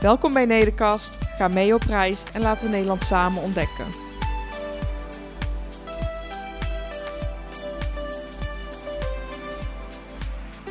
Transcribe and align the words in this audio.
Welkom 0.00 0.32
bij 0.32 0.44
Nederkast, 0.44 1.18
ga 1.36 1.48
mee 1.48 1.74
op 1.74 1.82
reis 1.82 2.24
en 2.32 2.40
laten 2.40 2.66
we 2.66 2.72
Nederland 2.72 3.02
samen 3.04 3.42
ontdekken. 3.42 3.86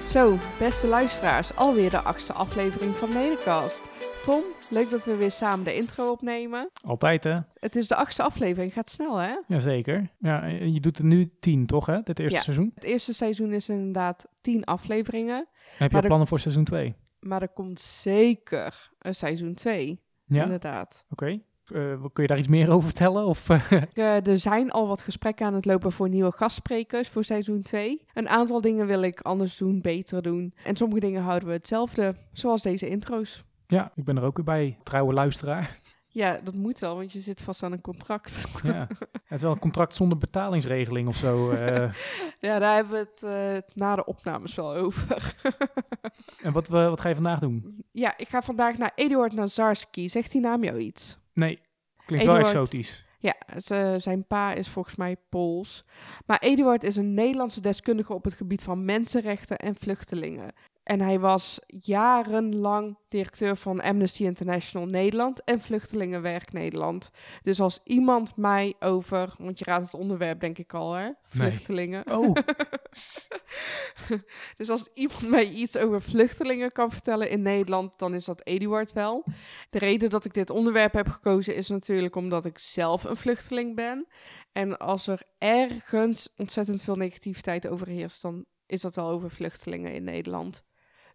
Zo, 0.10 0.38
beste 0.60 0.88
luisteraars, 0.88 1.56
alweer 1.56 1.90
de 1.90 2.00
achtste 2.02 2.34
aflevering 2.34 2.96
van 2.96 3.10
Nederkast. 3.14 3.88
Tom, 4.24 4.42
leuk 4.70 4.90
dat 4.90 5.06
we 5.06 5.16
weer 5.16 5.32
samen 5.32 5.66
de 5.66 5.76
intro 5.76 6.10
opnemen. 6.12 6.70
Altijd, 6.84 7.24
hè? 7.24 7.40
Het 7.60 7.76
is 7.76 7.88
de 7.88 7.96
achtste 7.96 8.24
aflevering, 8.24 8.74
gaat 8.74 8.90
snel 8.90 9.18
hè? 9.18 9.36
Jazeker. 9.48 10.10
Ja, 10.20 10.46
je 10.46 10.80
doet 10.80 10.98
er 10.98 11.06
nu 11.06 11.32
tien, 11.40 11.66
toch, 11.66 11.86
hè? 11.86 12.02
Dit 12.04 12.20
eerste 12.20 12.38
Ja. 12.38 12.44
seizoen. 12.44 12.72
Het 12.76 12.84
eerste 12.84 13.14
seizoen 13.14 13.54
is 13.54 13.70
inderdaad 13.70 14.28
10 14.42 14.64
afleveringen, 14.66 15.38
Heb 15.38 15.48
je 15.78 15.84
Maar 15.86 15.90
al 15.96 16.02
de- 16.02 16.08
plannen 16.08 16.28
voor 16.28 16.40
seizoen 16.40 16.64
2? 16.64 16.96
Maar 17.20 17.42
er 17.42 17.50
komt 17.50 17.80
zeker 17.82 18.92
een 19.00 19.16
seizoen 19.16 19.54
2. 19.54 20.00
Ja, 20.26 20.44
Inderdaad. 20.44 21.06
oké. 21.10 21.26
Eh, 21.74 22.04
kun 22.14 22.24
je 22.24 22.28
daar 22.28 22.38
iets 22.38 22.48
meer 22.48 22.70
over 22.72 22.90
vertellen? 22.90 23.26
Of, 23.26 23.50
eh, 23.50 23.72
Eh, 23.94 24.28
er 24.28 24.38
zijn 24.38 24.72
al 24.72 24.88
wat 24.88 25.02
gesprekken 25.02 25.46
aan 25.46 25.54
het 25.54 25.66
lopen 25.66 25.92
voor 25.92 26.10
nieuwe 26.10 26.32
gastsprekers 26.32 27.10
voor 27.10 27.24
seizoen 27.24 27.62
2. 27.62 28.06
Een 28.14 28.30
aantal 28.30 28.62
dingen 28.62 28.86
wil 28.88 29.02
ik 29.02 29.22
anders 29.22 29.58
doen, 29.58 29.82
beter 29.82 30.22
doen. 30.22 30.54
En 30.64 30.76
sommige 30.76 31.00
dingen 31.00 31.22
houden 31.22 31.48
we 31.48 31.54
hetzelfde, 31.54 32.16
zoals 32.34 32.62
deze 32.62 32.90
intro's. 32.90 33.44
ja, 33.68 33.92
ik 33.96 34.04
ben 34.04 34.18
er 34.18 34.24
ook 34.24 34.36
weer 34.36 34.46
bij. 34.46 34.78
Trouwe 34.84 35.14
luisteraar. 35.14 35.80
Ja, 36.12 36.40
dat 36.44 36.54
moet 36.54 36.80
wel, 36.80 36.96
want 36.96 37.12
je 37.12 37.20
zit 37.20 37.42
vast 37.42 37.64
aan 37.64 37.72
een 37.72 37.82
contract. 37.82 38.46
ja. 38.64 38.88
Het 39.12 39.38
is 39.38 39.42
wel 39.42 39.52
een 39.52 39.60
contract 39.60 39.96
zonder 39.96 40.18
betalingsregeling 40.18 41.08
of 41.08 41.16
zo. 41.16 41.50
eh. 41.52 41.94
ja, 42.40 42.60
daar 42.60 42.76
hebben 42.76 42.94
we 42.94 43.08
het 43.12 43.24
eh, 43.24 43.76
na 43.76 43.96
de 43.96 44.06
opnames 44.06 44.56
wel 44.56 44.76
over. 44.76 45.36
en 46.44 46.54
wat, 46.54 46.66
eh, 46.66 46.90
wat 46.90 47.02
ga 47.02 47.10
je 47.10 47.16
vandaag 47.16 47.40
doen? 47.40 47.84
ja, 47.92 48.18
ik 48.18 48.28
ga 48.28 48.42
vandaag 48.42 48.78
naar 48.78 48.92
Eduard 48.96 49.34
Nazarski. 49.34 50.10
Zegt 50.10 50.32
die 50.32 50.42
naam 50.42 50.64
jou 50.64 50.78
iets? 50.78 51.18
Nee, 51.34 51.60
klinkt 52.06 52.26
wel 52.26 52.38
exotisch. 52.38 53.08
Ja, 53.22 53.36
zijn 54.00 54.28
pa 54.28 54.54
is 54.54 54.68
volgens 54.68 54.96
mij 54.96 55.16
Pools. 55.30 55.86
Maar 56.26 56.40
Eduard 56.40 56.84
is 56.84 56.96
een 56.96 57.14
Nederlandse 57.14 57.62
deskundige 57.62 58.14
op 58.14 58.24
het 58.24 58.34
gebied 58.34 58.64
van 58.64 58.86
mensenrechten 58.86 59.58
en 59.58 59.76
vluchtelingen. 59.76 60.54
En 60.90 61.02
hij 61.02 61.20
was 61.20 61.60
jarenlang 61.68 62.98
directeur 63.08 63.58
van 63.58 63.82
Amnesty 63.82 64.24
International 64.24 64.88
Nederland 64.88 65.44
en 65.44 65.60
Vluchtelingenwerk 65.60 66.54
Nederland. 66.54 67.12
Dus 67.42 67.62
als 67.62 67.80
iemand 67.84 68.36
mij 68.36 68.76
over, 68.80 69.34
want 69.38 69.60
je 69.60 69.66
raadt 69.66 69.84
het 69.84 69.94
onderwerp 69.94 70.40
denk 70.40 70.58
ik 70.58 70.74
al 70.74 70.94
hè, 70.94 71.10
vluchtelingen. 71.24 72.12
Oh, 72.12 72.36
Dus 74.58 74.70
als 74.70 74.90
iemand 74.94 75.30
mij 75.30 75.50
iets 75.50 75.78
over 75.78 76.02
vluchtelingen 76.02 76.72
kan 76.72 76.92
vertellen 76.92 77.30
in 77.30 77.42
Nederland, 77.42 78.00
dan 78.00 78.14
is 78.14 78.26
dat 78.26 78.46
Eduard 78.46 78.94
wel. 78.94 79.24
De 79.70 79.80
reden 79.80 80.10
dat 80.10 80.26
ik 80.26 80.34
dit 80.34 80.50
onderwerp 80.50 80.94
heb 80.94 81.08
gekozen 81.08 81.56
is 81.56 81.70
natuurlijk 81.70 82.16
omdat 82.16 82.46
ik 82.46 82.58
zelf 82.58 83.04
een 83.04 83.18
vluchteling 83.18 83.76
ben. 83.76 84.08
En 84.52 84.78
als 84.78 85.08
er 85.08 85.22
ergens 85.38 86.30
ontzettend 86.38 86.82
veel 86.82 86.96
negativiteit 86.96 87.68
overheerst, 87.68 88.22
dan 88.22 88.46
is 88.66 88.82
dat 88.82 88.96
wel 88.96 89.10
over 89.10 89.32
vluchtelingen 89.32 89.94
in 89.94 90.04
Nederland. 90.04 90.68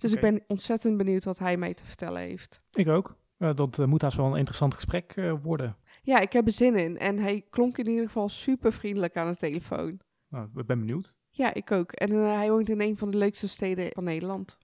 Dus 0.05 0.13
ik 0.13 0.21
ben 0.21 0.43
ontzettend 0.47 0.97
benieuwd 0.97 1.25
wat 1.25 1.39
hij 1.39 1.57
mij 1.57 1.75
te 1.75 1.85
vertellen 1.85 2.21
heeft. 2.21 2.61
ik 2.73 2.89
ook. 2.89 3.17
Eh, 3.37 3.55
dat 3.55 3.79
eh, 3.79 3.87
moet 3.87 4.03
haast 4.03 4.17
wel 4.17 4.27
een 4.27 4.37
interessant 4.37 4.75
gesprek 4.75 5.13
eh, 5.17 5.33
worden. 5.43 5.77
Ja, 6.03 6.21
ik 6.21 6.33
heb 6.33 6.47
er 6.47 6.53
zin 6.53 6.75
in. 6.75 6.99
En 6.99 7.19
hij 7.19 7.45
klonk 7.51 7.79
in 7.79 7.89
ieder 7.89 8.07
geval 8.07 8.29
super 8.29 8.73
vriendelijk 8.73 9.17
aan 9.17 9.31
de 9.31 9.37
telefoon. 9.37 10.01
Nou, 10.29 10.49
ik 10.57 10.67
ben 10.67 10.79
benieuwd. 10.79 11.17
Ja, 11.31 11.55
ik 11.55 11.73
ook. 11.73 11.93
En 11.93 12.11
hij 12.11 12.51
woont 12.51 12.69
in 12.69 12.81
een 12.81 12.97
van 12.97 13.11
de 13.11 13.17
leukste 13.17 13.49
steden 13.49 13.91
van 13.93 14.05
Nederland. 14.05 14.59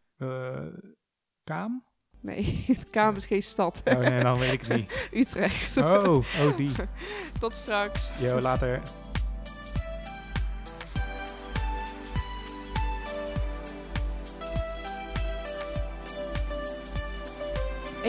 Kaam? 1.45 1.85
Nee, 2.21 2.67
Kamer 2.91 3.17
is 3.17 3.27
geen 3.27 3.43
stad. 3.43 3.83
Oh 3.85 3.99
nee, 3.99 4.23
dan 4.23 4.39
weet 4.39 4.53
ik 4.53 4.61
het 4.61 4.77
niet. 4.77 5.09
Utrecht. 5.23 5.77
Oh, 5.77 6.17
oh 6.17 6.57
die. 6.57 6.73
Tot 7.41 7.53
straks. 7.53 8.11
Yo, 8.19 8.41
later. 8.41 8.83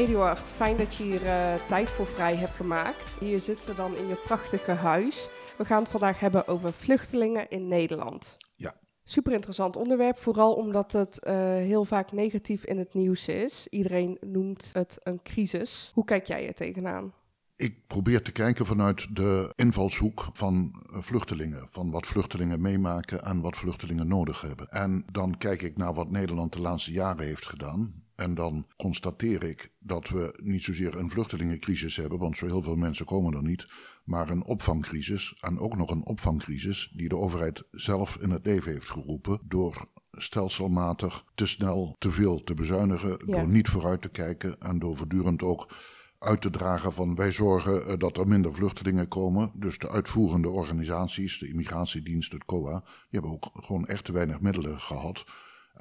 Eduard, 0.01 0.39
fijn 0.39 0.77
dat 0.77 0.95
je 0.95 1.03
hier 1.03 1.25
eh, 1.25 1.53
tijd 1.67 1.89
voor 1.89 2.07
vrij 2.07 2.35
hebt 2.35 2.55
gemaakt. 2.55 3.19
Hier 3.19 3.39
zitten 3.39 3.67
we 3.67 3.75
dan 3.75 3.95
in 3.95 4.07
je 4.07 4.15
prachtige 4.15 4.71
huis. 4.71 5.29
We 5.57 5.65
gaan 5.65 5.81
het 5.81 5.91
vandaag 5.91 6.19
hebben 6.19 6.47
over 6.47 6.73
vluchtelingen 6.73 7.49
in 7.49 7.67
Nederland. 7.67 8.37
Ja. 8.55 8.73
Super 9.03 9.33
interessant 9.33 9.75
onderwerp, 9.75 10.17
vooral 10.17 10.53
omdat 10.53 10.91
het 10.91 11.19
eh, 11.19 11.35
heel 11.43 11.85
vaak 11.85 12.11
negatief 12.11 12.65
in 12.65 12.77
het 12.77 12.93
nieuws 12.93 13.27
is. 13.27 13.67
Iedereen 13.69 14.17
noemt 14.21 14.69
het 14.73 14.97
een 15.03 15.21
crisis. 15.23 15.91
Hoe 15.93 16.05
kijk 16.05 16.25
jij 16.25 16.47
er 16.47 16.53
tegenaan? 16.53 17.13
Ik 17.55 17.87
probeer 17.87 18.21
te 18.21 18.31
kijken 18.31 18.65
vanuit 18.65 19.15
de 19.15 19.53
invalshoek 19.55 20.29
van 20.33 20.83
eh, 20.93 21.01
vluchtelingen. 21.01 21.67
Van 21.69 21.91
wat 21.91 22.07
vluchtelingen 22.07 22.61
meemaken 22.61 23.23
en 23.23 23.41
wat 23.41 23.57
vluchtelingen 23.57 24.07
nodig 24.07 24.41
hebben. 24.41 24.67
En 24.67 25.05
dan 25.11 25.37
kijk 25.37 25.61
ik 25.61 25.77
naar 25.77 25.93
wat 25.93 26.11
Nederland 26.11 26.53
de 26.53 26.61
laatste 26.61 26.91
jaren 26.91 27.25
heeft 27.25 27.45
gedaan. 27.47 28.09
En 28.21 28.35
dan 28.35 28.65
constateer 28.77 29.43
ik 29.43 29.71
dat 29.79 30.09
we 30.09 30.39
niet 30.43 30.63
zozeer 30.63 30.97
een 30.97 31.09
vluchtelingencrisis 31.09 31.95
hebben, 31.95 32.19
want 32.19 32.37
zo 32.37 32.45
heel 32.45 32.61
veel 32.61 32.75
mensen 32.75 33.05
komen 33.05 33.33
er 33.33 33.43
niet. 33.43 33.67
Maar 34.03 34.29
een 34.29 34.43
opvangcrisis. 34.43 35.37
En 35.39 35.59
ook 35.59 35.77
nog 35.77 35.89
een 35.89 36.05
opvangcrisis 36.05 36.91
die 36.95 37.09
de 37.09 37.17
overheid 37.17 37.63
zelf 37.71 38.17
in 38.17 38.29
het 38.29 38.45
leven 38.45 38.71
heeft 38.71 38.89
geroepen. 38.89 39.39
Door 39.43 39.85
stelselmatig 40.11 41.25
te 41.35 41.45
snel 41.45 41.95
te 41.99 42.11
veel 42.11 42.43
te 42.43 42.53
bezuinigen. 42.53 43.09
Ja. 43.09 43.17
Door 43.25 43.47
niet 43.47 43.69
vooruit 43.69 44.01
te 44.01 44.09
kijken 44.09 44.59
en 44.59 44.79
door 44.79 44.97
voortdurend 44.97 45.43
ook 45.43 45.73
uit 46.19 46.41
te 46.41 46.49
dragen 46.49 46.93
van 46.93 47.15
wij 47.15 47.31
zorgen 47.31 47.87
eh, 47.87 47.97
dat 47.97 48.17
er 48.17 48.27
minder 48.27 48.53
vluchtelingen 48.53 49.07
komen. 49.07 49.51
Dus 49.55 49.77
de 49.77 49.89
uitvoerende 49.89 50.49
organisaties, 50.49 51.39
de 51.39 51.47
immigratiedienst, 51.47 52.31
het 52.31 52.45
COA, 52.45 52.79
die 52.79 53.19
hebben 53.19 53.31
ook 53.31 53.49
gewoon 53.53 53.85
echt 53.85 54.05
te 54.05 54.11
weinig 54.11 54.41
middelen 54.41 54.79
gehad. 54.79 55.23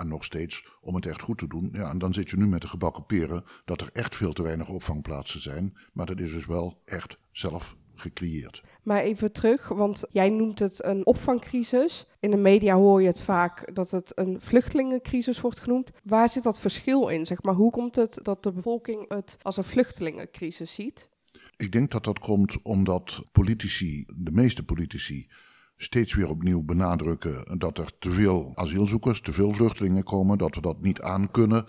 En 0.00 0.08
nog 0.08 0.24
steeds 0.24 0.66
om 0.80 0.94
het 0.94 1.06
echt 1.06 1.22
goed 1.22 1.38
te 1.38 1.46
doen. 1.46 1.68
Ja, 1.72 1.90
en 1.90 1.98
dan 1.98 2.12
zit 2.14 2.30
je 2.30 2.36
nu 2.36 2.46
met 2.46 2.60
de 2.60 2.68
gebakken 2.68 3.06
peren 3.06 3.44
dat 3.64 3.80
er 3.80 3.90
echt 3.92 4.16
veel 4.16 4.32
te 4.32 4.42
weinig 4.42 4.68
opvangplaatsen 4.68 5.40
zijn. 5.40 5.76
Maar 5.92 6.06
dat 6.06 6.20
is 6.20 6.32
dus 6.32 6.46
wel 6.46 6.80
echt 6.84 7.16
zelf 7.32 7.76
gecreëerd. 7.94 8.62
Maar 8.82 9.00
even 9.00 9.32
terug, 9.32 9.68
want 9.68 10.04
jij 10.10 10.30
noemt 10.30 10.58
het 10.58 10.84
een 10.84 11.06
opvangcrisis. 11.06 12.06
In 12.20 12.30
de 12.30 12.36
media 12.36 12.74
hoor 12.74 13.00
je 13.00 13.06
het 13.06 13.20
vaak 13.20 13.74
dat 13.74 13.90
het 13.90 14.12
een 14.14 14.40
vluchtelingencrisis 14.40 15.40
wordt 15.40 15.60
genoemd. 15.60 15.90
Waar 16.04 16.28
zit 16.28 16.42
dat 16.42 16.58
verschil 16.58 17.08
in? 17.08 17.26
Zeg 17.26 17.42
maar, 17.42 17.54
hoe 17.54 17.70
komt 17.70 17.96
het 17.96 18.18
dat 18.22 18.42
de 18.42 18.52
bevolking 18.52 19.08
het 19.08 19.36
als 19.42 19.56
een 19.56 19.64
vluchtelingencrisis 19.64 20.74
ziet? 20.74 21.08
Ik 21.56 21.72
denk 21.72 21.90
dat 21.90 22.04
dat 22.04 22.18
komt 22.18 22.62
omdat 22.62 23.22
politici, 23.32 24.04
de 24.16 24.32
meeste 24.32 24.64
politici, 24.64 25.28
steeds 25.82 26.14
weer 26.14 26.28
opnieuw 26.28 26.62
benadrukken 26.62 27.58
dat 27.58 27.78
er 27.78 27.90
te 27.98 28.10
veel 28.10 28.52
asielzoekers, 28.54 29.20
te 29.20 29.32
veel 29.32 29.52
vluchtelingen 29.52 30.04
komen, 30.04 30.38
dat 30.38 30.54
we 30.54 30.60
dat 30.60 30.80
niet 30.80 31.00
aankunnen. 31.00 31.66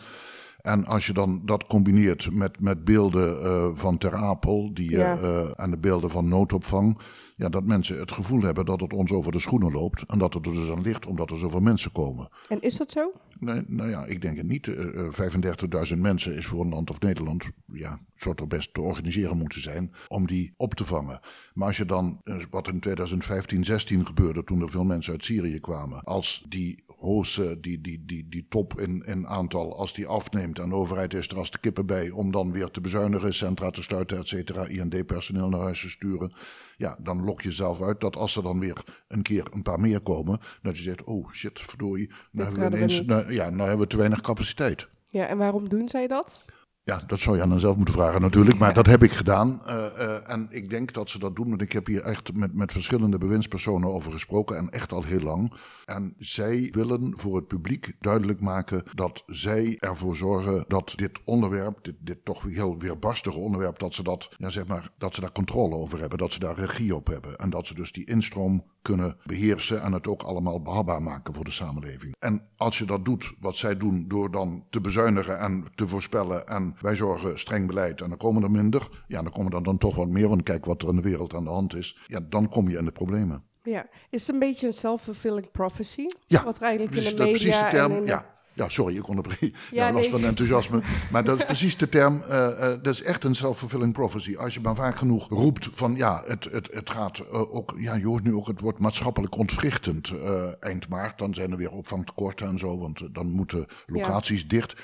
En 0.61 0.85
als 0.85 1.05
je 1.07 1.13
dan 1.13 1.41
dat 1.45 1.67
combineert 1.67 2.31
met, 2.33 2.59
met 2.59 2.83
beelden 2.83 3.43
eh, 3.43 3.69
van 3.73 3.97
Ter 3.97 4.15
Apel 4.15 4.73
die, 4.73 4.89
Ja. 4.91 5.17
eh, 5.17 5.39
eh, 5.39 5.49
en 5.55 5.71
de 5.71 5.77
beelden 5.77 6.09
van 6.09 6.27
noodopvang, 6.27 6.99
ja, 7.35 7.49
dat 7.49 7.65
mensen 7.65 7.99
het 7.99 8.11
gevoel 8.11 8.41
hebben 8.41 8.65
dat 8.65 8.81
het 8.81 8.93
ons 8.93 9.11
over 9.11 9.31
de 9.31 9.39
schoenen 9.39 9.71
loopt. 9.71 10.03
En 10.07 10.19
dat 10.19 10.33
het 10.33 10.45
er 10.45 10.51
dus 10.53 10.69
aan 10.71 10.81
ligt 10.81 11.05
omdat 11.05 11.29
er 11.31 11.37
zoveel 11.37 11.59
mensen 11.59 11.91
komen. 11.91 12.29
En 12.49 12.61
is 12.61 12.77
dat 12.77 12.91
zo? 12.91 13.11
Nee, 13.41 13.63
nou 13.67 13.89
ja, 13.89 14.05
ik 14.05 14.21
denk 14.21 14.37
het 14.37 14.47
niet. 14.47 14.67
Eh, 14.67 15.05
eh, 15.05 15.11
35.000 15.13 15.99
mensen 15.99 16.35
is 16.35 16.45
voor 16.45 16.61
een 16.61 16.69
land 16.69 16.89
of 16.89 16.99
Nederland, 16.99 17.49
ja, 17.73 17.99
zou 18.15 18.35
toch 18.35 18.47
best 18.47 18.73
te 18.73 18.81
organiseren 18.81 19.37
moeten 19.37 19.61
zijn 19.61 19.91
om 20.07 20.27
die 20.27 20.53
op 20.57 20.73
te 20.73 20.85
vangen. 20.85 21.19
Maar 21.53 21.67
als 21.67 21.77
je 21.77 21.85
dan, 21.85 22.21
eh, 22.23 22.37
wat 22.49 22.67
in 22.67 22.79
2015, 22.79 23.65
16 23.65 24.05
gebeurde 24.05 24.43
toen 24.43 24.61
er 24.61 24.69
veel 24.69 24.83
mensen 24.83 25.13
uit 25.13 25.23
Syrië 25.23 25.59
kwamen, 25.59 26.03
als 26.03 26.45
die 26.49 26.83
hoogste, 26.97 27.59
die, 27.59 27.81
die, 27.81 28.05
die, 28.05 28.29
die 28.29 28.45
top 28.49 28.79
in, 28.79 29.03
in 29.05 29.27
aantal, 29.27 29.77
als 29.77 29.93
die 29.93 30.07
afneemt 30.07 30.59
en 30.59 30.69
de 30.69 30.75
overheid 30.75 31.13
is 31.13 31.27
er 31.27 31.37
als 31.37 31.51
de 31.51 31.59
kippen 31.59 31.85
bij 31.85 32.09
om 32.09 32.31
dan 32.31 32.51
weer 32.51 32.71
te 32.71 32.81
bezuinigen, 32.81 33.33
centra 33.33 33.69
te 33.69 33.83
sluiten, 33.83 34.17
et 34.17 34.27
cetera, 34.27 34.67
IND-personeel 34.67 35.49
naar 35.49 35.61
huis 35.61 35.81
te 35.81 35.89
sturen, 35.89 36.33
ja, 36.81 36.97
dan 36.99 37.23
lok 37.23 37.41
je 37.41 37.51
zelf 37.51 37.81
uit 37.81 38.01
dat 38.01 38.15
als 38.15 38.35
er 38.35 38.43
dan 38.43 38.59
weer 38.59 38.83
een 39.07 39.21
keer 39.21 39.47
een 39.51 39.61
paar 39.61 39.79
meer 39.79 40.01
komen, 40.01 40.39
dat 40.61 40.77
je 40.77 40.83
zegt, 40.83 41.03
oh 41.03 41.31
shit, 41.31 41.59
verdorie, 41.59 42.11
nou 42.31 42.49
hebben 42.49 42.69
we 42.69 42.77
ineens, 42.77 43.05
nou, 43.05 43.33
ja, 43.33 43.49
nou 43.49 43.61
hebben 43.69 43.79
we 43.79 43.87
te 43.87 43.97
weinig 43.97 44.21
capaciteit. 44.21 44.87
Ja, 45.07 45.27
en 45.27 45.37
waarom 45.37 45.69
doen 45.69 45.89
zij 45.89 46.07
dat? 46.07 46.43
Ja, 46.83 47.03
dat 47.07 47.19
zou 47.19 47.35
je 47.35 47.41
aan 47.41 47.49
hen 47.49 47.59
zelf 47.59 47.75
moeten 47.75 47.93
vragen 47.93 48.21
natuurlijk, 48.21 48.59
maar 48.59 48.73
dat 48.73 48.85
heb 48.85 49.03
ik 49.03 49.11
gedaan. 49.11 49.61
Uh, 49.67 49.85
uh, 49.97 50.29
en 50.29 50.47
ik 50.49 50.69
denk 50.69 50.93
dat 50.93 51.09
ze 51.09 51.19
dat 51.19 51.35
doen, 51.35 51.49
want 51.49 51.61
ik 51.61 51.71
heb 51.71 51.87
hier 51.87 52.01
echt 52.01 52.33
met, 52.33 52.53
met 52.53 52.71
verschillende 52.71 53.17
bewindspersonen 53.17 53.89
over 53.89 54.11
gesproken 54.11 54.57
en 54.57 54.69
echt 54.69 54.91
al 54.91 55.03
heel 55.03 55.19
lang. 55.19 55.53
En 55.85 56.13
zij 56.17 56.69
willen 56.71 57.13
voor 57.15 57.35
het 57.35 57.47
publiek 57.47 57.93
duidelijk 57.99 58.39
maken 58.39 58.83
dat 58.93 59.23
zij 59.25 59.77
ervoor 59.79 60.15
zorgen 60.15 60.65
dat 60.67 60.93
dit 60.95 61.21
onderwerp, 61.25 61.83
dit, 61.83 61.95
dit 61.99 62.25
toch 62.25 62.43
heel 62.43 62.77
weerbarstige 62.77 63.39
onderwerp, 63.39 63.79
dat 63.79 63.93
ze, 63.93 64.03
dat, 64.03 64.29
ja, 64.37 64.49
zeg 64.49 64.67
maar, 64.67 64.89
dat 64.97 65.15
ze 65.15 65.21
daar 65.21 65.31
controle 65.31 65.75
over 65.75 65.99
hebben, 65.99 66.17
dat 66.17 66.33
ze 66.33 66.39
daar 66.39 66.55
regie 66.55 66.95
op 66.95 67.07
hebben. 67.07 67.35
En 67.35 67.49
dat 67.49 67.67
ze 67.67 67.75
dus 67.75 67.91
die 67.91 68.05
instroom 68.05 68.63
kunnen 68.81 69.17
beheersen 69.23 69.81
en 69.81 69.91
het 69.91 70.07
ook 70.07 70.21
allemaal 70.21 70.61
behapbaar 70.61 71.01
maken 71.01 71.33
voor 71.33 71.43
de 71.43 71.51
samenleving. 71.51 72.15
En 72.19 72.41
als 72.57 72.77
je 72.77 72.85
dat 72.85 73.05
doet, 73.05 73.33
wat 73.39 73.55
zij 73.55 73.77
doen, 73.77 74.07
door 74.07 74.31
dan 74.31 74.65
te 74.69 74.81
bezuinigen 74.81 75.39
en 75.39 75.65
te 75.75 75.87
voorspellen 75.87 76.47
en 76.47 76.70
wij 76.79 76.95
zorgen 76.95 77.39
streng 77.39 77.67
beleid 77.67 78.01
en 78.01 78.09
dan 78.09 78.17
komen 78.17 78.43
er 78.43 78.51
minder, 78.51 78.87
ja, 79.07 79.21
dan 79.21 79.31
komen 79.31 79.51
er 79.53 79.63
dan 79.63 79.77
toch 79.77 79.95
wat 79.95 80.07
meer, 80.07 80.27
want 80.27 80.43
kijk 80.43 80.65
wat 80.65 80.81
er 80.81 80.89
in 80.89 80.95
de 80.95 81.01
wereld 81.01 81.33
aan 81.33 81.43
de 81.43 81.49
hand 81.49 81.75
is, 81.75 81.97
ja, 82.07 82.19
dan 82.29 82.49
kom 82.49 82.69
je 82.69 82.77
in 82.77 82.85
de 82.85 82.91
problemen. 82.91 83.43
Ja, 83.63 83.85
is 84.09 84.21
het 84.21 84.29
een 84.33 84.39
beetje 84.39 84.67
een 84.67 84.73
self-fulfilling 84.73 85.51
prophecy? 85.51 86.05
Ja, 86.27 86.43
wat 86.43 86.55
er 86.55 86.61
eigenlijk 86.61 86.95
in 86.95 87.03
de 87.03 87.09
dat 87.15 87.27
is 87.27 87.31
precies 87.31 87.55
media 87.61 87.69
de 87.69 87.75
term. 87.75 88.01
de- 88.01 88.07
Ja, 88.07 88.25
ja, 88.53 88.69
sorry, 88.69 88.95
ik 88.97 89.07
onderbreek. 89.07 89.55
Ja, 89.71 89.91
last 89.91 90.01
nee. 90.01 90.11
van 90.11 90.23
enthousiasme. 90.23 90.81
Maar 91.11 91.23
dat 91.23 91.39
is 91.39 91.45
precies 91.45 91.77
de 91.77 91.89
term. 91.89 92.21
eh, 92.23 92.47
eh, 92.47 92.83
dat 92.83 92.93
is 92.93 93.03
echt 93.03 93.23
een 93.23 93.35
self-fulfilling 93.35 93.93
prophecy. 93.93 94.35
Als 94.37 94.53
je 94.53 94.59
maar 94.61 94.75
vaak 94.75 94.95
genoeg 94.95 95.29
roept 95.29 95.69
van 95.71 95.95
ja, 95.95 96.23
het, 96.27 96.43
het, 96.51 96.69
het 96.73 96.89
gaat 96.89 97.19
eh, 97.19 97.55
ook. 97.55 97.73
Ja, 97.77 97.93
je 97.95 98.05
hoort 98.05 98.23
nu 98.23 98.33
ook 98.33 98.47
het 98.47 98.59
woord 98.61 98.79
maatschappelijk 98.79 99.37
ontwrichtend 99.37 100.11
eind 100.59 100.89
maart. 100.89 101.19
Dan 101.19 101.33
zijn 101.33 101.51
er 101.51 101.57
weer 101.57 101.71
opvangtekorten 101.71 102.47
en 102.47 102.57
zo, 102.57 102.77
want 102.79 103.13
dan 103.15 103.31
moeten 103.31 103.65
locaties 103.85 104.47
dicht. 104.47 104.81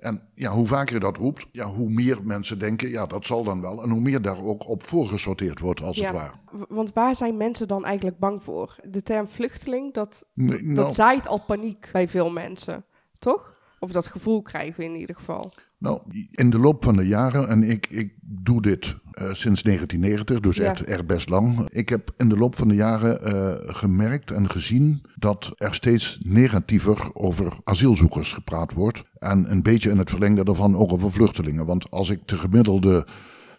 En 0.00 0.22
ja, 0.34 0.50
hoe 0.50 0.66
vaker 0.66 0.94
je 0.94 1.00
dat 1.00 1.16
roept, 1.16 1.46
ja, 1.52 1.64
hoe 1.64 1.90
meer 1.90 2.18
mensen 2.24 2.58
denken, 2.58 2.88
ja, 2.88 3.06
dat 3.06 3.26
zal 3.26 3.44
dan 3.44 3.60
wel. 3.60 3.82
En 3.82 3.90
hoe 3.90 4.00
meer 4.00 4.22
daar 4.22 4.44
ook 4.44 4.68
op 4.68 4.82
voorgesorteerd 4.82 5.58
wordt, 5.58 5.82
als 5.82 6.00
het 6.00 6.10
ware. 6.10 6.32
want 6.68 6.92
waar 6.92 7.14
zijn 7.14 7.36
mensen 7.36 7.68
dan 7.68 7.84
eigenlijk 7.84 8.18
bang 8.18 8.42
voor? 8.42 8.76
De 8.84 9.02
term 9.02 9.28
vluchteling, 9.28 9.94
dat, 9.94 10.26
Nee, 10.34 10.62
nou, 10.62 10.74
dat 10.74 10.94
zaait 10.94 11.26
al 11.26 11.44
paniek 11.44 11.88
bij 11.92 12.08
veel 12.08 12.30
mensen, 12.30 12.84
toch? 13.18 13.58
Of 13.78 13.92
dat 13.92 14.06
gevoel 14.06 14.42
krijgen 14.42 14.76
we 14.76 14.84
in 14.84 14.96
ieder 14.96 15.16
geval. 15.16 15.52
Nou, 15.80 16.00
in 16.30 16.50
de 16.50 16.58
loop 16.58 16.84
van 16.84 16.96
de 16.96 17.06
jaren, 17.06 17.48
en 17.48 17.62
ik, 17.62 17.86
ik 17.90 18.12
doe 18.20 18.62
dit 18.62 18.96
eh, 19.12 19.32
sinds 19.32 19.62
1990, 19.62 20.40
dus 20.40 20.56
Ja. 20.56 20.64
echt, 20.70 20.84
echt 20.84 21.06
best 21.06 21.28
lang. 21.28 21.68
Ik 21.72 21.88
heb 21.88 22.14
in 22.16 22.28
de 22.28 22.36
loop 22.36 22.56
van 22.56 22.68
de 22.68 22.74
jaren 22.74 23.22
eh, 23.22 23.74
gemerkt 23.74 24.30
en 24.30 24.50
gezien 24.50 25.02
dat 25.16 25.52
er 25.56 25.74
steeds 25.74 26.18
negatiever 26.22 27.10
over 27.14 27.52
asielzoekers 27.64 28.32
gepraat 28.32 28.72
wordt. 28.72 29.02
En 29.18 29.50
een 29.50 29.62
beetje 29.62 29.90
in 29.90 29.98
het 29.98 30.10
verlengde 30.10 30.44
daarvan 30.44 30.76
ook 30.76 30.92
over 30.92 31.12
vluchtelingen. 31.12 31.66
Want 31.66 31.90
als 31.90 32.10
ik 32.10 32.28
de 32.28 32.36
gemiddelde 32.36 33.06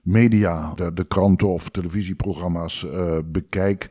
media, 0.04 0.74
de, 0.76 0.94
de 0.94 1.04
kranten 1.04 1.48
of 1.48 1.70
televisieprogramma's 1.70 2.86
eh, 2.86 3.18
bekijk, 3.26 3.90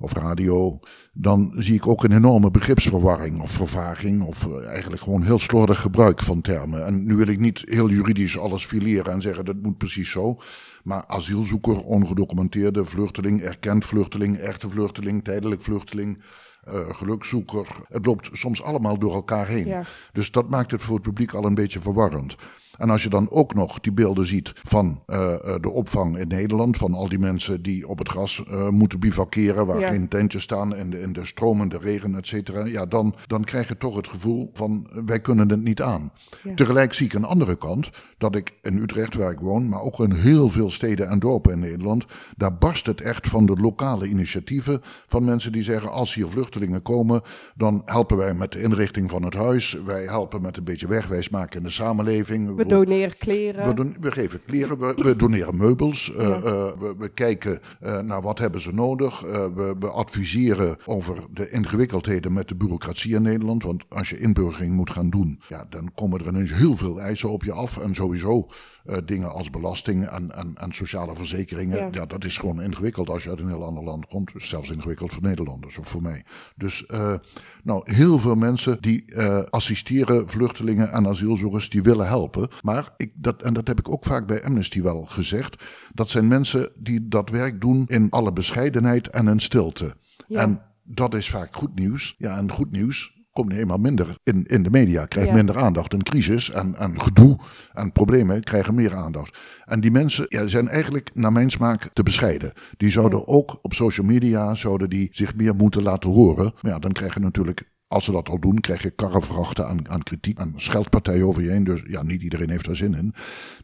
of 0.00 0.12
radio, 0.12 0.80
dan 1.12 1.52
zie 1.56 1.74
ik 1.74 1.86
ook 1.86 2.04
een 2.04 2.12
enorme 2.12 2.50
begripsverwarring 2.50 3.40
of 3.40 3.50
vervaging. 3.50 4.22
Of 4.22 4.46
eh, 4.46 4.68
eigenlijk 4.68 5.02
gewoon 5.02 5.22
heel 5.22 5.38
slordig 5.38 5.80
gebruik 5.80 6.20
van 6.20 6.40
termen. 6.40 6.86
En 6.86 7.04
nu 7.04 7.16
wil 7.16 7.26
ik 7.26 7.38
niet 7.38 7.62
heel 7.64 7.88
juridisch 7.88 8.38
alles 8.38 8.64
fileren 8.64 9.12
en 9.12 9.22
zeggen 9.22 9.44
dat 9.44 9.62
moet 9.62 9.78
precies 9.78 10.10
zo. 10.10 10.40
Maar 10.82 11.04
asielzoeker, 11.06 11.84
ongedocumenteerde 11.84 12.84
vluchteling, 12.84 13.40
erkend 13.40 13.84
vluchteling, 13.84 14.36
echte 14.36 14.68
vluchteling, 14.68 15.24
tijdelijk 15.24 15.62
vluchteling. 15.62 16.22
eh 16.60 16.94
gelukzoeker. 16.94 17.66
Het 17.88 18.06
loopt 18.06 18.28
soms 18.32 18.62
allemaal 18.62 18.98
door 18.98 19.14
elkaar 19.14 19.46
heen. 19.46 19.66
Ja. 19.66 19.82
Dus 20.12 20.30
dat 20.30 20.50
maakt 20.50 20.70
het 20.70 20.82
voor 20.82 20.94
het 20.94 21.04
publiek 21.04 21.32
al 21.32 21.44
een 21.44 21.54
beetje 21.54 21.80
verwarrend. 21.80 22.36
En 22.80 22.90
als 22.90 23.02
je 23.02 23.08
dan 23.08 23.30
ook 23.30 23.54
nog 23.54 23.80
die 23.80 23.92
beelden 23.92 24.26
ziet 24.26 24.52
van 24.62 25.02
eh, 25.06 25.32
eh, 25.34 25.60
de 25.60 25.70
opvang 25.70 26.18
in 26.18 26.28
Nederland, 26.28 26.76
van 26.76 26.94
al 26.94 27.08
die 27.08 27.18
mensen 27.18 27.62
die 27.62 27.88
op 27.88 27.98
het 27.98 28.08
gras 28.08 28.44
eh, 28.46 28.68
moeten 28.68 29.00
bivakeren, 29.00 29.66
waar 29.66 29.80
Ja. 29.80 29.88
geen 29.88 30.08
tentjes 30.08 30.42
staan 30.42 30.76
in 30.76 30.90
de, 30.90 31.00
in 31.00 31.12
de 31.12 31.24
stromende 31.24 31.78
regen, 31.78 32.14
et 32.14 32.26
cetera, 32.26 32.64
ja, 32.64 32.86
dan, 32.86 33.14
dan 33.26 33.44
krijg 33.44 33.68
je 33.68 33.76
toch 33.76 33.96
het 33.96 34.08
gevoel 34.08 34.50
van 34.52 34.86
wij 35.04 35.20
kunnen 35.20 35.48
het 35.48 35.62
niet 35.62 35.82
aan. 35.82 36.12
Ja. 36.42 36.54
Tegelijk 36.54 36.92
zie 36.92 37.06
ik 37.06 37.12
een 37.12 37.24
andere 37.24 37.56
kant, 37.56 37.90
dat 38.18 38.36
ik 38.36 38.54
in 38.62 38.78
Utrecht, 38.78 39.14
waar 39.14 39.30
ik 39.30 39.40
woon, 39.40 39.68
maar 39.68 39.80
ook 39.80 39.98
in 39.98 40.12
heel 40.12 40.48
veel 40.48 40.70
steden 40.70 41.08
en 41.08 41.18
dorpen 41.18 41.52
in 41.52 41.58
Nederland, 41.58 42.04
daar 42.36 42.54
barst 42.58 42.86
het 42.86 43.00
echt 43.00 43.28
van 43.28 43.46
de 43.46 43.56
lokale 43.60 44.08
initiatieven 44.08 44.80
van 45.06 45.24
mensen 45.24 45.52
die 45.52 45.62
zeggen, 45.62 45.90
als 45.92 46.14
hier 46.14 46.28
vluchtelingen 46.28 46.82
komen, 46.82 47.20
dan 47.54 47.82
helpen 47.84 48.16
wij 48.16 48.34
met 48.34 48.52
de 48.52 48.62
inrichting 48.62 49.10
van 49.10 49.22
het 49.22 49.34
huis, 49.34 49.80
wij 49.84 50.02
helpen 50.02 50.42
met 50.42 50.56
een 50.56 50.64
beetje 50.64 50.88
wegwijs 50.88 51.28
maken 51.28 51.58
in 51.58 51.64
de 51.64 51.70
samenleving. 51.70 52.68
We 52.70 52.84
doneren 52.84 53.16
kleren. 53.18 53.76
We, 53.76 53.92
we 54.00 54.10
geven 54.12 54.40
kleren, 54.46 54.78
we, 54.78 54.94
we 54.96 55.16
doneren 55.16 55.56
meubels, 55.56 56.14
eh, 56.14 56.26
Ja. 56.28 56.34
eh, 56.34 56.42
we, 56.78 56.94
we 56.98 57.08
kijken 57.08 57.60
eh, 57.80 57.98
naar 57.98 58.22
wat 58.22 58.38
hebben 58.38 58.60
ze 58.60 58.74
nodig. 58.74 59.20
We, 59.20 59.74
we 59.78 59.90
adviseren 59.90 60.76
over 60.86 61.16
de 61.30 61.50
ingewikkeldheden 61.50 62.32
met 62.32 62.48
de 62.48 62.54
bureaucratie 62.54 63.14
in 63.14 63.22
Nederland. 63.22 63.62
Want 63.62 63.84
als 63.88 64.10
je 64.10 64.18
inburgering 64.18 64.72
moet 64.74 64.90
gaan 64.90 65.10
doen, 65.10 65.40
ja, 65.48 65.66
dan 65.70 65.90
komen 65.94 66.20
er 66.20 66.26
ineens 66.26 66.54
heel 66.54 66.76
veel 66.76 67.00
eisen 67.00 67.30
op 67.30 67.44
je 67.44 67.52
af. 67.52 67.76
En 67.76 67.94
sowieso 67.94 68.48
eh, 68.84 68.96
dingen 69.04 69.32
als 69.32 69.50
belasting 69.50 70.06
en, 70.06 70.36
en, 70.36 70.54
en 70.56 70.72
sociale 70.72 71.14
verzekeringen. 71.14 71.76
Ja. 71.76 71.88
Ja. 71.92 72.06
dat 72.06 72.24
is 72.24 72.38
gewoon 72.38 72.62
ingewikkeld 72.62 73.10
als 73.10 73.22
je 73.22 73.30
uit 73.30 73.40
een 73.40 73.48
heel 73.48 73.64
ander 73.64 73.84
land 73.84 74.06
komt. 74.06 74.32
Dus 74.32 74.48
zelfs 74.48 74.70
ingewikkeld 74.70 75.12
voor 75.12 75.22
Nederlanders 75.22 75.78
of 75.78 75.88
voor 75.88 76.02
mij. 76.02 76.24
Dus 76.56 76.86
eh, 76.86 77.14
nou, 77.62 77.94
heel 77.94 78.18
veel 78.18 78.34
mensen 78.34 78.82
die 78.82 79.04
eh, 79.04 79.42
assisteren 79.50 80.28
vluchtelingen 80.28 80.92
en 80.92 81.06
asielzoekers, 81.06 81.70
die 81.70 81.82
willen 81.82 82.06
helpen. 82.06 82.48
Maar, 82.62 82.92
ik, 82.96 83.12
dat, 83.14 83.42
en 83.42 83.54
dat 83.54 83.66
heb 83.66 83.78
ik 83.78 83.88
ook 83.88 84.04
vaak 84.04 84.26
bij 84.26 84.44
Amnesty 84.44 84.82
wel 84.82 85.02
gezegd, 85.02 85.64
dat 85.94 86.10
zijn 86.10 86.28
mensen 86.28 86.70
die 86.76 87.08
dat 87.08 87.30
werk 87.30 87.60
doen 87.60 87.86
in 87.86 88.10
alle 88.10 88.32
bescheidenheid 88.32 89.08
en 89.08 89.28
in 89.28 89.40
stilte. 89.40 89.94
Ja. 90.26 90.40
En 90.40 90.62
dat 90.82 91.14
is 91.14 91.30
vaak 91.30 91.56
goed 91.56 91.74
nieuws. 91.74 92.14
Ja, 92.18 92.36
en 92.36 92.50
goed 92.50 92.70
nieuws 92.70 93.19
komt 93.40 93.52
helemaal 93.52 93.78
minder 93.78 94.16
in, 94.22 94.44
in 94.44 94.62
de 94.62 94.70
media, 94.70 95.04
krijgt 95.04 95.28
Ja. 95.28 95.34
minder 95.34 95.58
aandacht. 95.58 95.92
Een 95.92 96.02
crisis 96.02 96.50
en, 96.50 96.76
en 96.76 97.00
gedoe 97.00 97.38
en 97.72 97.92
problemen 97.92 98.42
krijgen 98.42 98.74
meer 98.74 98.94
aandacht. 98.94 99.38
En 99.64 99.80
die 99.80 99.90
mensen 99.90 100.24
ja, 100.28 100.46
zijn 100.46 100.68
eigenlijk 100.68 101.10
naar 101.14 101.32
mijn 101.32 101.50
smaak 101.50 101.90
te 101.92 102.02
bescheiden. 102.02 102.52
Die 102.76 102.90
zouden 102.90 103.28
ook 103.28 103.58
op 103.62 103.74
social 103.74 104.06
media 104.06 104.54
zouden 104.54 104.90
die 104.90 105.08
zich 105.12 105.36
meer 105.36 105.54
moeten 105.54 105.82
laten 105.82 106.10
horen. 106.10 106.52
Maar 106.60 106.72
ja, 106.72 106.78
dan 106.78 106.92
krijg 106.92 107.14
je 107.14 107.20
natuurlijk 107.20 107.68
als 107.88 108.04
ze 108.04 108.12
dat 108.12 108.28
al 108.28 108.40
doen, 108.40 108.60
krijg 108.60 108.82
je 108.82 108.90
karrevrachten 108.90 109.66
aan, 109.68 109.88
aan 109.88 110.02
kritiek, 110.02 110.38
aan 110.38 110.52
scheldpartijen 110.56 111.26
over 111.26 111.42
je 111.42 111.50
heen. 111.50 111.64
Dus 111.64 111.82
ja, 111.86 112.02
niet 112.02 112.22
iedereen 112.22 112.50
heeft 112.50 112.64
daar 112.64 112.76
zin 112.76 112.94
in. 112.94 113.14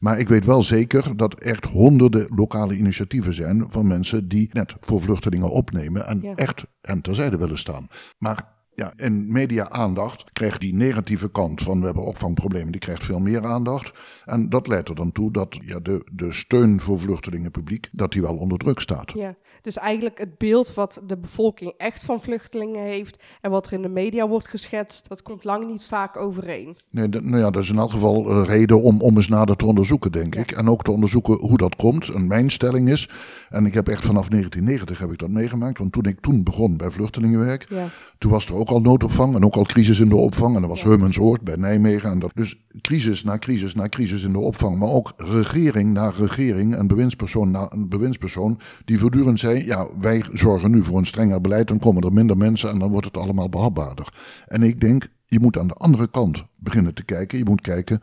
Maar 0.01 0.19
ik 0.19 0.29
weet 0.29 0.45
wel 0.45 0.63
zeker 0.63 1.17
dat 1.17 1.33
er 1.33 1.39
echt 1.39 1.65
honderden 1.65 2.27
lokale 2.35 2.77
initiatieven 2.77 3.35
zijn 3.35 3.65
van 3.69 3.87
mensen 3.87 4.29
die 4.29 4.51
net 4.53 4.75
voor 4.81 5.01
vluchtelingen 5.01 5.51
opnemen 5.51 6.07
en 6.07 6.21
Ja. 6.21 6.35
echt 6.35 6.67
hen 6.81 7.01
terzijde 7.01 7.37
willen 7.37 7.59
staan. 7.59 7.87
Maar 8.19 8.55
ja, 8.77 8.93
in 8.97 9.33
media-aandacht 9.33 10.25
krijgt 10.33 10.61
die 10.61 10.75
negatieve 10.75 11.31
kant 11.31 11.63
van 11.63 11.79
we 11.81 11.85
hebben 11.87 12.05
opvangproblemen, 12.05 12.71
die 12.73 12.81
krijgt 12.81 13.05
veel 13.05 13.19
meer 13.19 13.45
aandacht. 13.45 13.93
En 14.25 14.49
dat 14.49 14.67
leidt 14.69 14.89
er 14.89 14.95
dan 14.95 15.13
toe 15.13 15.31
dat 15.33 15.59
ja, 15.65 15.79
de, 15.81 16.07
de 16.13 16.33
steun 16.33 16.81
voor 16.81 16.99
vluchtelingenpubliek, 17.01 17.89
dat 17.93 18.13
die 18.13 18.23
wel 18.23 18.37
onder 18.37 18.59
druk 18.59 18.81
staat. 18.81 19.13
Ja, 19.13 19.35
dus 19.63 19.77
eigenlijk 19.77 20.19
het 20.19 20.39
beeld 20.39 20.75
wat 20.75 21.01
de 21.07 21.17
bevolking 21.19 21.73
echt 21.77 22.05
van 22.05 22.23
vluchtelingen 22.23 22.83
heeft 22.83 23.23
en 23.41 23.51
wat 23.51 23.67
er 23.67 23.73
in 23.73 23.83
de 23.83 23.89
media 23.89 24.29
wordt 24.29 24.49
geschetst, 24.49 25.09
dat 25.09 25.23
komt 25.23 25.45
lang 25.45 25.67
niet 25.67 25.85
vaak 25.85 26.17
overeen. 26.17 26.77
Nee, 26.91 27.09
dat- 27.09 27.23
nou 27.25 27.39
ja, 27.43 27.51
dat 27.51 27.63
is 27.63 27.71
in 27.71 27.79
elk 27.79 27.91
geval 27.91 28.31
een 28.31 28.45
reden 28.47 28.83
om, 28.83 29.01
om 29.01 29.17
eens 29.17 29.29
nader 29.29 29.57
te 29.57 29.67
onderzoeken, 29.67 30.13
denk 30.13 30.35
Ja. 30.35 30.41
ik. 30.41 30.51
En 30.53 30.69
ook 30.69 30.83
te 30.83 30.91
onderzoeken 30.91 31.35
hoe 31.39 31.57
dat 31.57 31.77
komt. 31.77 32.09
En 32.09 32.27
mijn 32.27 32.51
stelling 32.51 32.89
is, 32.89 33.09
en 33.49 33.67
ik 33.67 33.75
heb 33.75 33.89
echt 33.89 34.05
vanaf 34.05 34.29
1990 34.29 34.99
heb 34.99 35.13
ik 35.13 35.19
dat 35.19 35.31
meegemaakt, 35.31 35.79
want 35.79 35.93
toen 35.93 36.05
ik 36.05 36.21
toen 36.21 36.43
begon 36.45 36.77
bij 36.77 36.91
vluchtelingenwerk, 36.91 37.67
Ja, 37.69 37.87
toen 38.19 38.31
was 38.31 38.47
er 38.47 38.55
ook 38.55 38.66
al 38.69 38.81
noodopvang 38.81 39.35
en 39.35 39.45
ook 39.45 39.55
al 39.55 39.65
crisis 39.65 40.01
in 40.01 40.09
de 40.09 40.17
opvang. 40.17 40.57
En 40.57 40.63
er 40.63 40.69
was 40.69 40.81
Ja. 40.81 40.89
Heumensoord 40.89 41.43
bij 41.43 41.57
Nijmegen. 41.57 42.11
En 42.11 42.19
dat, 42.19 42.31
dus 42.35 42.67
crisis 42.81 43.25
na 43.25 43.39
crisis 43.39 43.75
na 43.75 43.89
crisis 43.89 44.23
in 44.23 44.33
de 44.33 44.39
opvang. 44.39 44.79
Maar 44.79 44.89
ook 44.89 45.13
regering 45.17 45.93
na 45.93 46.11
regering 46.11 46.75
en 46.75 46.87
bewindspersoon 46.87 47.51
na 47.51 47.73
een 47.73 47.89
bewindspersoon. 47.89 48.59
Die 48.85 48.99
voortdurend 48.99 49.41
zei, 49.41 49.67
ja, 49.67 49.87
wij 50.01 50.25
zorgen 50.33 50.71
nu 50.71 50.83
voor 50.83 50.99
een 50.99 51.07
strenger 51.07 51.41
beleid. 51.41 51.69
Dan 51.69 51.79
komen 51.79 52.03
er 52.03 52.13
minder 52.13 52.37
mensen 52.37 52.71
en 52.71 52.79
dan 52.79 52.91
wordt 52.91 53.07
het 53.07 53.17
allemaal 53.17 53.49
behapbaarder. 53.49 54.09
En 54.47 54.63
ik 54.63 54.81
denk, 54.81 55.09
je 55.27 55.41
moet 55.41 55.59
aan 55.59 55.69
de 55.69 55.75
andere 55.75 56.11
kant 56.11 56.45
beginnen 56.57 56.95
te 56.95 57.05
kijken. 57.05 57.39
Je 57.39 57.45
moet 57.45 57.61
kijken, 57.61 58.01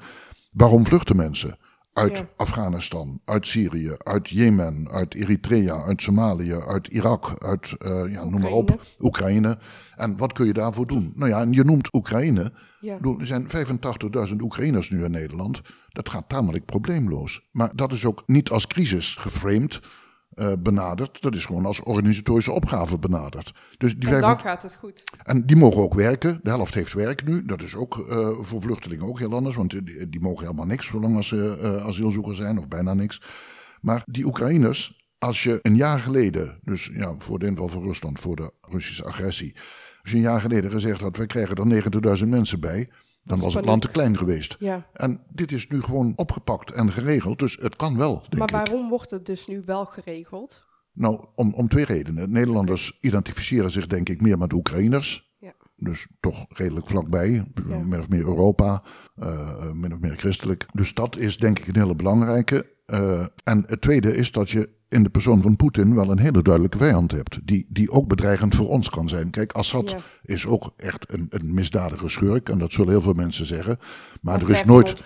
waarom 0.52 0.86
vluchten 0.86 1.16
mensen? 1.16 1.58
Uit 1.94 2.18
Ja. 2.18 2.28
Afghanistan, 2.36 3.22
uit 3.26 3.48
Syrië, 3.48 3.96
uit 3.98 4.30
Jemen, 4.30 4.90
uit 4.92 5.14
Eritrea, 5.14 5.84
uit 5.84 6.02
Somalië, 6.02 6.54
uit 6.56 6.88
Irak, 6.88 7.34
uit, 7.44 7.76
eh, 7.78 8.12
ja, 8.12 8.24
noem 8.24 8.42
maar 8.42 8.52
op, 8.52 8.82
Oekraïne. 9.00 9.58
En 9.96 10.18
wat 10.18 10.34
kun 10.34 10.46
je 10.46 10.54
daarvoor 10.54 10.88
doen? 10.88 11.14
Nou 11.16 11.30
ja, 11.30 11.42
en 11.42 11.52
je 11.54 11.64
noemt 11.64 11.94
Oekraïne. 11.94 12.52
ja. 12.82 12.98
Er 13.20 13.26
zijn 13.28 13.50
85.000 13.50 14.42
Oekraïners 14.42 14.90
nu 14.90 15.04
in 15.04 15.12
Nederland. 15.12 15.62
Dat 15.90 16.10
gaat 16.10 16.30
tamelijk 16.30 16.66
probleemloos. 16.66 17.42
Maar 17.52 17.72
dat 17.76 17.94
is 17.94 18.06
ook 18.06 18.24
niet 18.26 18.50
als 18.50 18.68
crisis 18.68 19.16
geframed. 19.16 19.80
Eh, 20.36 20.52
benaderd. 20.60 21.22
Dat 21.22 21.36
is 21.36 21.46
gewoon 21.46 21.66
als 21.66 21.84
organisatorische 21.84 22.52
opgave 22.52 23.00
benaderd. 23.00 23.54
Dus 23.78 23.96
die 23.98 24.10
En 24.10 24.22
dan 24.22 24.22
35 24.22 24.42
gaat 24.42 24.64
het 24.64 24.76
goed. 24.76 25.04
en 25.24 25.46
die 25.46 25.56
mogen 25.56 25.82
ook 25.82 25.94
werken. 25.94 26.40
De 26.44 26.50
helft 26.50 26.74
heeft 26.74 26.94
werk 26.94 27.26
nu. 27.26 27.46
Dat 27.46 27.62
is 27.62 27.76
ook 27.76 28.08
eh, 28.10 28.30
voor 28.40 28.62
vluchtelingen 28.62 29.06
ook 29.06 29.20
heel 29.20 29.34
anders. 29.34 29.56
Want 29.56 29.70
die, 29.70 30.10
die 30.10 30.22
mogen 30.22 30.46
helemaal 30.46 30.66
niks 30.66 30.88
zolang 30.88 31.24
ze 31.24 31.58
eh, 31.62 31.86
asielzoeker 31.86 32.36
zijn. 32.36 32.58
Of 32.58 32.68
bijna 32.68 32.94
niks. 32.94 33.22
Maar 33.82 34.02
die 34.06 34.26
Oekraïners, 34.26 35.04
als 35.18 35.44
je 35.44 35.60
een 35.62 35.76
jaar 35.76 36.00
geleden, 36.00 36.60
dus 36.62 36.90
ja, 36.94 37.16
voor 37.18 37.40
de 37.40 37.46
inval 37.46 37.68
van 37.68 37.82
Rusland, 37.82 38.20
voor 38.20 38.36
de 38.36 38.52
Russische 38.62 39.04
agressie. 39.06 39.56
Als 40.02 40.12
je 40.12 40.18
een 40.18 40.24
jaar 40.24 40.42
geleden 40.42 40.72
gezegd 40.72 41.02
had, 41.02 41.18
we 41.18 41.26
krijgen 41.26 41.56
er 41.56 42.18
90.000 42.18 42.28
mensen 42.28 42.60
bij. 42.60 42.90
Dan 43.24 43.40
was 43.40 43.54
het 43.54 43.66
land 43.66 43.82
te 43.82 43.92
klein 43.92 44.18
geweest. 44.18 44.56
Ja. 44.60 44.88
En 44.94 45.22
dit 45.30 45.52
is 45.52 45.68
nu 45.68 45.82
gewoon 45.82 46.14
opgepakt 46.16 46.72
en 46.72 46.92
geregeld. 46.92 47.40
Dus 47.40 47.58
het 47.62 47.76
kan 47.76 47.98
wel, 47.98 48.14
denk 48.30 48.38
Maar 48.38 48.62
ik. 48.62 48.68
waarom 48.68 48.90
wordt 48.90 49.12
het 49.12 49.26
dus 49.26 49.48
nu 49.48 49.62
wel 49.66 49.86
geregeld? 49.86 50.64
Nou, 50.94 51.26
om, 51.36 51.54
om 51.54 51.68
twee 51.68 51.86
redenen. 51.86 52.32
Nederlanders 52.32 52.98
identificeren 53.02 53.72
zich 53.72 53.88
denk 53.88 54.10
ik 54.10 54.22
meer 54.22 54.38
met 54.38 54.50
de 54.50 54.56
Oekraïners. 54.56 55.32
Ja. 55.40 55.54
Dus 55.76 56.08
toch 56.20 56.46
redelijk 56.50 56.88
vlakbij, 56.88 57.46
Ja. 57.68 57.80
min 57.80 58.00
of 58.00 58.10
meer 58.10 58.20
Europa, 58.26 58.84
eh, 59.16 59.72
min 59.72 59.94
of 59.94 60.00
meer 60.00 60.16
christelijk. 60.18 60.66
Dus 60.74 60.94
dat 60.94 61.18
is 61.18 61.38
denk 61.38 61.60
ik 61.60 61.68
een 61.68 61.76
hele 61.82 61.96
belangrijke. 61.96 62.72
Eh, 62.86 63.26
en 63.44 63.64
het 63.68 63.82
tweede 63.82 64.16
is 64.16 64.32
dat 64.32 64.50
je 64.50 64.70
in 64.90 65.04
de 65.04 65.10
persoon 65.10 65.42
van 65.42 65.56
Poetin 65.56 65.96
wel 65.96 66.12
een 66.12 66.20
hele 66.20 66.42
duidelijke 66.42 66.78
vijand 66.78 67.12
hebt. 67.12 67.40
Die, 67.48 67.66
die 67.70 67.92
ook 67.92 68.08
bedreigend 68.08 68.56
voor 68.56 68.68
ons 68.70 68.90
kan 68.90 69.10
zijn. 69.10 69.30
Kijk, 69.30 69.52
Assad 69.52 69.90
Ja. 69.90 69.98
is 70.24 70.46
ook 70.46 70.74
echt 70.78 71.14
een, 71.14 71.26
een 71.30 71.54
misdadige 71.54 72.10
schurk. 72.10 72.50
En 72.50 72.58
dat 72.58 72.72
zullen 72.72 72.92
heel 72.92 73.02
veel 73.02 73.14
mensen 73.14 73.46
zeggen. 73.46 73.78
Maar, 74.22 74.42
er 74.42 74.50
is 74.50 74.64
nooit... 74.64 75.04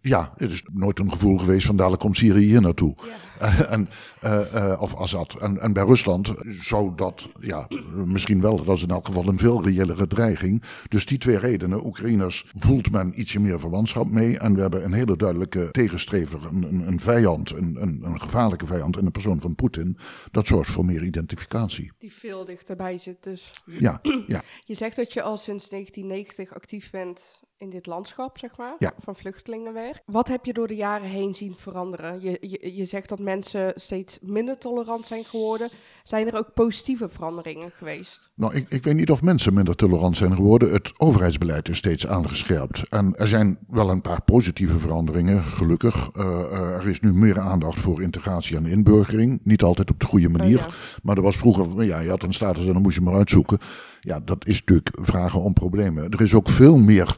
Ja, 0.00 0.32
het 0.36 0.50
is 0.50 0.62
nooit 0.72 0.98
een 0.98 1.10
gevoel 1.10 1.38
geweest 1.38 1.66
van 1.66 1.76
dadelijk 1.76 2.02
komt 2.02 2.16
Syrië 2.16 2.44
hier 2.44 2.60
naartoe. 2.60 2.94
Ja. 2.96 3.26
en, 3.74 3.88
eh, 4.20 4.72
eh, 4.72 4.82
of 4.82 4.94
Assad. 4.94 5.34
En, 5.34 5.60
en 5.60 5.72
bij 5.72 5.84
Rusland 5.84 6.34
zou 6.46 6.92
dat, 6.96 7.28
ja, 7.40 7.68
misschien 8.04 8.40
wel, 8.40 8.64
dat 8.64 8.76
is 8.76 8.82
in 8.82 8.88
elk 8.88 9.06
geval 9.06 9.28
een 9.28 9.38
veel 9.38 9.64
reëlere 9.64 10.06
dreiging. 10.06 10.62
Dus 10.88 11.06
die 11.06 11.18
twee 11.18 11.38
redenen, 11.38 11.86
Oekraïners 11.86 12.46
voelt 12.58 12.90
men 12.90 13.20
ietsje 13.20 13.40
meer 13.40 13.60
verwantschap 13.60 14.10
mee. 14.10 14.38
En 14.38 14.54
we 14.54 14.60
hebben 14.60 14.84
een 14.84 14.92
hele 14.92 15.16
duidelijke 15.16 15.70
tegenstrever, 15.70 16.46
een, 16.46 16.62
een, 16.62 16.86
een 16.86 17.00
vijand, 17.00 17.50
een, 17.50 17.76
een, 17.80 18.00
een 18.04 18.20
gevaarlijke 18.20 18.66
vijand 18.66 18.96
in 18.98 19.04
de 19.04 19.10
persoon 19.10 19.40
van 19.40 19.54
Poetin. 19.54 19.96
Dat 20.30 20.46
zorgt 20.46 20.70
voor 20.70 20.84
meer 20.84 21.02
identificatie. 21.02 21.92
Die 21.98 22.12
veel 22.12 22.44
dichterbij 22.44 22.98
zit 22.98 23.22
dus. 23.22 23.50
Ja, 23.66 24.00
ja. 24.26 24.42
Je 24.64 24.74
zegt 24.74 24.96
dat 24.96 25.12
je 25.12 25.22
al 25.22 25.36
sinds 25.36 25.68
1990 25.68 26.54
actief 26.54 26.90
bent 26.90 27.44
in 27.58 27.70
dit 27.70 27.86
landschap, 27.86 28.38
zeg 28.38 28.56
maar, 28.56 28.74
Ja. 28.78 28.92
van 28.98 29.16
vluchtelingenwerk. 29.16 30.02
Wat 30.06 30.28
heb 30.28 30.44
je 30.44 30.52
door 30.52 30.66
de 30.66 30.74
jaren 30.74 31.08
heen 31.08 31.34
zien 31.34 31.54
veranderen? 31.56 32.20
Je, 32.20 32.38
je, 32.40 32.76
je 32.76 32.84
zegt 32.84 33.08
dat 33.08 33.18
mensen 33.18 33.72
steeds 33.74 34.18
minder 34.22 34.58
tolerant 34.58 35.06
zijn 35.06 35.24
geworden. 35.24 35.68
Zijn 36.04 36.26
er 36.26 36.36
ook 36.38 36.54
positieve 36.54 37.08
veranderingen 37.08 37.70
geweest? 37.70 38.30
Nou, 38.34 38.54
ik, 38.54 38.68
ik 38.68 38.84
weet 38.84 38.94
niet 38.94 39.10
of 39.10 39.22
mensen 39.22 39.54
minder 39.54 39.76
tolerant 39.76 40.16
zijn 40.16 40.34
geworden. 40.34 40.72
Het 40.72 40.92
overheidsbeleid 41.00 41.68
is 41.68 41.76
steeds 41.76 42.06
aangescherpt. 42.06 42.88
En 42.88 43.14
er 43.16 43.28
zijn 43.28 43.58
wel 43.68 43.90
een 43.90 44.00
paar 44.00 44.22
positieve 44.22 44.78
veranderingen, 44.78 45.42
gelukkig. 45.42 46.10
Eh, 46.14 46.24
eh, 46.24 46.60
er 46.74 46.88
is 46.88 47.00
nu 47.00 47.12
meer 47.12 47.40
aandacht 47.40 47.78
voor 47.80 48.02
integratie 48.02 48.56
en 48.56 48.66
inburgering. 48.66 49.40
Niet 49.44 49.62
altijd 49.62 49.90
op 49.90 50.00
de 50.00 50.06
goede 50.06 50.28
manier. 50.28 50.58
Oh 50.58 50.64
ja. 50.64 50.98
Maar 51.02 51.16
er 51.16 51.22
was 51.22 51.36
vroeger, 51.36 51.84
ja, 51.84 51.98
je 51.98 52.08
had 52.10 52.22
een 52.22 52.32
status 52.34 52.66
en 52.66 52.72
dan 52.72 52.82
moest 52.82 52.96
je 52.96 53.02
maar 53.02 53.14
uitzoeken. 53.14 53.58
Ja, 54.06 54.20
dat 54.20 54.46
is 54.46 54.58
natuurlijk 54.58 54.90
vragen 55.00 55.40
om 55.40 55.52
problemen. 55.52 56.10
Er 56.10 56.20
is 56.20 56.34
ook 56.34 56.48
veel 56.48 56.76
meer 56.76 57.16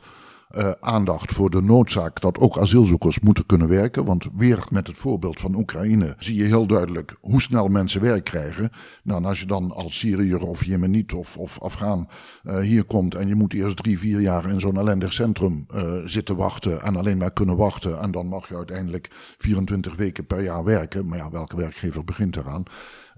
eh, 0.49 0.71
aandacht 0.81 1.33
voor 1.33 1.51
de 1.51 1.63
noodzaak 1.63 2.21
dat 2.21 2.39
ook 2.39 2.59
asielzoekers 2.59 3.21
moeten 3.21 3.47
kunnen 3.47 3.69
werken. 3.69 4.05
Want 4.05 4.29
weer 4.37 4.67
met 4.71 4.87
het 4.87 4.97
voorbeeld 4.97 5.41
van 5.41 5.55
Oekraïne 5.55 6.15
zie 6.19 6.37
je 6.37 6.45
heel 6.45 6.67
duidelijk 6.67 7.17
hoe 7.21 7.43
snel 7.43 7.69
mensen 7.69 8.01
werk 8.01 8.25
krijgen. 8.25 8.71
Nou, 9.03 9.23
en 9.23 9.29
als 9.29 9.41
je 9.41 9.47
dan 9.47 9.73
als 9.73 9.99
Syriër 9.99 10.43
of 10.43 10.65
Jemeniet 10.65 11.13
of, 11.13 11.37
of 11.37 11.61
Afghaan 11.61 12.09
eh, 12.43 12.59
hier 12.59 12.85
komt 12.85 13.15
en 13.15 13.29
je 13.29 13.35
moet 13.35 13.53
eerst 13.53 13.77
drie, 13.77 13.99
vier 13.99 14.21
jaar 14.21 14.49
in 14.51 14.61
zo'n 14.61 14.79
ellendig 14.79 15.13
centrum 15.13 15.67
eh, 15.69 15.93
zitten 16.05 16.37
wachten 16.37 16.83
en 16.83 16.97
alleen 16.97 17.19
maar 17.19 17.33
kunnen 17.33 17.57
wachten. 17.57 18.01
En 18.01 18.11
dan 18.11 18.27
mag 18.27 18.49
je 18.49 18.57
uiteindelijk 18.57 19.09
24 19.39 19.97
weken 19.97 20.27
per 20.27 20.43
jaar 20.43 20.65
werken. 20.65 21.09
Maar 21.09 21.19
ja, 21.19 21.31
welke 21.31 21.57
werkgever 21.57 22.05
begint 22.05 22.37
eraan? 22.37 22.63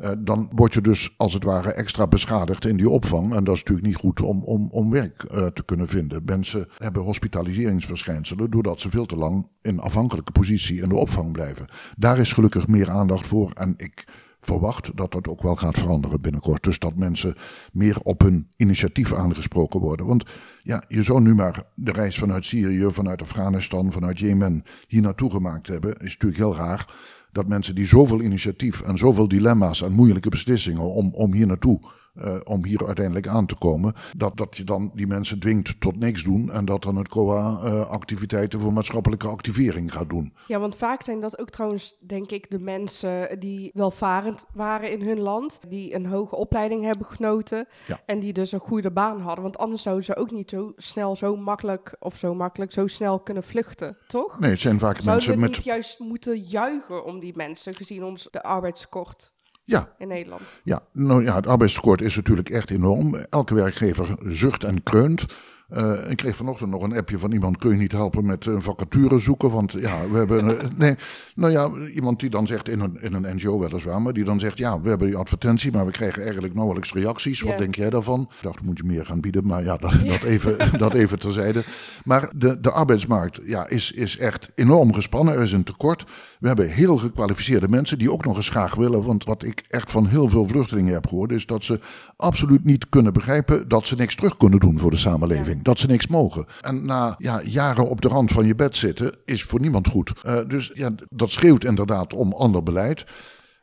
Eh, 0.01 0.11
dan 0.19 0.49
word 0.55 0.75
je 0.75 0.81
dus 0.81 1.15
als 1.17 1.33
het 1.33 1.45
ware 1.45 1.73
extra 1.73 2.07
beschadigd 2.07 2.65
in 2.65 2.77
die 2.77 2.89
opvang. 2.89 3.35
En 3.35 3.45
dat 3.45 3.55
is 3.55 3.61
natuurlijk 3.61 3.87
niet 3.87 3.97
goed 3.97 4.21
om, 4.21 4.43
om, 4.43 4.69
om 4.71 4.91
werk 4.91 5.23
eh, 5.23 5.47
te 5.47 5.65
kunnen 5.65 5.89
vinden. 5.89 6.23
Mensen 6.25 6.69
hebben 6.79 7.03
hospitaliseringsverschijnselen 7.03 8.51
doordat 8.51 8.81
ze 8.81 8.91
veel 8.91 9.07
te 9.07 9.17
lang 9.17 9.47
in 9.63 9.81
afhankelijke 9.81 10.33
positie 10.33 10.83
in 10.83 10.89
de 10.89 10.95
opvang 10.95 11.33
blijven. 11.33 11.67
Daar 11.97 12.19
is 12.19 12.33
gelukkig 12.33 12.69
meer 12.69 12.91
aandacht 12.91 13.27
voor. 13.27 13.51
En 13.55 13.75
ik 13.77 14.05
verwacht 14.41 14.97
dat 14.97 15.13
dat 15.13 15.29
ook 15.29 15.43
wel 15.43 15.57
gaat 15.57 15.79
veranderen 15.79 16.21
binnenkort. 16.21 16.63
Dus 16.63 16.79
dat 16.79 16.97
mensen 16.97 17.35
meer 17.73 18.01
op 18.03 18.21
hun 18.21 18.49
initiatief 18.57 19.15
aangesproken 19.15 19.81
worden. 19.81 20.07
Want 20.07 20.25
ja, 20.63 20.85
je 20.89 21.03
zou 21.03 21.21
nu 21.21 21.35
maar 21.35 21.63
de 21.75 21.93
reis 21.93 22.19
vanuit 22.19 22.45
Syrië, 22.45 22.91
vanuit 22.91 23.23
Afghanistan, 23.23 23.93
vanuit 23.93 24.19
Jemen 24.19 24.63
hier 24.87 25.03
naartoe 25.03 25.31
gemaakt 25.31 25.67
hebben. 25.67 25.93
Is 25.93 26.13
natuurlijk 26.13 26.41
heel 26.41 26.57
raar 26.57 26.87
dat 27.33 27.49
mensen 27.49 27.75
die 27.75 27.87
zoveel 27.87 28.21
initiatief 28.21 28.81
en 28.81 28.99
zoveel 28.99 29.29
dilemma's 29.29 29.83
en 29.83 29.93
moeilijke 29.93 30.29
beslissingen 30.29 30.83
om, 30.83 31.11
om 31.15 31.33
hier 31.35 31.47
naartoe, 31.47 31.81
eh, 32.15 32.37
om 32.45 32.65
hier 32.65 32.87
uiteindelijk 32.87 33.27
aan 33.27 33.47
te 33.47 33.57
komen, 33.59 33.95
dat, 34.17 34.37
dat 34.37 34.57
je 34.57 34.65
dan 34.65 34.91
die 34.95 35.07
mensen 35.07 35.41
dwingt 35.41 35.81
tot 35.81 35.97
niks 35.97 36.23
doen 36.23 36.51
en 36.51 36.65
dat 36.65 36.83
dan 36.83 36.97
het 36.97 37.09
COA 37.09 37.55
activiteiten 37.85 38.61
voor 38.61 38.73
maatschappelijke 38.73 39.29
activering 39.29 39.93
gaat 39.93 40.09
doen. 40.09 40.35
Ja, 40.47 40.59
want 40.59 40.77
vaak 40.77 41.03
zijn 41.03 41.21
dat 41.21 41.39
ook 41.39 41.51
trouwens, 41.51 41.97
denk 42.07 42.31
ik, 42.31 42.51
de 42.51 42.59
mensen 42.59 43.41
die 43.41 43.71
welvarend 43.75 44.45
waren 44.55 44.91
in 44.91 45.03
hun 45.03 45.21
land. 45.21 45.59
Die 45.69 45.95
een 45.95 46.07
hoge 46.07 46.37
opleiding 46.37 46.85
hebben 46.85 47.07
genoten. 47.07 47.69
Ja. 47.87 48.01
En 48.07 48.21
die 48.21 48.33
dus 48.33 48.53
een 48.53 48.61
goede 48.61 48.91
baan 48.91 49.21
hadden. 49.21 49.43
Want 49.43 49.59
anders 49.59 49.83
zouden 49.83 50.05
ze 50.05 50.17
ook 50.17 50.31
niet 50.31 50.51
zo 50.51 50.73
snel, 50.77 51.17
zo 51.17 51.37
makkelijk, 51.37 51.97
of 51.99 52.17
zo 52.17 52.35
makkelijk, 52.35 52.73
zo 52.73 52.87
snel 52.87 53.21
kunnen 53.21 53.43
vluchten, 53.43 53.97
toch? 54.07 54.39
Nee, 54.39 54.51
het 54.51 54.61
zijn 54.61 54.79
vaak 54.79 54.97
Zouden 54.97 55.13
mensen 55.13 55.35
we 55.35 55.41
met. 55.41 55.51
niet 55.51 55.65
juist 55.65 55.99
moeten 55.99 56.41
juichen 56.41 57.05
om 57.05 57.21
die 57.21 57.37
mensen, 57.37 57.75
gezien 57.75 58.05
ons 58.05 58.29
de 58.31 58.43
arbeidskort 58.43 59.33
Ja, 59.71 59.89
in 59.99 60.09
Nederland? 60.09 60.43
Ja, 60.63 60.81
nou 60.93 61.25
ja, 61.25 61.35
het 61.35 61.47
arbeidstekort 61.47 62.01
is 62.01 62.17
natuurlijk 62.17 62.51
echt 62.51 62.71
enorm. 62.71 63.15
Elke 63.15 63.55
werkgever 63.55 64.17
zucht 64.21 64.65
en 64.65 64.83
kreunt. 64.83 65.27
Eh, 65.69 66.11
ik 66.11 66.17
kreeg 66.17 66.37
vanochtend 66.37 66.71
nog 66.71 66.83
een 66.83 66.97
appje 66.97 67.19
van 67.19 67.33
iemand, 67.33 67.59
kun 67.59 67.71
je 67.71 67.77
niet 67.77 67.93
helpen 67.93 68.27
met 68.27 68.47
een 68.47 68.63
vacature 68.63 69.19
zoeken? 69.19 69.51
Want 69.51 69.73
ja, 69.73 70.09
we 70.11 70.17
hebben... 70.19 70.59
nee, 70.77 70.95
nou 71.35 71.53
ja, 71.53 71.71
iemand 71.95 72.21
die 72.21 72.31
dan 72.31 72.47
zegt, 72.47 72.69
in 72.69 72.81
een, 72.81 72.99
in 73.01 73.15
een 73.15 73.37
NGO 73.37 73.59
weliswaar, 73.61 74.03
maar 74.03 74.13
die 74.13 74.25
dan 74.25 74.41
zegt, 74.41 74.59
ja, 74.59 74.81
we 74.81 74.89
hebben 74.89 75.07
die 75.07 75.17
advertentie, 75.17 75.73
maar 75.73 75.87
we 75.87 75.93
krijgen 75.93 76.23
eigenlijk 76.23 76.55
nauwelijks 76.55 76.93
reacties. 76.93 77.41
Wat 77.41 77.53
Ja. 77.53 77.59
denk 77.59 77.75
jij 77.75 77.91
daarvan? 77.91 78.21
Ik 78.21 78.43
dacht, 78.43 78.63
moet 78.63 78.79
je 78.79 78.85
meer 78.85 79.07
gaan 79.07 79.21
bieden, 79.21 79.47
maar 79.47 79.65
ja, 79.65 79.77
dat, 79.77 79.93
dat, 80.05 80.23
even, 80.23 80.57
dat 80.79 80.95
even 80.95 81.19
terzijde. 81.19 81.65
Maar 82.05 82.31
de, 82.37 82.61
de 82.61 82.71
arbeidsmarkt 82.71 83.41
ja, 83.45 83.69
is, 83.69 83.93
is 83.93 84.19
echt 84.19 84.51
enorm 84.55 84.95
gespannen, 84.95 85.35
er 85.35 85.43
is 85.43 85.53
een 85.53 85.65
tekort. 85.65 86.05
We 86.41 86.47
hebben 86.47 86.71
heel 86.71 86.97
gekwalificeerde 86.97 87.69
mensen 87.69 87.99
die 87.99 88.13
ook 88.13 88.25
nog 88.25 88.37
eens 88.37 88.49
graag 88.49 88.75
willen. 88.75 89.03
Want 89.03 89.25
wat 89.25 89.43
ik 89.43 89.65
echt 89.69 89.91
van 89.91 90.07
heel 90.07 90.29
veel 90.29 90.47
vluchtelingen 90.47 90.93
heb 90.93 91.07
gehoord, 91.07 91.33
is 91.33 91.47
dat 91.47 91.65
ze 91.65 91.81
absoluut 92.17 92.65
niet 92.65 92.89
kunnen 92.89 93.13
begrijpen 93.13 93.69
dat 93.69 93.87
ze 93.87 93.95
niks 93.95 94.15
terug 94.15 94.37
kunnen 94.37 94.61
doen 94.61 94.79
voor 94.79 94.91
de 94.91 94.97
samenleving. 94.97 95.63
Dat 95.63 95.79
ze 95.79 95.87
niks 95.87 96.07
mogen. 96.07 96.47
En 96.61 96.87
na 96.87 97.15
ja, 97.19 97.41
jaren 97.45 97.89
op 97.89 98.01
de 98.01 98.09
rand 98.09 98.33
van 98.33 98.47
je 98.47 98.55
bed 98.55 98.77
zitten, 98.77 99.17
is 99.25 99.43
voor 99.43 99.61
niemand 99.61 99.89
goed. 99.89 100.13
Eh, 100.23 100.39
dus 100.47 100.71
ja, 100.75 100.91
dat 101.09 101.31
schreeuwt 101.31 101.65
inderdaad 101.65 102.13
om 102.13 102.33
ander 102.33 102.63
beleid. 102.63 103.05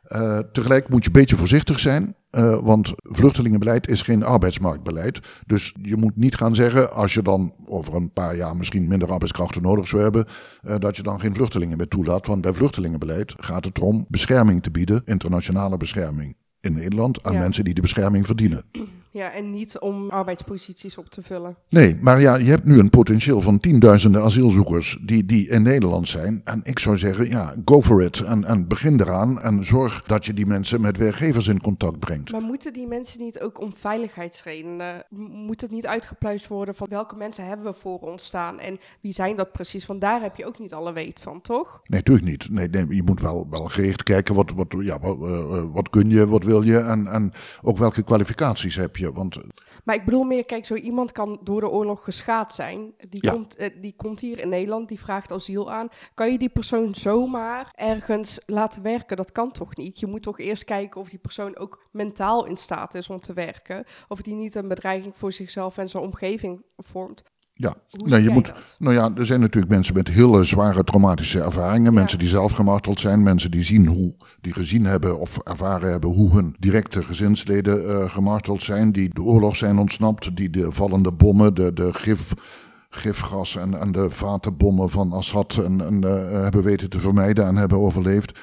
Eh, 0.08 0.38
tegelijk 0.52 0.88
moet 0.88 1.02
je 1.02 1.06
een 1.06 1.20
beetje 1.20 1.36
voorzichtig 1.36 1.78
zijn. 1.80 2.16
eh, 2.30 2.58
want 2.62 2.92
vluchtelingenbeleid 3.02 3.88
is 3.88 4.02
geen 4.02 4.24
arbeidsmarktbeleid. 4.24 5.20
Dus 5.46 5.74
je 5.82 5.96
moet 5.96 6.16
niet 6.16 6.34
gaan 6.36 6.54
zeggen, 6.54 6.92
als 6.92 7.14
je 7.14 7.22
dan 7.22 7.54
over 7.66 7.94
een 7.94 8.12
paar 8.12 8.36
jaar 8.36 8.56
misschien 8.56 8.88
minder 8.88 9.10
arbeidskrachten 9.12 9.62
nodig 9.62 9.88
zou 9.88 10.02
hebben, 10.02 10.24
eh, 10.62 10.74
dat 10.78 10.96
je 10.96 11.02
dan 11.02 11.20
geen 11.20 11.34
vluchtelingen 11.34 11.76
meer 11.76 11.88
toelaat. 11.88 12.26
Want 12.26 12.40
bij 12.42 12.52
vluchtelingenbeleid 12.52 13.34
gaat 13.36 13.64
het 13.64 13.78
erom 13.78 14.06
bescherming 14.08 14.62
te 14.62 14.70
bieden, 14.70 15.02
internationale 15.04 15.76
bescherming 15.76 16.36
in 16.60 16.72
Nederland, 16.72 17.22
aan 17.22 17.32
Ja. 17.32 17.38
mensen 17.40 17.64
die 17.64 17.74
de 17.74 17.80
bescherming 17.80 18.26
verdienen. 18.26 18.62
Ja, 19.18 19.32
en 19.32 19.50
niet 19.50 19.78
om 19.78 20.10
arbeidsposities 20.10 20.98
op 20.98 21.08
te 21.08 21.22
vullen. 21.22 21.56
Nee, 21.68 21.96
maar 22.00 22.20
ja, 22.20 22.36
je 22.36 22.50
hebt 22.50 22.64
nu 22.64 22.78
een 22.78 22.90
potentieel 22.90 23.40
van 23.40 23.58
tienduizenden 23.58 24.22
asielzoekers 24.22 24.98
die, 25.02 25.26
die 25.26 25.48
in 25.48 25.62
Nederland 25.62 26.08
zijn. 26.08 26.40
En 26.44 26.60
ik 26.64 26.78
zou 26.78 26.96
zeggen, 26.96 27.28
ja, 27.28 27.54
go 27.64 27.82
for 27.82 28.02
it. 28.02 28.20
En, 28.20 28.44
en 28.44 28.68
begin 28.68 29.00
eraan 29.00 29.40
en 29.40 29.64
zorg 29.64 30.02
dat 30.02 30.26
je 30.26 30.34
die 30.34 30.46
mensen 30.46 30.80
met 30.80 30.96
werkgevers 30.96 31.48
in 31.48 31.60
contact 31.60 31.98
brengt. 31.98 32.32
Maar 32.32 32.40
moeten 32.40 32.72
die 32.72 32.86
mensen 32.86 33.20
niet 33.20 33.40
ook 33.40 33.60
om 33.60 33.72
veiligheidsredenen, 33.76 35.04
moet 35.32 35.60
het 35.60 35.70
niet 35.70 35.86
uitgepluist 35.86 36.46
worden 36.46 36.74
van 36.74 36.86
welke 36.90 37.16
mensen 37.16 37.46
hebben 37.46 37.66
we 37.66 37.78
voor 37.78 37.98
ons 37.98 38.24
staan 38.24 38.60
en 38.60 38.78
wie 39.00 39.12
zijn 39.12 39.36
dat 39.36 39.52
precies? 39.52 39.86
Want 39.86 40.00
daar 40.00 40.20
heb 40.20 40.36
je 40.36 40.46
ook 40.46 40.58
niet 40.58 40.72
alle 40.72 40.92
weet 40.92 41.20
van, 41.20 41.40
toch? 41.40 41.80
Nee, 41.84 42.00
natuurlijk 42.00 42.26
niet. 42.26 42.50
Nee, 42.50 42.68
nee, 42.68 42.96
je 42.96 43.02
moet 43.02 43.20
wel, 43.20 43.46
wel 43.50 43.64
gericht 43.64 44.02
kijken 44.02 44.34
wat, 44.34 44.50
wat, 44.50 44.74
ja, 44.80 44.98
wat, 44.98 45.22
eh, 45.22 45.38
eh, 45.38 45.64
wat 45.72 45.90
kun 45.90 46.10
je, 46.10 46.28
wat 46.28 46.44
wil 46.44 46.62
je 46.62 46.78
en, 46.78 47.06
en 47.06 47.32
ook 47.62 47.78
welke 47.78 48.02
kwalificaties 48.02 48.76
heb 48.76 48.96
je 48.96 49.07
je. 49.12 49.16
Want 49.18 49.36
Maar 49.84 49.94
ik 49.94 50.04
bedoel 50.04 50.24
meer, 50.24 50.44
kijk, 50.44 50.66
zo 50.66 50.74
iemand 50.74 51.12
kan 51.12 51.38
door 51.42 51.60
de 51.60 51.68
oorlog 51.70 52.04
geschaad 52.04 52.54
zijn. 52.54 52.94
Die, 53.08 53.24
Ja. 53.24 53.32
komt, 53.32 53.56
eh, 53.56 53.70
die 53.80 53.94
komt 53.96 54.20
hier 54.20 54.38
in 54.38 54.48
Nederland, 54.48 54.88
die 54.88 55.00
vraagt 55.00 55.32
asiel 55.32 55.70
aan. 55.72 55.88
Kan 56.14 56.32
je 56.32 56.38
die 56.38 56.48
persoon 56.48 56.94
zomaar 56.94 57.72
ergens 57.74 58.40
laten 58.46 58.82
werken? 58.82 59.16
Dat 59.16 59.32
kan 59.32 59.52
toch 59.52 59.76
niet? 59.76 60.00
Je 60.00 60.06
moet 60.06 60.22
toch 60.22 60.38
eerst 60.38 60.64
kijken 60.64 61.00
of 61.00 61.08
die 61.08 61.18
persoon 61.18 61.56
ook 61.56 61.86
mentaal 61.90 62.44
in 62.44 62.56
staat 62.56 62.94
is 62.94 63.08
om 63.08 63.20
te 63.20 63.32
werken. 63.32 63.84
Of 64.08 64.22
die 64.22 64.34
niet 64.34 64.54
een 64.54 64.68
bedreiging 64.68 65.16
voor 65.16 65.32
zichzelf 65.32 65.78
en 65.78 65.88
zijn 65.88 66.02
omgeving 66.02 66.62
vormt. 66.76 67.22
Ja, 67.60 67.74
Hoe 67.90 68.08
zie 68.08 68.22
je 68.22 68.30
moet- 68.30 68.46
dat? 68.46 68.76
Nou 68.78 68.94
ja, 68.94 69.10
er 69.16 69.26
zijn 69.26 69.40
natuurlijk 69.40 69.72
mensen 69.72 69.94
met 69.94 70.08
hele 70.08 70.44
zware 70.44 70.84
traumatische 70.84 71.40
ervaringen. 71.40 71.92
Ja. 71.92 71.98
Mensen 71.98 72.18
die 72.18 72.28
zelf 72.28 72.52
gemarteld 72.52 73.00
zijn. 73.00 73.22
Mensen 73.22 73.50
die 73.50 73.62
zien 73.62 73.86
hoe, 73.86 74.14
die 74.40 74.52
gezien 74.54 74.84
hebben 74.84 75.18
of 75.20 75.38
ervaren 75.38 75.90
hebben 75.90 76.10
hoe 76.10 76.30
hun 76.32 76.56
directe 76.58 77.02
gezinsleden 77.02 77.88
eh, 77.88 78.10
gemarteld 78.10 78.62
zijn. 78.62 78.92
Die 78.92 79.10
de 79.14 79.22
oorlog 79.22 79.56
zijn 79.56 79.78
ontsnapt. 79.78 80.36
Die 80.36 80.50
de 80.50 80.72
vallende 80.72 81.12
bommen, 81.12 81.54
de, 81.54 81.72
de 81.72 81.92
gif, 81.92 82.32
gifgas 82.90 83.56
en, 83.56 83.80
en 83.80 83.92
de 83.92 84.10
vatenbommen 84.10 84.90
van 84.90 85.12
Assad 85.12 85.56
en, 85.64 85.80
en, 85.86 86.04
eh, 86.04 86.42
hebben 86.42 86.62
weten 86.62 86.90
te 86.90 87.00
vermijden 87.00 87.46
en 87.46 87.56
hebben 87.56 87.78
overleefd. 87.78 88.38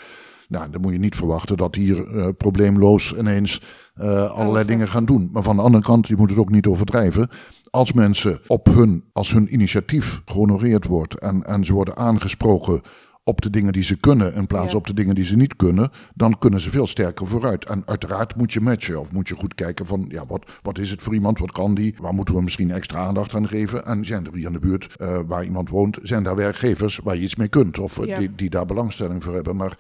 Nou, 0.48 0.70
dan 0.70 0.82
moet 0.82 0.92
je 0.92 1.00
niet 1.00 1.16
verwachten 1.16 1.58
dat 1.58 1.76
hier 1.76 2.08
eh, 2.18 2.28
probleemloos 2.38 3.14
ineens 3.18 3.62
eh, 3.94 4.32
allerlei 4.32 4.66
dingen 4.66 4.88
gaan 4.88 5.06
doen. 5.06 5.30
Maar 5.34 5.44
van 5.44 5.56
de 5.56 5.62
andere 5.62 5.84
kant, 5.84 6.08
je 6.08 6.16
moet 6.16 6.30
het 6.30 6.40
ook 6.40 6.50
niet 6.52 6.68
overdrijven. 6.68 7.30
Als 7.70 7.94
mensen 7.94 8.40
op 8.48 8.66
hun, 8.66 9.04
als 9.14 9.32
hun 9.32 9.54
initiatief 9.54 10.22
gehonoreerd 10.26 10.86
wordt 10.86 11.20
en, 11.20 11.44
en 11.44 11.66
ze 11.66 11.74
worden 11.74 11.98
aangesproken 11.98 12.82
op 13.28 13.42
de 13.42 13.50
dingen 13.50 13.74
die 13.74 13.84
ze 13.84 13.98
kunnen 13.98 14.34
in 14.36 14.48
plaats 14.48 14.72
Ja. 14.72 14.78
op 14.78 14.88
de 14.88 14.94
dingen 14.94 15.16
die 15.16 15.24
ze 15.26 15.36
niet 15.36 15.56
kunnen, 15.56 15.90
dan 16.14 16.38
kunnen 16.40 16.60
ze 16.60 16.70
veel 16.70 16.88
sterker 16.88 17.28
vooruit. 17.28 17.66
En 17.66 17.82
uiteraard 17.86 18.36
moet 18.36 18.54
je 18.54 18.62
matchen 18.62 19.00
of 19.00 19.12
moet 19.12 19.28
je 19.28 19.36
goed 19.36 19.56
kijken 19.56 19.86
van, 19.86 20.06
ja, 20.10 20.26
wat, 20.28 20.52
wat 20.62 20.78
is 20.80 20.90
het 20.90 21.02
voor 21.02 21.14
iemand, 21.14 21.40
wat 21.40 21.52
kan 21.52 21.76
die, 21.76 21.96
waar 22.02 22.14
moeten 22.14 22.36
we 22.36 22.42
misschien 22.42 22.72
extra 22.72 23.00
aandacht 23.00 23.34
aan 23.34 23.48
geven? 23.48 23.86
En 23.86 24.06
zijn 24.06 24.26
er 24.26 24.34
hier 24.36 24.46
in 24.48 24.54
de 24.54 24.60
buurt 24.60 24.96
eh, 24.96 25.20
waar 25.28 25.44
iemand 25.44 25.70
woont, 25.70 25.98
zijn 26.04 26.24
daar 26.24 26.36
werkgevers 26.36 27.00
waar 27.04 27.16
je 27.16 27.22
iets 27.22 27.36
mee 27.36 27.48
kunt 27.48 27.80
of 27.80 28.06
Ja. 28.06 28.20
die, 28.20 28.36
die 28.36 28.50
daar 28.50 28.66
belangstelling 28.66 29.24
voor 29.24 29.34
hebben. 29.34 29.56
Maar 29.56 29.78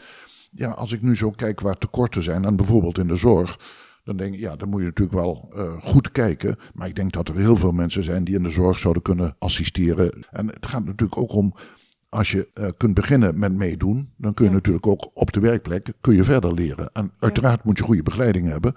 ja, 0.55 0.69
als 0.69 0.91
ik 0.91 1.01
nu 1.01 1.15
zo 1.15 1.29
kijk 1.31 1.59
waar 1.61 1.77
tekorten 1.77 2.23
zijn, 2.23 2.45
en 2.45 2.55
bijvoorbeeld 2.55 2.97
in 2.97 3.07
de 3.07 3.15
zorg, 3.15 3.59
dan 4.03 4.17
denk 4.17 4.33
ik, 4.33 4.39
ja, 4.39 4.55
dan 4.55 4.69
moet 4.69 4.79
je 4.79 4.85
natuurlijk 4.85 5.17
wel 5.17 5.49
eh, 5.55 5.81
goed 5.81 6.11
kijken. 6.11 6.55
Maar 6.73 6.87
ik 6.87 6.95
denk 6.95 7.11
dat 7.11 7.27
er 7.27 7.35
heel 7.35 7.55
veel 7.55 7.71
mensen 7.71 8.03
zijn 8.03 8.23
die 8.23 8.35
in 8.35 8.43
de 8.43 8.49
zorg 8.49 8.79
zouden 8.79 9.03
kunnen 9.03 9.35
assisteren. 9.39 10.25
En 10.31 10.47
het 10.47 10.65
gaat 10.65 10.85
natuurlijk 10.85 11.17
ook 11.21 11.33
om, 11.33 11.53
als 12.09 12.31
je 12.31 12.49
eh, 12.53 12.67
kunt 12.77 12.93
beginnen 12.93 13.39
met 13.39 13.53
meedoen, 13.53 14.13
dan 14.17 14.33
kun 14.33 14.45
je 14.45 14.51
Ja. 14.51 14.55
natuurlijk 14.57 14.87
ook 14.87 15.09
op 15.13 15.31
de 15.31 15.39
werkplek 15.39 15.93
kun 16.01 16.15
je 16.15 16.23
verder 16.23 16.53
leren. 16.53 16.89
En 16.93 17.11
uiteraard 17.19 17.63
moet 17.63 17.77
je 17.77 17.83
goede 17.83 18.03
begeleiding 18.03 18.47
hebben. 18.47 18.73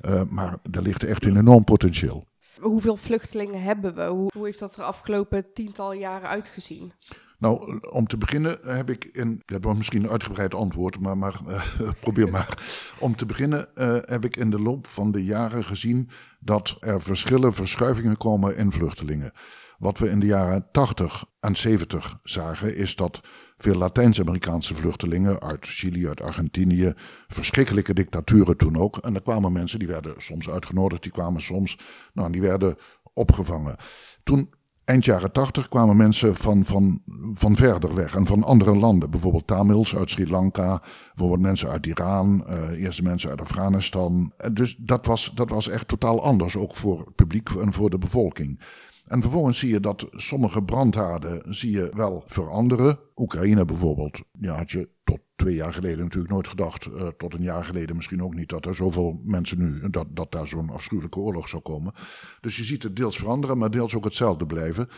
eh, 0.00 0.22
maar 0.28 0.58
er 0.70 0.82
ligt 0.82 1.04
echt 1.04 1.24
een 1.24 1.36
enorm 1.36 1.64
potentieel. 1.64 2.24
Hoeveel 2.60 2.96
vluchtelingen 2.96 3.62
hebben 3.62 3.94
we? 3.94 4.02
Hoe, 4.06 4.30
hoe 4.34 4.44
heeft 4.46 4.58
dat 4.58 4.76
er 4.76 4.82
afgelopen 4.82 5.44
tiental 5.54 5.92
jaren 5.92 6.28
uitgezien? 6.28 6.92
Nou, 7.40 7.80
om 7.90 8.06
te 8.06 8.18
beginnen 8.18 8.58
heb 8.66 8.90
ik 8.90 9.04
in. 9.04 9.42
Dat 9.44 9.76
misschien 9.76 10.04
een 10.04 10.10
uitgebreid 10.10 10.54
antwoord, 10.54 11.00
maar, 11.00 11.18
maar 11.18 11.40
eh, 11.46 11.90
probeer 12.00 12.30
maar. 12.30 12.58
Om 12.98 13.16
te 13.16 13.26
beginnen 13.26 13.76
eh, 13.76 13.96
heb 14.00 14.24
ik 14.24 14.36
in 14.36 14.50
de 14.50 14.60
loop 14.60 14.86
van 14.86 15.12
de 15.12 15.24
jaren 15.24 15.64
gezien 15.64 16.08
dat 16.40 16.76
er 16.80 17.02
verschillen, 17.02 17.52
verschuivingen 17.52 18.16
komen 18.16 18.56
in 18.56 18.72
vluchtelingen. 18.72 19.32
Wat 19.78 19.98
we 19.98 20.10
in 20.10 20.20
de 20.20 20.26
jaren 20.26 20.68
80 20.72 21.24
en 21.40 21.56
70 21.56 22.18
zagen, 22.22 22.76
is 22.76 22.96
dat 22.96 23.20
veel 23.56 23.74
Latijns-Amerikaanse 23.74 24.74
vluchtelingen 24.74 25.40
uit 25.40 25.66
Chili, 25.66 26.08
uit 26.08 26.22
Argentinië, 26.22 26.92
verschrikkelijke 27.28 27.94
dictaturen 27.94 28.56
toen 28.56 28.76
ook. 28.76 28.96
En 28.96 29.14
er 29.14 29.22
kwamen 29.22 29.52
mensen 29.52 29.78
die 29.78 29.88
werden 29.88 30.14
soms 30.22 30.50
uitgenodigd, 30.50 31.02
die 31.02 31.12
kwamen 31.12 31.42
soms, 31.42 31.78
nou, 32.12 32.32
die 32.32 32.40
werden 32.40 32.76
opgevangen. 33.12 33.76
Toen 34.22 34.50
eind 34.90 35.04
jaren 35.04 35.32
80 35.32 35.68
kwamen 35.68 35.96
mensen 35.96 36.36
van, 36.36 36.64
van, 36.64 37.02
van 37.32 37.56
verder 37.56 37.94
weg 37.94 38.14
en 38.14 38.26
van 38.26 38.44
andere 38.44 38.76
landen. 38.76 39.10
Bijvoorbeeld 39.10 39.46
Tamils 39.46 39.96
uit 39.96 40.10
Sri 40.10 40.30
Lanka, 40.30 40.82
bijvoorbeeld 41.08 41.40
mensen 41.40 41.68
uit 41.68 41.86
Iran, 41.86 42.46
eh 42.46 42.82
eerste 42.82 43.02
mensen 43.02 43.30
uit 43.30 43.40
Afghanistan. 43.40 44.32
Eh, 44.36 44.50
Dus 44.52 44.76
dat 44.78 45.06
was, 45.06 45.32
dat 45.34 45.50
was 45.50 45.68
echt 45.68 45.88
totaal 45.88 46.22
anders, 46.22 46.56
ook 46.56 46.74
voor 46.76 46.98
het 46.98 47.14
publiek 47.14 47.48
en 47.48 47.72
voor 47.72 47.90
de 47.90 47.98
bevolking. 47.98 48.60
En 49.06 49.20
vervolgens 49.20 49.58
zie 49.58 49.70
je 49.70 49.80
dat 49.80 50.06
sommige 50.10 50.62
brandhaarden 50.62 51.54
zie 51.54 51.70
je 51.70 51.90
wel 51.94 52.22
veranderen. 52.26 52.98
Oekraïne 53.16 53.64
bijvoorbeeld, 53.64 54.20
ja, 54.40 54.56
had 54.56 54.70
je 54.70 54.88
tot 55.10 55.20
twee 55.36 55.54
jaar 55.54 55.74
geleden 55.74 55.98
natuurlijk 55.98 56.32
nooit 56.32 56.48
gedacht. 56.48 56.86
eh, 56.86 57.08
tot 57.08 57.34
een 57.34 57.42
jaar 57.42 57.64
geleden 57.64 57.96
misschien 57.96 58.22
ook 58.22 58.34
niet 58.34 58.48
dat 58.48 58.66
er 58.66 58.74
zoveel 58.74 59.20
mensen 59.24 59.58
nu, 59.58 59.90
dat, 59.90 60.06
dat 60.10 60.32
daar 60.32 60.46
zo'n 60.46 60.70
afschuwelijke 60.70 61.18
oorlog 61.18 61.48
zou 61.48 61.62
komen. 61.62 61.92
Dus 62.40 62.56
je 62.56 62.64
ziet 62.64 62.82
het 62.82 62.96
deels 62.96 63.16
veranderen, 63.16 63.58
maar 63.58 63.70
deels 63.70 63.94
ook 63.94 64.04
hetzelfde 64.04 64.46
blijven. 64.46 64.88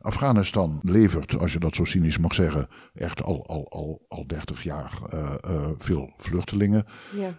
Afghanistan 0.00 0.80
levert, 0.82 1.38
als 1.38 1.52
je 1.52 1.58
dat 1.58 1.74
zo 1.74 1.84
cynisch 1.84 2.18
mag 2.18 2.34
zeggen, 2.34 2.68
echt 2.94 3.22
al, 3.22 3.46
al, 3.46 3.70
al, 3.70 4.04
al 4.08 4.26
30 4.26 4.62
jaar 4.62 4.98
eh, 5.08 5.34
eh, 5.40 5.70
veel 5.78 6.12
vluchtelingen. 6.16 6.84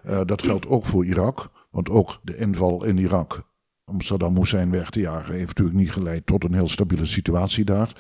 Ja. 0.04 0.24
Dat 0.24 0.44
geldt 0.44 0.68
ook 0.68 0.86
voor 0.86 1.06
Irak, 1.06 1.52
want 1.72 1.90
ook 1.90 2.20
de 2.24 2.38
inval 2.38 2.84
in 2.84 2.98
Irak 2.98 3.50
om 3.86 4.02
Saddam 4.02 4.38
Hussein 4.38 4.72
weg 4.72 4.90
te 4.90 5.00
jagen 5.00 5.34
heeft 5.34 5.48
natuurlijk 5.48 5.78
niet 5.78 5.92
geleid 5.92 6.26
tot 6.26 6.44
een 6.44 6.54
heel 6.54 6.70
stabiele 6.70 7.06
situatie 7.06 7.66
daar. 7.66 7.96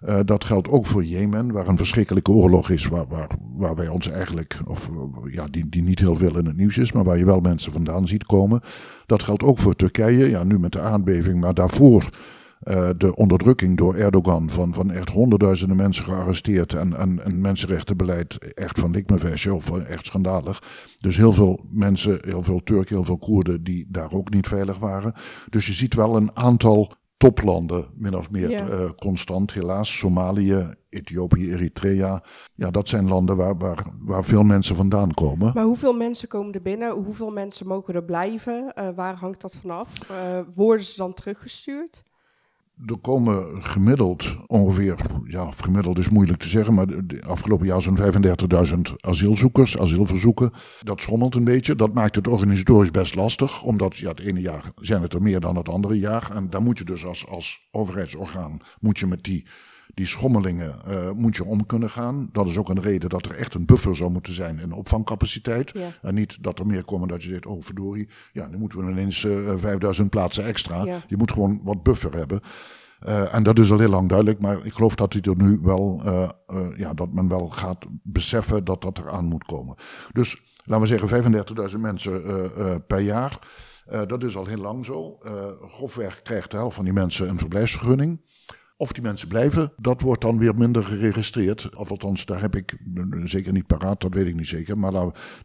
Eh, 0.00 0.18
dat 0.24 0.44
geldt 0.44 0.68
ook 0.68 0.86
voor 0.86 1.04
Jemen, 1.04 1.52
waar 1.52 1.68
een 1.68 1.76
verschrikkelijke 1.76 2.30
oorlog 2.30 2.70
is, 2.70 2.86
waar, 2.86 3.06
waar, 3.08 3.28
waar 3.56 3.74
wij 3.74 3.88
ons 3.88 4.10
eigenlijk, 4.10 4.58
of 4.66 4.88
eh, 4.88 5.32
ja, 5.32 5.46
die, 5.50 5.68
die 5.68 5.82
niet 5.82 5.98
heel 5.98 6.16
veel 6.16 6.38
in 6.38 6.46
het 6.46 6.56
nieuws 6.56 6.78
is, 6.78 6.92
maar 6.92 7.04
waar 7.04 7.18
je 7.18 7.24
wel 7.24 7.40
mensen 7.40 7.72
vandaan 7.72 8.08
ziet 8.08 8.26
komen. 8.26 8.60
Dat 9.06 9.22
geldt 9.22 9.42
ook 9.42 9.58
voor 9.58 9.74
Turkije, 9.74 10.30
ja, 10.30 10.44
nu 10.44 10.58
met 10.58 10.72
de 10.72 10.80
aardbeving, 10.80 11.40
maar 11.40 11.54
daarvoor 11.54 12.10
eh, 12.58 12.88
de 12.96 13.16
onderdrukking 13.16 13.76
door 13.76 13.94
Erdogan 13.94 14.50
van, 14.50 14.74
van 14.74 14.90
echt 14.90 15.08
honderdduizenden 15.08 15.76
mensen 15.76 16.04
gearresteerd 16.04 16.74
en, 16.74 16.96
en, 16.96 17.24
en 17.24 17.40
mensenrechtenbeleid 17.40 18.54
echt 18.54 18.78
van 18.78 18.90
likmevesje 18.90 19.54
of 19.54 19.78
echt 19.78 20.06
schandalig. 20.06 20.62
Dus 20.96 21.16
heel 21.16 21.32
veel 21.32 21.64
mensen, 21.70 22.18
heel 22.20 22.42
veel 22.42 22.62
Turken, 22.62 22.94
heel 22.94 23.04
veel 23.04 23.18
Koerden 23.18 23.64
die 23.64 23.86
daar 23.88 24.12
ook 24.12 24.30
niet 24.30 24.48
veilig 24.48 24.78
waren. 24.78 25.12
Dus 25.50 25.66
je 25.66 25.72
ziet 25.72 25.94
wel 25.94 26.16
een 26.16 26.36
aantal 26.36 26.94
toplanden, 27.18 27.86
min 27.94 28.16
of 28.16 28.30
meer 28.30 28.50
Ja. 28.50 28.68
eh, 28.68 28.90
constant, 28.96 29.52
helaas. 29.52 29.98
Somalië, 29.98 30.74
Ethiopië, 30.88 31.50
Eritrea. 31.52 32.22
Ja, 32.54 32.70
dat 32.70 32.88
zijn 32.88 33.08
landen 33.08 33.36
waar, 33.36 33.56
waar, 33.58 33.86
waar 34.00 34.24
veel 34.24 34.42
mensen 34.42 34.76
vandaan 34.76 35.14
komen. 35.14 35.50
Maar 35.54 35.64
hoeveel 35.64 35.92
mensen 35.92 36.28
komen 36.28 36.54
er 36.54 36.62
binnen? 36.62 36.90
Hoeveel 36.92 37.30
mensen 37.30 37.66
mogen 37.66 37.94
er 37.94 38.04
blijven? 38.04 38.72
Eh, 38.74 38.88
waar 38.94 39.14
hangt 39.14 39.40
dat 39.40 39.56
vanaf? 39.56 39.88
Eh, 40.10 40.40
worden 40.54 40.84
ze 40.86 40.96
dan 40.96 41.14
teruggestuurd? 41.14 42.02
Er 42.86 42.98
komen 42.98 43.62
gemiddeld 43.62 44.36
ongeveer, 44.46 44.94
ja, 45.24 45.50
gemiddeld 45.50 45.98
is 45.98 46.08
moeilijk 46.08 46.40
te 46.40 46.48
zeggen, 46.48 46.74
maar 46.74 46.86
de, 46.86 47.22
afgelopen 47.26 47.66
jaar 47.66 47.82
zo'n 47.82 47.98
35.000 47.98 48.94
asielzoekers, 49.00 49.78
asielverzoeken. 49.78 50.50
Dat 50.82 51.00
schommelt 51.00 51.34
een 51.34 51.44
beetje. 51.44 51.74
Dat 51.74 51.94
maakt 51.94 52.14
het 52.14 52.28
organisatorisch 52.28 52.90
best 52.90 53.14
lastig, 53.14 53.62
omdat 53.62 53.96
ja, 53.96 54.08
het 54.08 54.20
ene 54.20 54.40
jaar 54.40 54.72
zijn 54.76 55.02
het 55.02 55.14
er 55.14 55.22
meer 55.22 55.40
dan 55.40 55.56
het 55.56 55.68
andere 55.68 55.98
jaar. 55.98 56.30
En 56.34 56.50
daar 56.50 56.62
moet 56.62 56.78
je 56.78 56.84
dus 56.84 57.04
als, 57.04 57.26
als 57.26 57.68
overheidsorgaan, 57.70 58.60
moet 58.80 58.98
je 58.98 59.06
met 59.06 59.24
die, 59.24 59.46
die 59.98 60.06
schommelingen 60.06 60.84
eh, 60.84 61.10
moet 61.10 61.36
je 61.36 61.44
om 61.44 61.66
kunnen 61.66 61.90
gaan. 61.90 62.28
Dat 62.32 62.46
is 62.46 62.56
ook 62.56 62.68
een 62.68 62.82
reden 62.82 63.08
dat 63.08 63.26
er 63.26 63.34
echt 63.34 63.54
een 63.54 63.66
buffer 63.66 63.96
zou 63.96 64.10
moeten 64.10 64.32
zijn 64.32 64.58
in 64.58 64.72
opvangcapaciteit. 64.72 65.70
Ja. 65.74 65.88
En 66.02 66.14
niet 66.14 66.42
dat 66.42 66.58
er 66.58 66.66
meer 66.66 66.84
komen 66.84 67.08
dat 67.08 67.22
je 67.22 67.28
zegt, 67.28 67.46
oh 67.46 67.62
verdorie, 67.62 68.08
ja, 68.32 68.48
dan 68.48 68.60
moeten 68.60 68.78
we 68.78 68.90
ineens 68.90 69.24
eh 69.24 69.56
5000 69.56 70.10
plaatsen 70.10 70.44
extra. 70.44 70.84
Ja. 70.84 70.96
Je 71.06 71.16
moet 71.16 71.32
gewoon 71.32 71.60
wat 71.62 71.82
buffer 71.82 72.14
hebben. 72.14 72.40
Eh, 73.00 73.34
en 73.34 73.42
dat 73.42 73.58
is 73.58 73.70
al 73.70 73.78
heel 73.78 73.88
lang 73.88 74.08
duidelijk, 74.08 74.40
maar 74.40 74.66
ik 74.66 74.72
geloof 74.72 74.94
dat 74.94 75.12
hij 75.12 75.22
er 75.22 75.36
nu 75.36 75.58
wel, 75.62 76.02
ja, 76.76 76.94
dat 76.94 77.12
men 77.12 77.28
wel 77.28 77.48
gaat 77.48 77.86
beseffen 78.02 78.64
dat 78.64 78.82
dat 78.82 78.98
eraan 78.98 79.24
moet 79.24 79.44
komen. 79.44 79.76
Dus 80.12 80.42
laten 80.64 80.88
we 80.88 80.98
zeggen 80.98 81.08
35.000 81.70 81.80
mensen 81.80 82.22
per 82.86 83.00
jaar. 83.00 83.38
Dat 84.06 84.24
is 84.24 84.36
al 84.36 84.46
heel 84.46 84.58
lang 84.58 84.84
zo. 84.84 85.18
Grofweg 85.68 86.22
krijgt 86.22 86.50
de 86.50 86.56
helft 86.56 86.74
van 86.74 86.84
die 86.84 86.92
mensen 86.92 87.28
een 87.28 87.38
verblijfsvergunning. 87.38 88.20
Of 88.80 88.92
die 88.92 89.02
mensen 89.02 89.28
blijven, 89.28 89.72
dat 89.76 90.00
wordt 90.00 90.20
dan 90.20 90.38
weer 90.38 90.54
minder 90.54 90.84
geregistreerd. 90.84 91.76
Of 91.76 91.90
althans, 91.90 92.24
daar 92.26 92.40
heb 92.40 92.54
ik 92.56 92.72
eh, 92.94 93.02
zeker 93.24 93.52
niet 93.52 93.66
paraat, 93.66 94.00
dat 94.00 94.14
weet 94.14 94.26
ik 94.26 94.34
niet 94.34 94.46
zeker. 94.46 94.78
Maar 94.78 94.94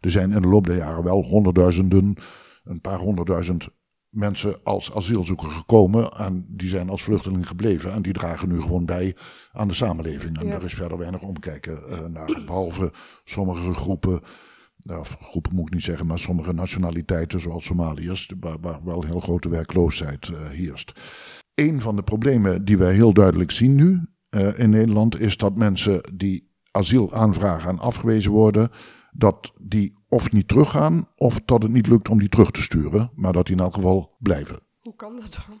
er 0.00 0.10
zijn 0.10 0.32
in 0.32 0.42
de 0.42 0.48
loop 0.48 0.66
der 0.66 0.76
jaren 0.76 1.04
wel 1.04 1.22
honderdduizenden, 1.24 2.16
een 2.64 2.80
paar 2.80 2.98
honderdduizend 2.98 3.68
mensen 4.08 4.60
als 4.64 4.92
asielzoeker 4.94 5.50
gekomen. 5.50 6.10
En 6.10 6.46
die 6.48 6.68
zijn 6.68 6.88
als 6.88 7.02
vluchteling 7.02 7.46
gebleven. 7.46 7.92
En 7.92 8.02
die 8.02 8.12
dragen 8.12 8.48
nu 8.48 8.60
gewoon 8.60 8.84
bij 8.86 9.16
aan 9.52 9.68
de 9.68 9.74
samenleving. 9.74 10.38
En 10.38 10.46
Ja. 10.46 10.52
er 10.54 10.64
is 10.64 10.74
verder 10.74 10.98
weinig 10.98 11.22
omkijken 11.22 11.88
eh, 11.90 12.04
naar. 12.06 12.42
Behalve 12.46 12.92
sommige 13.24 13.72
groepen. 13.74 14.20
Nou, 14.76 15.00
of 15.00 15.16
groepen 15.20 15.54
moet 15.54 15.66
ik 15.66 15.72
niet 15.72 15.82
zeggen, 15.82 16.06
maar 16.06 16.18
sommige 16.18 16.52
nationaliteiten, 16.52 17.40
zoals 17.40 17.64
Somaliërs, 17.64 18.30
waar, 18.40 18.56
waar 18.60 18.84
wel 18.84 19.04
heel 19.04 19.20
grote 19.20 19.48
werkloosheid 19.48 20.28
eh, 20.28 20.48
heerst. 20.48 20.92
Een 21.54 21.80
van 21.80 21.96
de 21.96 22.02
problemen 22.02 22.64
die 22.64 22.78
wij 22.78 22.94
heel 22.94 23.12
duidelijk 23.12 23.50
zien 23.50 23.74
nu 23.74 24.00
eh, 24.28 24.58
in 24.58 24.70
Nederland 24.70 25.20
is 25.20 25.36
dat 25.36 25.56
mensen 25.56 26.12
die 26.14 26.52
asiel 26.70 27.12
aanvragen 27.12 27.70
en 27.70 27.78
afgewezen 27.78 28.30
worden, 28.30 28.70
dat 29.12 29.52
die 29.60 29.94
of 30.08 30.32
niet 30.32 30.48
teruggaan 30.48 31.08
of 31.16 31.40
dat 31.44 31.62
het 31.62 31.72
niet 31.72 31.86
lukt 31.86 32.08
om 32.08 32.18
die 32.18 32.28
terug 32.28 32.50
te 32.50 32.62
sturen, 32.62 33.10
maar 33.14 33.32
dat 33.32 33.46
die 33.46 33.56
in 33.56 33.62
elk 33.62 33.74
geval 33.74 34.16
blijven. 34.18 34.60
Hoe 34.80 34.96
kan 34.96 35.16
dat 35.16 35.32
dan? 35.32 35.58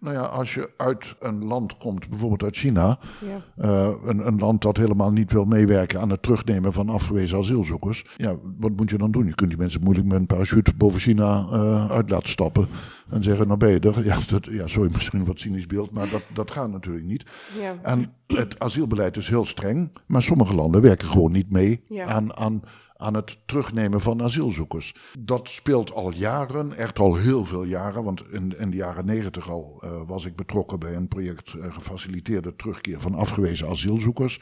Nou 0.00 0.14
ja, 0.14 0.20
als 0.22 0.54
je 0.54 0.70
uit 0.76 1.14
een 1.18 1.44
land 1.44 1.76
komt, 1.76 2.08
bijvoorbeeld 2.08 2.42
uit 2.42 2.56
China, 2.56 2.98
Ja. 3.26 3.42
eh, 3.56 3.90
een, 4.04 4.26
een 4.26 4.38
land 4.38 4.62
dat 4.62 4.76
helemaal 4.76 5.10
niet 5.12 5.32
wil 5.32 5.44
meewerken 5.44 6.00
aan 6.00 6.10
het 6.10 6.22
terugnemen 6.22 6.72
van 6.72 6.88
afgewezen 6.88 7.38
asielzoekers, 7.38 8.04
ja, 8.16 8.34
wat 8.58 8.76
moet 8.76 8.90
je 8.90 8.98
dan 8.98 9.10
doen? 9.10 9.26
Je 9.26 9.34
kunt 9.34 9.48
die 9.50 9.58
mensen 9.58 9.82
moeilijk 9.82 10.06
met 10.06 10.16
een 10.18 10.26
parachute 10.26 10.74
boven 10.74 11.00
China 11.00 11.46
eh, 11.52 11.90
uit 11.90 12.10
laten 12.10 12.28
stappen 12.28 12.66
en 13.10 13.22
zeggen, 13.22 13.46
nou 13.46 13.58
ben 13.58 13.70
je 13.70 13.80
er. 13.80 14.04
Ja, 14.10 14.18
dat, 14.28 14.44
ja 14.44 14.66
sorry, 14.66 14.90
misschien 14.92 15.24
wat 15.24 15.38
cynisch 15.40 15.66
beeld, 15.66 15.90
maar 15.90 16.10
dat, 16.10 16.22
dat 16.34 16.50
gaat 16.50 16.70
natuurlijk 16.70 17.04
niet. 17.06 17.24
Ja. 17.60 17.74
En 17.82 18.12
het 18.26 18.58
asielbeleid 18.58 19.16
is 19.16 19.28
heel 19.28 19.46
streng, 19.46 19.90
maar 20.06 20.22
sommige 20.22 20.54
landen 20.54 20.82
werken 20.82 21.08
gewoon 21.08 21.32
niet 21.32 21.50
mee 21.50 21.82
Ja. 21.88 22.04
aan, 22.06 22.36
aan, 22.36 22.62
aan 23.00 23.14
het 23.14 23.38
terugnemen 23.46 24.00
van 24.00 24.22
asielzoekers. 24.22 24.94
Dat 25.18 25.48
speelt 25.48 25.92
al 25.92 26.12
jaren, 26.12 26.76
echt 26.76 26.98
al 26.98 27.16
heel 27.16 27.44
veel 27.44 27.64
jaren, 27.64 28.04
want 28.04 28.22
in, 28.30 28.58
in 28.58 28.70
de 28.70 28.76
jaren 28.76 29.04
negentig 29.06 29.50
al 29.50 29.78
eh, 29.80 30.02
was 30.06 30.24
ik 30.24 30.36
betrokken 30.36 30.78
bij 30.78 30.94
een 30.94 31.08
project 31.08 31.52
eh, 31.54 31.74
gefaciliteerde 31.74 32.56
terugkeer 32.56 33.00
van 33.00 33.14
afgewezen 33.14 33.68
asielzoekers. 33.68 34.40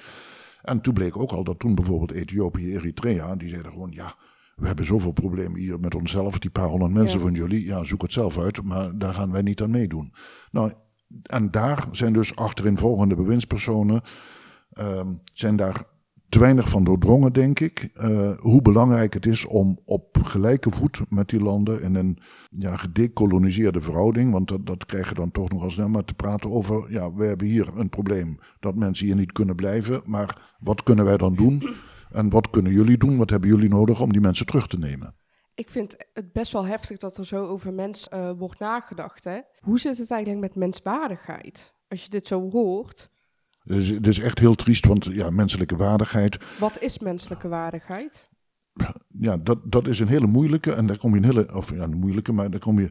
En 0.62 0.80
toen 0.80 0.94
bleek 0.94 1.16
ook 1.16 1.32
al 1.32 1.44
dat 1.44 1.58
toen 1.58 1.74
bijvoorbeeld 1.74 2.10
Ethiopië, 2.10 2.74
Eritrea, 2.74 3.36
die 3.36 3.48
zeiden 3.48 3.72
gewoon 3.72 3.92
ja. 3.92 4.14
We 4.56 4.66
hebben 4.66 4.84
zoveel 4.84 5.12
problemen 5.12 5.60
hier 5.60 5.80
met 5.80 5.94
onszelf, 5.94 6.38
die 6.38 6.50
paar 6.50 6.68
honderd 6.68 6.92
mensen 6.92 7.18
Ja. 7.18 7.24
van 7.24 7.34
jullie. 7.34 7.64
Ja, 7.64 7.84
zoek 7.84 8.02
het 8.02 8.12
zelf 8.12 8.38
uit, 8.38 8.62
maar 8.62 8.98
daar 8.98 9.14
gaan 9.14 9.32
wij 9.32 9.42
niet 9.42 9.62
aan 9.62 9.70
meedoen. 9.70 10.12
Nou, 10.50 10.72
en 11.22 11.50
daar 11.50 11.86
zijn 11.92 12.12
dus 12.12 12.36
achterin 12.36 12.78
bewindspersonen 13.16 14.00
ehm, 14.72 15.08
zijn 15.32 15.56
daar 15.56 15.82
te 16.28 16.38
weinig 16.38 16.68
van 16.68 16.84
doordrongen, 16.84 17.32
denk 17.32 17.60
ik. 17.60 17.88
eh, 17.92 18.30
hoe 18.38 18.62
belangrijk 18.62 19.14
het 19.14 19.26
is 19.26 19.46
om 19.46 19.78
op 19.84 20.18
gelijke 20.22 20.70
voet 20.70 21.00
met 21.08 21.28
die 21.28 21.40
landen 21.40 21.82
in 21.82 21.94
een 21.94 22.18
ja, 22.48 22.76
gedecoloniseerde 22.76 23.80
verhouding, 23.80 24.32
want 24.32 24.48
dat, 24.48 24.66
dat 24.66 24.86
krijg 24.86 25.08
je 25.08 25.14
dan 25.14 25.30
toch 25.30 25.48
nog 25.48 25.62
als 25.62 25.72
snel, 25.72 25.88
maar 25.88 26.04
te 26.04 26.14
praten 26.14 26.50
over, 26.50 26.92
ja, 26.92 27.12
we 27.12 27.24
hebben 27.24 27.46
hier 27.46 27.68
een 27.76 27.88
probleem 27.88 28.38
dat 28.60 28.74
mensen 28.74 29.06
hier 29.06 29.16
niet 29.16 29.32
kunnen 29.32 29.54
blijven, 29.54 30.00
maar 30.04 30.56
wat 30.60 30.82
kunnen 30.82 31.04
wij 31.04 31.16
dan 31.16 31.34
doen? 31.34 31.62
En 32.10 32.30
wat 32.30 32.50
kunnen 32.50 32.72
jullie 32.72 32.98
doen? 32.98 33.16
Wat 33.16 33.30
hebben 33.30 33.48
jullie 33.48 33.68
nodig 33.68 34.00
om 34.00 34.12
die 34.12 34.20
mensen 34.20 34.46
terug 34.46 34.66
te 34.66 34.78
nemen? 34.78 35.14
Ik 35.54 35.70
vind 35.70 35.96
het 36.12 36.32
best 36.32 36.52
wel 36.52 36.66
heftig 36.66 36.98
dat 36.98 37.16
er 37.16 37.26
zo 37.26 37.46
over 37.46 37.72
mens 37.72 38.08
eh, 38.08 38.30
wordt 38.38 38.58
nagedacht. 38.58 39.24
Hè? 39.24 39.40
Hoe 39.60 39.78
zit 39.78 39.98
het 39.98 40.10
eigenlijk 40.10 40.40
met 40.40 40.54
menswaardigheid? 40.54 41.74
Als 41.88 42.02
je 42.04 42.10
dit 42.10 42.26
zo 42.26 42.50
hoort, 42.50 43.10
Dus 43.68 43.88
het 43.88 44.06
is 44.06 44.18
echt 44.18 44.38
heel 44.38 44.54
triest, 44.54 44.86
want 44.86 45.04
ja, 45.04 45.30
menselijke 45.30 45.76
waardigheid, 45.76 46.38
wat 46.58 46.82
is 46.82 46.98
menselijke 46.98 47.48
waardigheid? 47.48 48.28
ja, 49.18 49.36
dat, 49.36 49.58
dat 49.64 49.86
is 49.88 50.00
een 50.00 50.08
hele 50.08 50.26
moeilijke. 50.26 50.72
En 50.72 50.86
daar 50.86 50.96
kom 50.96 51.10
je 51.12 51.16
een 51.16 51.24
hele, 51.24 51.54
of 51.54 51.74
ja, 51.74 51.82
een 51.82 51.98
moeilijke, 51.98 52.32
maar 52.32 52.50
daar 52.50 52.60
kom 52.60 52.78
je. 52.80 52.90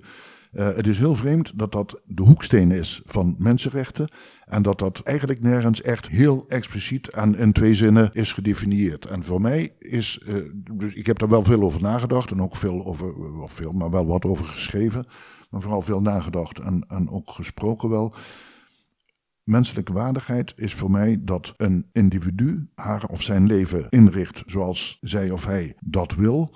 eh, 0.52 0.76
het 0.76 0.88
is 0.88 0.98
heel 0.98 1.16
vreemd 1.16 1.52
dat 1.60 1.72
dat 1.72 2.02
de 2.06 2.24
hoeksteen 2.24 2.72
is 2.72 3.02
van 3.06 3.36
mensenrechten. 3.38 4.08
En 4.46 4.62
dat 4.62 4.80
dat 4.80 5.02
eigenlijk 5.04 5.42
nergens 5.42 5.82
echt 5.82 6.08
heel 6.08 6.46
expliciet 6.48 7.10
en 7.10 7.36
in 7.36 7.52
twee 7.52 7.76
zinnen 7.76 8.10
is 8.14 8.34
gedefinieerd. 8.34 9.06
En 9.06 9.24
voor 9.24 9.42
mij 9.42 9.76
is, 9.80 10.20
eh, 10.26 10.36
dus 10.72 10.94
ik 10.94 11.06
heb 11.06 11.20
daar 11.20 11.30
wel 11.30 11.44
veel 11.44 11.62
over 11.62 11.82
nagedacht 11.82 12.32
en 12.32 12.42
ook 12.42 12.56
veel 12.56 12.86
over, 12.86 13.16
of 13.42 13.54
veel, 13.54 13.72
maar 13.72 13.90
wel 13.92 14.06
wat 14.06 14.26
over 14.26 14.46
geschreven. 14.46 15.06
Maar 15.50 15.62
vooral 15.62 15.82
veel 15.82 16.02
nagedacht 16.02 16.60
en, 16.60 16.86
en 16.88 17.10
ook 17.10 17.30
gesproken 17.32 17.90
wel. 17.90 18.16
Menselijke 19.48 19.94
waardigheid 19.94 20.54
is 20.56 20.74
voor 20.74 20.92
mij 20.92 21.18
dat 21.22 21.54
een 21.58 21.86
individu 21.92 22.70
haar 22.76 23.06
of 23.06 23.22
zijn 23.22 23.46
leven 23.46 23.90
inricht 23.90 24.44
zoals 24.46 24.98
zij 25.02 25.30
of 25.30 25.46
hij 25.46 25.76
dat 25.80 26.16
wil. 26.16 26.56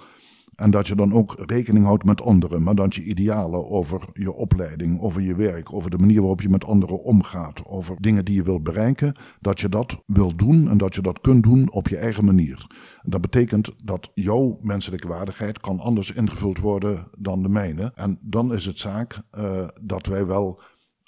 En 0.55 0.71
dat 0.71 0.87
je 0.87 0.95
dan 0.95 1.13
ook 1.13 1.33
rekening 1.37 1.85
houdt 1.85 2.03
met 2.03 2.21
anderen, 2.21 2.63
maar 2.63 2.75
dat 2.75 2.95
je 2.95 3.03
idealen 3.03 3.69
over 3.69 4.07
je 4.13 4.31
opleiding, 4.31 4.99
over 4.99 5.21
je 5.21 5.35
werk, 5.35 5.73
over 5.73 5.89
de 5.89 5.97
manier 5.97 6.19
waarop 6.19 6.41
je 6.41 6.49
met 6.49 6.65
anderen 6.65 7.03
omgaat, 7.03 7.65
over 7.65 8.01
dingen 8.01 8.25
die 8.25 8.35
je 8.35 8.43
wilt 8.43 8.63
bereiken, 8.63 9.15
dat 9.39 9.59
je 9.59 9.69
dat 9.69 10.03
wil 10.05 10.35
doen 10.35 10.69
en 10.69 10.77
dat 10.77 10.95
je 10.95 11.01
dat 11.01 11.21
kunt 11.21 11.43
doen 11.43 11.71
op 11.71 11.87
je 11.87 11.97
eigen 11.97 12.25
manier. 12.25 12.67
Dat 13.03 13.21
betekent 13.21 13.71
dat 13.83 14.11
jouw 14.13 14.59
menselijke 14.61 15.07
waardigheid 15.07 15.59
kan 15.59 15.79
anders 15.79 16.11
ingevuld 16.11 16.57
worden 16.57 17.07
dan 17.17 17.41
de 17.41 17.49
mijne. 17.49 17.91
En 17.95 18.17
dan 18.21 18.53
is 18.53 18.65
het 18.65 18.79
zaak 18.79 19.21
eh, 19.31 19.67
dat 19.81 20.05
wij 20.05 20.25
wel 20.25 20.61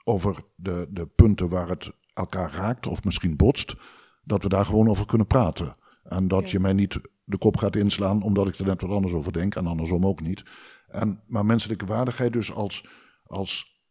over 0.03 0.43
de, 0.55 0.87
de 0.89 1.07
punten 1.07 1.49
waar 1.49 1.69
het 1.69 1.91
elkaar 2.13 2.51
raakt 2.51 2.87
of 2.87 3.03
misschien 3.03 3.35
botst, 3.35 3.75
dat 4.23 4.43
we 4.43 4.49
daar 4.49 4.65
gewoon 4.65 4.89
over 4.89 5.05
kunnen 5.05 5.27
praten. 5.27 5.75
En 6.03 6.27
dat 6.27 6.49
je 6.49 6.59
mij 6.59 6.73
niet 6.73 7.01
de 7.23 7.37
kop 7.37 7.57
gaat 7.57 7.75
inslaan 7.75 8.21
omdat 8.21 8.47
ik 8.47 8.57
er 8.57 8.65
net 8.65 8.81
wat 8.81 8.91
anders 8.91 9.13
over 9.13 9.33
denk 9.33 9.55
en 9.55 9.67
andersom 9.67 10.05
ook 10.05 10.21
niet. 10.21 10.43
En, 10.87 11.23
maar 11.27 11.45
menselijke 11.45 11.85
waardigheid 11.85 12.33
dus 12.33 12.53
als, 12.53 12.85
als, 13.23 13.81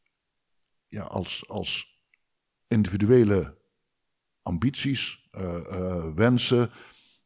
ja, 0.88 1.02
als, 1.02 1.44
als 1.48 2.00
individuele 2.68 3.60
ambities, 4.42 5.28
eh, 5.30 5.56
eh, 5.56 6.14
wensen, 6.14 6.70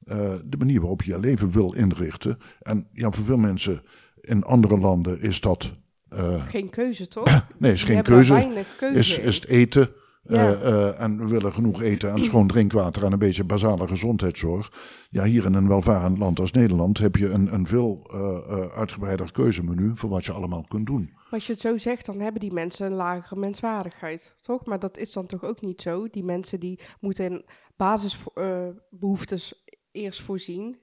eh, 0.05 0.35
de 0.45 0.57
manier 0.57 0.81
waarop 0.81 1.03
je 1.03 1.13
je 1.13 1.21
leven 1.21 1.51
wil 1.51 1.73
inrichten. 1.73 2.39
En 2.61 2.89
ja, 2.93 3.11
voor 3.11 3.25
veel 3.25 3.37
mensen 3.37 3.83
in 4.21 4.45
andere 4.45 4.79
landen 4.79 5.21
is 5.21 5.41
dat 5.41 5.73
eh, 6.09 6.47
Geen 6.49 6.71
keuze, 6.71 7.09
toch? 7.09 7.47
Nee, 7.59 7.73
is 7.73 7.85
geen 7.85 8.03
keuze. 8.03 8.65
keuze 8.79 8.99
Is, 8.99 9.19
is 9.19 9.35
het 9.35 9.47
eten. 9.47 9.89
Ja. 10.29 10.53
eh, 10.53 10.89
eh, 10.89 11.01
en 11.01 11.19
we 11.19 11.27
willen 11.27 11.53
genoeg 11.53 11.83
eten 11.83 12.11
en 12.11 12.25
schoon 12.25 12.47
drinkwater 12.47 13.05
en 13.05 13.13
een 13.13 13.19
beetje 13.19 13.45
basale 13.45 13.89
gezondheidszorg. 13.89 14.73
Ja, 15.11 15.25
hier 15.25 15.45
in 15.45 15.55
een 15.55 15.69
welvarend 15.69 16.19
land 16.19 16.41
als 16.41 16.53
Nederland 16.53 16.99
heb 16.99 17.17
je 17.17 17.31
een, 17.31 17.55
een 17.55 17.67
veel 17.67 18.11
eh, 18.13 18.79
uitgebreider 18.79 19.33
keuzemenu 19.33 19.97
voor 19.97 20.11
wat 20.11 20.25
je 20.25 20.33
allemaal 20.33 20.65
kunt 20.69 20.87
doen. 20.87 21.11
Maar 21.13 21.27
als 21.31 21.47
je 21.47 21.53
het 21.53 21.61
zo 21.61 21.79
zegt, 21.79 22.07
dan 22.07 22.21
hebben 22.21 22.41
die 22.41 22.53
mensen 22.53 22.87
een 22.87 22.93
lagere 22.93 23.41
menswaardigheid, 23.41 24.35
toch? 24.41 24.67
Maar 24.67 24.79
dat 24.79 24.99
is 24.99 25.13
dan 25.13 25.27
toch 25.27 25.45
ook 25.45 25.61
niet 25.61 25.83
zo? 25.83 26.09
Die 26.09 26.25
mensen 26.25 26.61
die 26.61 26.81
moeten 27.01 27.25
in 27.25 27.45
basisbehoeftes 27.77 29.65
eerst 29.93 30.23
voorzien. 30.23 30.77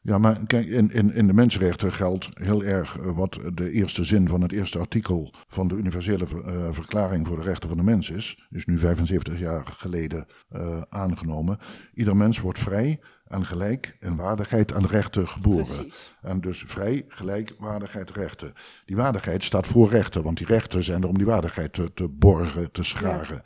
Ja, 0.00 0.18
maar 0.18 0.46
kijk, 0.46 0.66
in, 0.66 0.90
in, 0.90 1.14
in 1.14 1.26
de 1.26 1.32
mensenrechten 1.32 1.92
geldt 1.92 2.28
heel 2.34 2.64
erg 2.64 2.98
eh, 2.98 3.10
wat 3.12 3.38
de 3.54 3.70
eerste 3.70 4.04
zin 4.04 4.28
van 4.28 4.40
het 4.40 4.52
eerste 4.52 4.78
artikel 4.78 5.34
van 5.48 5.68
de 5.68 5.74
Universele 5.74 6.26
Ver- 6.26 6.44
eh, 6.44 6.66
Verklaring 6.70 7.26
voor 7.26 7.36
de 7.36 7.42
Rechten 7.42 7.68
van 7.68 7.78
de 7.78 7.84
Mens 7.84 8.10
is. 8.10 8.46
Is 8.50 8.66
nu 8.66 8.78
75 8.78 9.38
jaar 9.38 9.66
geleden 9.66 10.26
eh, 10.48 10.82
aangenomen. 10.88 11.58
Ieder 11.94 12.16
mens 12.16 12.40
wordt 12.40 12.58
vrij 12.58 13.00
en 13.24 13.44
gelijk 13.44 13.96
in 14.00 14.16
waardigheid 14.16 14.72
en 14.72 14.86
rechten 14.86 15.28
geboren. 15.28 15.64
Precies. 15.64 16.14
En 16.20 16.40
dus 16.40 16.64
vrij, 16.66 17.04
gelijk, 17.08 17.54
waardigheid, 17.58 18.10
rechten. 18.10 18.52
Die 18.84 18.96
waardigheid 18.96 19.44
staat 19.44 19.66
voor 19.66 19.88
rechten, 19.88 20.22
want 20.22 20.38
die 20.38 20.46
rechten 20.46 20.84
zijn 20.84 21.02
er 21.02 21.08
om 21.08 21.18
die 21.18 21.26
waardigheid 21.26 21.72
te, 21.72 21.92
te 21.94 22.08
borgen, 22.08 22.72
te 22.72 22.82
scharen. 22.82 23.42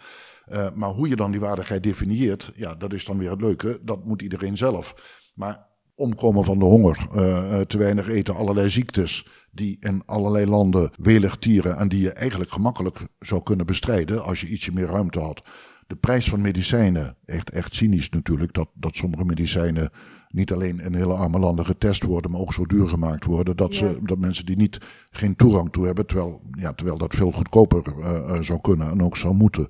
Maar 0.75 0.89
hoe 0.91 1.09
je 1.09 1.17
dan 1.17 1.31
die 1.31 1.41
waardigheid 1.41 1.83
definieert, 1.83 2.53
ja, 2.55 2.75
dat 2.75 2.93
is 2.93 3.05
dan 3.05 3.19
weer 3.19 3.31
het 3.31 3.41
leuke. 3.41 3.79
Dat 3.83 4.05
moet 4.05 4.23
iedereen 4.23 4.57
zelf. 4.57 4.95
Maar 5.35 5.71
omkomen 6.03 6.45
van 6.45 6.59
de 6.59 6.65
honger, 6.65 7.07
eh, 7.15 7.61
eh, 7.61 7.67
te 7.67 7.79
weinig 7.79 8.09
eten, 8.09 8.37
allerlei 8.37 8.69
ziektes 8.71 9.27
die 9.51 9.77
in 9.81 10.03
allerlei 10.07 10.47
landen 10.47 10.91
welig 10.97 11.37
tieren 11.37 11.77
en 11.77 11.89
die 11.89 12.03
je 12.03 12.13
eigenlijk 12.13 12.51
gemakkelijk 12.51 13.07
zou 13.19 13.43
kunnen 13.43 13.67
bestrijden 13.67 14.25
als 14.25 14.41
je 14.41 14.49
ietsje 14.49 14.73
meer 14.73 14.87
ruimte 14.87 15.21
had. 15.21 15.43
De 15.87 15.97
prijs 15.97 16.29
van 16.29 16.41
medicijnen, 16.41 17.17
echt, 17.25 17.51
echt 17.51 17.75
cynisch 17.75 18.09
natuurlijk, 18.09 18.53
dat, 18.53 18.69
dat 18.75 18.97
sommige 18.97 19.25
medicijnen 19.25 19.91
niet 20.29 20.53
alleen 20.53 20.81
in 20.81 20.95
hele 20.95 21.13
arme 21.13 21.39
landen 21.39 21.67
getest 21.67 22.03
worden, 22.03 22.31
maar 22.31 22.41
ook 22.41 22.53
zo 22.53 22.67
duur 22.67 22.89
gemaakt 22.89 23.25
worden 23.25 23.57
dat, 23.57 23.75
ze, 23.75 23.85
Ja. 23.85 23.95
dat 24.03 24.19
mensen 24.19 24.47
die 24.47 24.57
niet 24.57 24.79
geen 25.11 25.37
toegang 25.37 25.73
toe 25.73 25.87
hebben, 25.87 26.07
terwijl, 26.07 26.43
ja, 26.59 26.73
terwijl 26.73 26.99
dat 26.99 27.15
veel 27.15 27.33
goedkoper 27.33 27.83
eh, 28.01 28.41
zou 28.41 28.61
kunnen 28.61 28.91
en 28.91 29.03
ook 29.03 29.17
zou 29.17 29.35
moeten. 29.35 29.69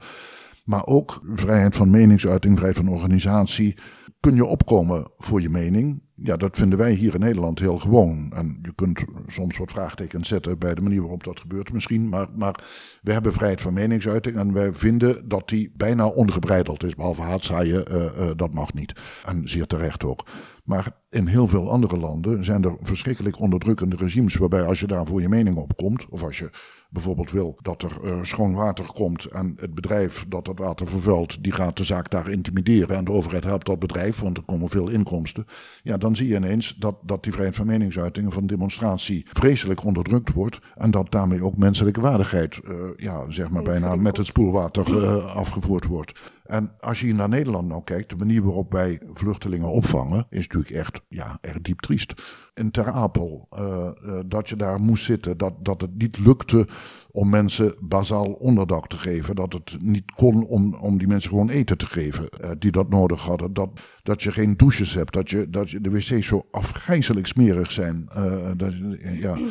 Maar 0.64 0.86
ook 0.86 1.20
vrijheid 1.32 1.76
van 1.76 1.90
meningsuiting, 1.90 2.56
vrijheid 2.56 2.84
van 2.84 2.94
organisatie. 2.94 3.76
Kun 4.22 4.34
je 4.34 4.44
opkomen 4.44 5.10
voor 5.18 5.40
je 5.40 5.50
mening? 5.50 6.02
Ja, 6.14 6.36
dat 6.36 6.56
vinden 6.56 6.78
wij 6.78 6.92
hier 6.92 7.14
in 7.14 7.20
Nederland 7.20 7.58
heel 7.58 7.78
gewoon. 7.78 8.32
En 8.34 8.58
je 8.62 8.74
kunt 8.74 9.04
soms 9.26 9.56
wat 9.56 9.70
vraagtekens 9.70 10.28
zetten 10.28 10.58
bij 10.58 10.74
de 10.74 10.80
manier 10.80 11.00
waarop 11.00 11.24
dat 11.24 11.40
gebeurt 11.40 11.72
misschien. 11.72 12.08
Maar, 12.08 12.26
maar 12.36 12.64
we 13.02 13.12
hebben 13.12 13.32
vrijheid 13.32 13.60
van 13.60 13.72
meningsuiting 13.72 14.36
en 14.36 14.52
wij 14.52 14.72
vinden 14.72 15.28
dat 15.28 15.48
die 15.48 15.72
bijna 15.76 16.06
ongebreideld 16.06 16.84
is. 16.84 16.94
Behalve 16.94 17.22
haatzaaien, 17.22 17.86
eh, 17.86 18.06
eh, 18.06 18.36
dat 18.36 18.52
mag 18.52 18.74
niet. 18.74 19.00
En 19.24 19.48
zeer 19.48 19.66
terecht 19.66 20.04
ook. 20.04 20.26
Maar 20.64 20.96
in 21.10 21.26
heel 21.26 21.48
veel 21.48 21.70
andere 21.70 21.96
landen 21.96 22.44
zijn 22.44 22.64
er 22.64 22.76
verschrikkelijk 22.80 23.40
onderdrukkende 23.40 23.96
regimes 23.96 24.34
waarbij 24.34 24.62
als 24.62 24.80
je 24.80 24.86
daar 24.86 25.06
voor 25.06 25.20
je 25.20 25.28
mening 25.28 25.56
opkomt, 25.56 26.06
of 26.08 26.22
als 26.22 26.38
je 26.38 26.50
bijvoorbeeld 26.92 27.30
wil 27.30 27.56
dat 27.62 27.82
er 27.82 27.98
eh, 28.04 28.18
schoon 28.22 28.54
water 28.54 28.86
komt 28.92 29.24
en 29.24 29.52
het 29.56 29.74
bedrijf 29.74 30.24
dat 30.28 30.44
dat 30.44 30.58
water 30.58 30.88
vervuilt, 30.88 31.44
die 31.44 31.52
gaat 31.52 31.76
de 31.76 31.84
zaak 31.84 32.10
daar 32.10 32.28
intimideren 32.28 32.96
en 32.96 33.04
de 33.04 33.12
overheid 33.12 33.44
helpt 33.44 33.66
dat 33.66 33.78
bedrijf, 33.78 34.20
want 34.20 34.36
er 34.36 34.42
komen 34.42 34.68
veel 34.68 34.88
inkomsten. 34.88 35.46
Ja, 35.82 35.96
dan 35.96 36.16
zie 36.16 36.28
je 36.28 36.36
ineens 36.36 36.76
dat, 36.78 36.96
dat 37.02 37.22
die 37.22 37.32
vrijheid 37.32 37.56
van 37.56 37.66
meningsuiting 37.66 38.26
en 38.26 38.32
van 38.32 38.46
demonstratie 38.46 39.26
vreselijk 39.32 39.84
onderdrukt 39.84 40.32
wordt 40.32 40.60
en 40.74 40.90
dat 40.90 41.10
daarmee 41.10 41.44
ook 41.44 41.56
menselijke 41.56 42.00
waardigheid, 42.00 42.60
eh, 42.64 42.74
ja, 42.96 43.24
zeg 43.30 43.50
maar 43.50 43.62
bijna 43.62 43.96
met 43.96 44.16
het 44.16 44.26
spoelwater 44.26 45.04
eh, 45.04 45.36
afgevoerd 45.36 45.84
wordt. 45.84 46.12
En 46.52 46.72
als 46.80 47.00
je 47.00 47.14
naar 47.14 47.28
Nederland 47.28 47.68
nou 47.68 47.82
kijkt, 47.84 48.10
de 48.10 48.16
manier 48.16 48.42
waarop 48.42 48.72
wij 48.72 49.00
vluchtelingen 49.12 49.70
opvangen, 49.70 50.26
is 50.30 50.46
natuurlijk 50.46 50.70
echt, 50.70 51.00
ja, 51.08 51.38
echt 51.40 51.64
diep 51.64 51.80
triest. 51.80 52.22
In 52.54 52.70
Ter 52.70 52.90
Apel, 52.90 53.46
eh, 53.50 53.86
eh, 53.86 54.20
dat 54.26 54.48
je 54.48 54.56
daar 54.56 54.80
moest 54.80 55.04
zitten, 55.04 55.38
dat, 55.38 55.54
dat 55.64 55.80
het 55.80 55.98
niet 55.98 56.18
lukte 56.18 56.68
om 57.10 57.28
mensen 57.28 57.74
bazaal 57.80 58.32
onderdak 58.32 58.86
te 58.86 58.96
geven. 58.96 59.34
Dat 59.36 59.52
het 59.52 59.76
niet 59.80 60.12
kon 60.12 60.46
om, 60.46 60.74
om 60.74 60.98
die 60.98 61.08
mensen 61.08 61.30
gewoon 61.30 61.48
eten 61.50 61.78
te 61.78 61.86
geven 61.86 62.28
eh, 62.28 62.50
die 62.58 62.70
dat 62.70 62.88
nodig 62.88 63.22
hadden. 63.22 63.52
Dat, 63.52 63.80
dat 64.02 64.22
je 64.22 64.32
geen 64.32 64.56
douches 64.56 64.94
hebt, 64.94 65.12
dat, 65.12 65.30
je, 65.30 65.50
dat 65.50 65.70
je, 65.70 65.80
de 65.80 65.90
wc's 65.90 66.26
zo 66.26 66.46
afgrijzelijk 66.50 67.26
smerig 67.26 67.72
zijn. 67.72 68.08
Dat, 68.56 68.72
ja. 69.00 69.36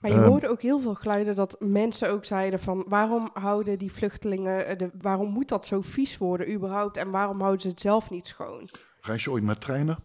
Maar 0.00 0.10
je 0.10 0.16
Ehm. 0.16 0.28
hoorde 0.28 0.48
ook 0.48 0.62
heel 0.62 0.80
veel 0.80 0.94
geluiden 0.94 1.34
dat 1.34 1.56
mensen 1.60 2.10
ook 2.10 2.24
zeiden 2.24 2.60
van 2.60 2.84
waarom 2.88 3.30
houden 3.32 3.78
die 3.78 3.92
vluchtelingen, 3.92 4.78
de, 4.78 4.90
waarom 5.00 5.30
moet 5.30 5.48
dat 5.48 5.66
zo 5.66 5.80
vies 5.80 6.18
worden 6.18 6.52
überhaupt 6.52 6.96
en 6.96 7.10
waarom 7.10 7.40
houden 7.40 7.60
ze 7.60 7.68
het 7.68 7.80
zelf 7.80 8.10
niet 8.10 8.26
schoon? 8.26 8.68
Reis 9.00 9.24
je 9.24 9.30
ooit 9.30 9.42
met 9.42 9.60
treinen? 9.60 9.98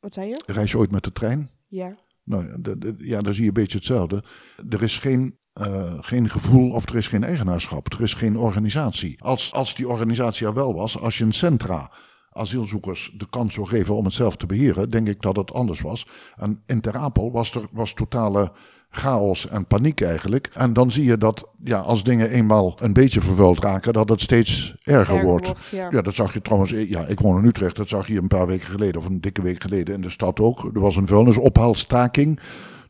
Wat 0.00 0.14
zei 0.14 0.28
je? 0.28 0.42
Reis 0.46 0.70
je 0.70 0.78
ooit 0.78 0.90
met 0.90 1.04
de 1.04 1.12
trein? 1.12 1.50
Ja. 1.70 1.96
Nou, 2.24 2.60
ja, 2.98 3.20
daar 3.20 3.34
zie 3.34 3.42
je 3.42 3.48
een 3.48 3.54
beetje 3.54 3.78
hetzelfde. 3.78 4.24
Er 4.68 4.82
is 4.82 4.98
geen, 4.98 5.38
eh, 5.52 5.94
geen 6.00 6.30
gevoel 6.30 6.70
of 6.70 6.88
er 6.88 6.96
is 6.96 7.08
geen 7.08 7.24
eigenaarschap. 7.24 7.92
Er 7.92 8.00
is 8.00 8.14
geen 8.14 8.36
organisatie. 8.36 9.22
Als, 9.22 9.52
als 9.52 9.74
die 9.74 9.88
organisatie 9.88 10.46
er 10.46 10.54
wel 10.54 10.74
was, 10.74 10.98
als 10.98 11.18
je 11.18 11.24
een 11.24 11.32
centra 11.32 11.92
asielzoekers 12.30 13.14
de 13.16 13.28
kans 13.28 13.54
zou 13.54 13.66
geven 13.66 13.94
om 13.94 14.04
het 14.04 14.14
zelf 14.14 14.36
te 14.36 14.46
beheren, 14.46 14.90
denk 14.90 15.08
ik 15.08 15.22
dat 15.22 15.36
het 15.36 15.52
anders 15.52 15.80
was. 15.80 16.06
En 16.36 16.62
in 16.66 16.80
Ter 16.80 16.96
Apel 16.96 17.32
was 17.32 17.54
er 17.54 17.62
was 17.72 17.94
totale 17.94 18.52
chaos 18.90 19.48
en 19.48 19.66
paniek 19.66 20.00
eigenlijk. 20.00 20.50
En 20.54 20.72
dan 20.72 20.92
zie 20.92 21.04
je 21.04 21.18
dat 21.18 21.48
ja, 21.64 21.78
als 21.78 22.02
dingen 22.04 22.30
eenmaal 22.30 22.76
een 22.80 22.92
beetje 22.92 23.20
vervuild 23.20 23.62
raken, 23.64 23.92
dat 23.92 24.08
het 24.08 24.20
steeds 24.20 24.74
erger, 24.82 25.14
Erger 25.14 25.22
wordt. 25.24 25.46
wordt, 25.46 25.60
ja. 25.70 25.88
Ja, 25.90 26.02
dat 26.02 26.14
zag 26.14 26.32
je 26.32 26.42
trouwens. 26.42 26.72
eh, 26.72 26.90
Ja, 26.90 27.06
ik 27.06 27.20
woon 27.20 27.38
in 27.38 27.44
Utrecht. 27.48 27.76
Dat 27.76 27.88
zag 27.88 28.06
je 28.06 28.18
een 28.18 28.26
paar 28.28 28.46
weken 28.46 28.68
geleden, 28.70 29.00
of 29.00 29.06
een 29.06 29.20
dikke 29.20 29.42
week 29.42 29.62
geleden 29.62 29.94
in 29.94 30.00
de 30.00 30.10
stad 30.10 30.40
ook. 30.40 30.70
Er 30.74 30.80
was 30.80 30.96
een 30.96 31.06
vuilnisophaalstaking. 31.06 32.40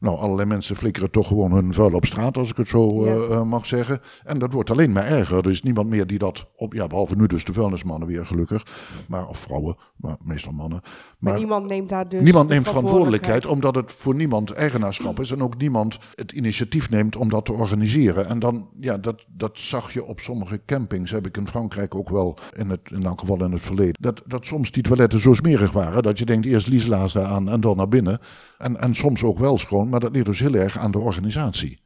Nou, 0.01 0.17
allerlei 0.19 0.49
mensen 0.49 0.77
flikkeren 0.77 1.11
toch 1.11 1.27
gewoon 1.27 1.53
hun 1.53 1.73
vuil 1.75 1.93
op 1.95 2.05
straat, 2.05 2.37
als 2.37 2.51
ik 2.51 2.57
het 2.57 2.69
zo 2.69 3.05
Ja. 3.05 3.15
eh, 3.15 3.35
eh, 3.35 3.43
mag 3.43 3.67
zeggen. 3.67 4.01
En 4.25 4.39
dat 4.39 4.53
wordt 4.53 4.71
alleen 4.71 4.93
maar 4.93 5.07
erger. 5.07 5.39
Er 5.39 5.51
is 5.51 5.63
niemand 5.63 5.89
meer 5.89 6.07
die 6.07 6.19
dat 6.19 6.47
op, 6.57 6.73
ja, 6.75 6.87
behalve 6.87 7.17
nu 7.17 7.27
dus 7.27 7.45
de 7.45 7.53
vuilnismannen 7.53 8.09
weer 8.09 8.27
gelukkig. 8.27 8.67
Maar, 9.09 9.27
of 9.29 9.39
vrouwen, 9.39 9.77
maar 9.97 10.17
meestal 10.23 10.53
mannen. 10.53 10.81
Maar, 10.83 10.93
Maar 11.19 11.39
niemand 11.39 11.67
neemt 11.67 11.89
daar 11.89 12.09
dus 12.09 12.23
niemand 12.23 12.49
neemt 12.49 12.69
verantwoordelijkheid, 12.69 13.47
omdat 13.47 13.75
het 13.75 13.93
voor 13.93 14.15
niemand 14.15 14.51
eigenaarschap 14.51 15.21
is. 15.21 15.31
En 15.31 15.43
ook 15.43 15.57
niemand 15.59 15.99
het 16.15 16.33
initiatief 16.33 16.91
neemt 16.91 17.17
om 17.17 17.29
dat 17.29 17.45
te 17.45 17.53
organiseren. 17.53 18.29
En 18.29 18.39
dan, 18.39 18.69
ja, 18.81 18.97
dat, 18.99 19.25
dat 19.37 19.59
zag 19.59 19.93
je 19.93 20.05
op 20.05 20.21
sommige 20.21 20.61
campings, 20.67 21.11
heb 21.11 21.27
ik 21.27 21.37
in 21.37 21.47
Frankrijk 21.49 21.95
ook 21.95 22.09
wel, 22.11 22.39
in, 22.57 22.71
het, 22.71 22.81
in 22.91 23.03
elk 23.05 23.21
geval 23.21 23.45
in 23.45 23.53
het 23.53 23.63
verleden. 23.63 23.97
Dat, 24.01 24.23
dat 24.27 24.47
soms 24.47 24.71
die 24.71 24.83
toiletten 24.83 25.21
zo 25.21 25.35
smerig 25.35 25.73
waren, 25.73 26.03
dat 26.03 26.19
je 26.19 26.25
denkt 26.25 26.47
eerst 26.47 26.67
lieslazen 26.69 27.27
aan 27.29 27.49
en 27.49 27.61
dan 27.61 27.77
naar 27.77 27.89
binnen. 27.89 28.19
En, 28.59 28.81
en 28.81 28.95
soms 28.95 29.23
ook 29.23 29.39
wel 29.39 29.59
schoon, 29.59 29.89
maar 29.91 30.01
dat 30.01 30.13
ligt 30.13 30.27
dus 30.27 30.39
heel 30.41 30.55
erg 30.55 30.79
aan 30.79 30.91
de 30.91 30.99
organisatie. 30.99 31.79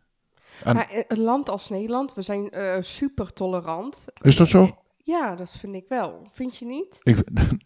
En- 0.65 0.75
Maar 0.75 0.89
eh, 0.91 1.03
een 1.09 1.21
land 1.21 1.51
als 1.51 1.69
Nederland, 1.69 2.15
we 2.15 2.23
zijn 2.23 2.51
eh, 2.51 2.77
super 2.81 3.33
tolerant. 3.33 4.05
Is 4.21 4.37
dat 4.37 4.49
zo? 4.49 4.69
Ja, 4.97 5.35
dat 5.37 5.51
vind 5.59 5.75
ik 5.75 5.85
wel. 5.89 6.29
Vind 6.33 6.57
je 6.57 6.65
niet? 6.67 6.99
Ik, 7.03 7.19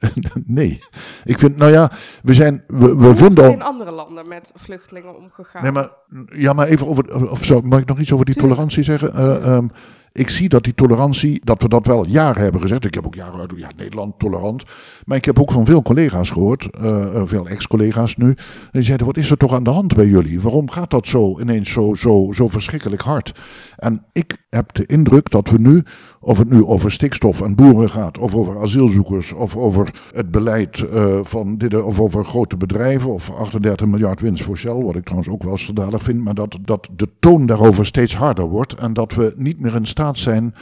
nee. 0.58 0.80
Ik 1.24 1.38
vind, 1.38 1.56
nou 1.56 1.70
ja, 1.72 1.90
we 2.22 2.34
zijn, 2.34 2.64
we, 2.66 2.96
we 2.96 3.14
vinden... 3.16 3.44
al- 3.44 3.50
in 3.52 3.62
andere 3.62 3.92
landen 3.92 4.28
met 4.28 4.52
vluchtelingen 4.54 5.16
omgegaan? 5.16 5.62
Nee, 5.62 5.72
maar, 5.72 5.90
ja, 6.34 6.52
maar 6.52 6.66
even 6.66 6.86
over. 6.86 7.30
Of 7.30 7.44
zo, 7.44 7.60
mag 7.60 7.80
ik 7.80 7.88
nog 7.88 7.98
iets 7.98 8.12
over 8.12 8.24
die 8.24 8.34
Tuurlijk. 8.34 8.54
tolerantie 8.54 8.82
zeggen? 8.82 9.14
Ehm, 9.42 9.68
ik 10.12 10.28
zie 10.30 10.48
dat 10.48 10.64
die 10.64 10.74
tolerantie, 10.74 11.40
dat 11.44 11.62
we 11.62 11.68
dat 11.68 11.86
wel 11.86 12.06
jaren 12.06 12.42
hebben 12.42 12.60
gezegd. 12.60 12.84
Ik 12.84 12.94
heb 12.94 13.06
ook 13.06 13.14
jaren 13.14 13.40
uit, 13.40 13.52
ja, 13.56 13.70
Nederland 13.76 14.18
tolerant. 14.18 14.62
Maar 15.04 15.16
ik 15.16 15.24
heb 15.24 15.38
ook 15.38 15.52
van 15.52 15.64
veel 15.64 15.82
collega's 15.82 16.30
gehoord, 16.30 16.70
eh, 16.70 17.16
eh, 17.16 17.22
veel 17.26 17.46
ex-collega's 17.46 18.16
nu. 18.16 18.36
Die 18.70 18.82
zeiden: 18.82 19.06
Wat 19.06 19.16
is 19.16 19.30
er 19.30 19.36
toch 19.36 19.52
aan 19.52 19.64
de 19.64 19.70
hand 19.70 19.94
bij 19.94 20.06
jullie? 20.06 20.40
Waarom 20.40 20.70
gaat 20.70 20.90
dat 20.90 21.06
zo 21.06 21.40
ineens 21.40 21.72
zo, 21.72 21.94
zo, 21.94 22.28
zo 22.32 22.48
verschrikkelijk 22.48 23.02
hard? 23.02 23.40
En 23.76 24.04
ik 24.12 24.36
heb 24.50 24.74
de 24.74 24.86
indruk 24.86 25.30
dat 25.30 25.50
we 25.50 25.58
nu, 25.58 25.82
of 26.20 26.38
het 26.38 26.50
nu 26.50 26.64
over 26.64 26.92
stikstof 26.92 27.40
en 27.40 27.54
boeren 27.54 27.90
gaat, 27.90 28.18
of 28.18 28.34
over 28.34 28.58
asielzoekers, 28.60 29.32
of 29.32 29.56
over 29.56 29.94
het 30.12 30.30
beleid 30.30 30.80
eh, 30.80 31.18
van 31.22 31.58
dit, 31.58 31.82
of 31.82 32.00
over 32.00 32.24
grote 32.24 32.56
bedrijven, 32.56 33.12
of 33.12 33.30
38 33.30 33.86
miljard 33.86 34.20
winst 34.20 34.44
voor 34.44 34.56
Shell, 34.56 34.82
wat 34.82 34.96
ik 34.96 35.04
trouwens 35.04 35.32
ook 35.32 35.42
wel 35.42 35.56
schandalig 35.56 36.02
vind, 36.02 36.24
maar 36.24 36.34
dat, 36.34 36.58
dat 36.64 36.88
de 36.96 37.08
toon 37.20 37.46
daarover 37.46 37.86
steeds 37.86 38.16
harder 38.16 38.48
wordt 38.48 38.72
en 38.74 38.92
dat 38.92 39.14
we 39.14 39.34
niet 39.36 39.60
meer 39.60 39.74
in 39.74 39.86
zijn 40.18 40.54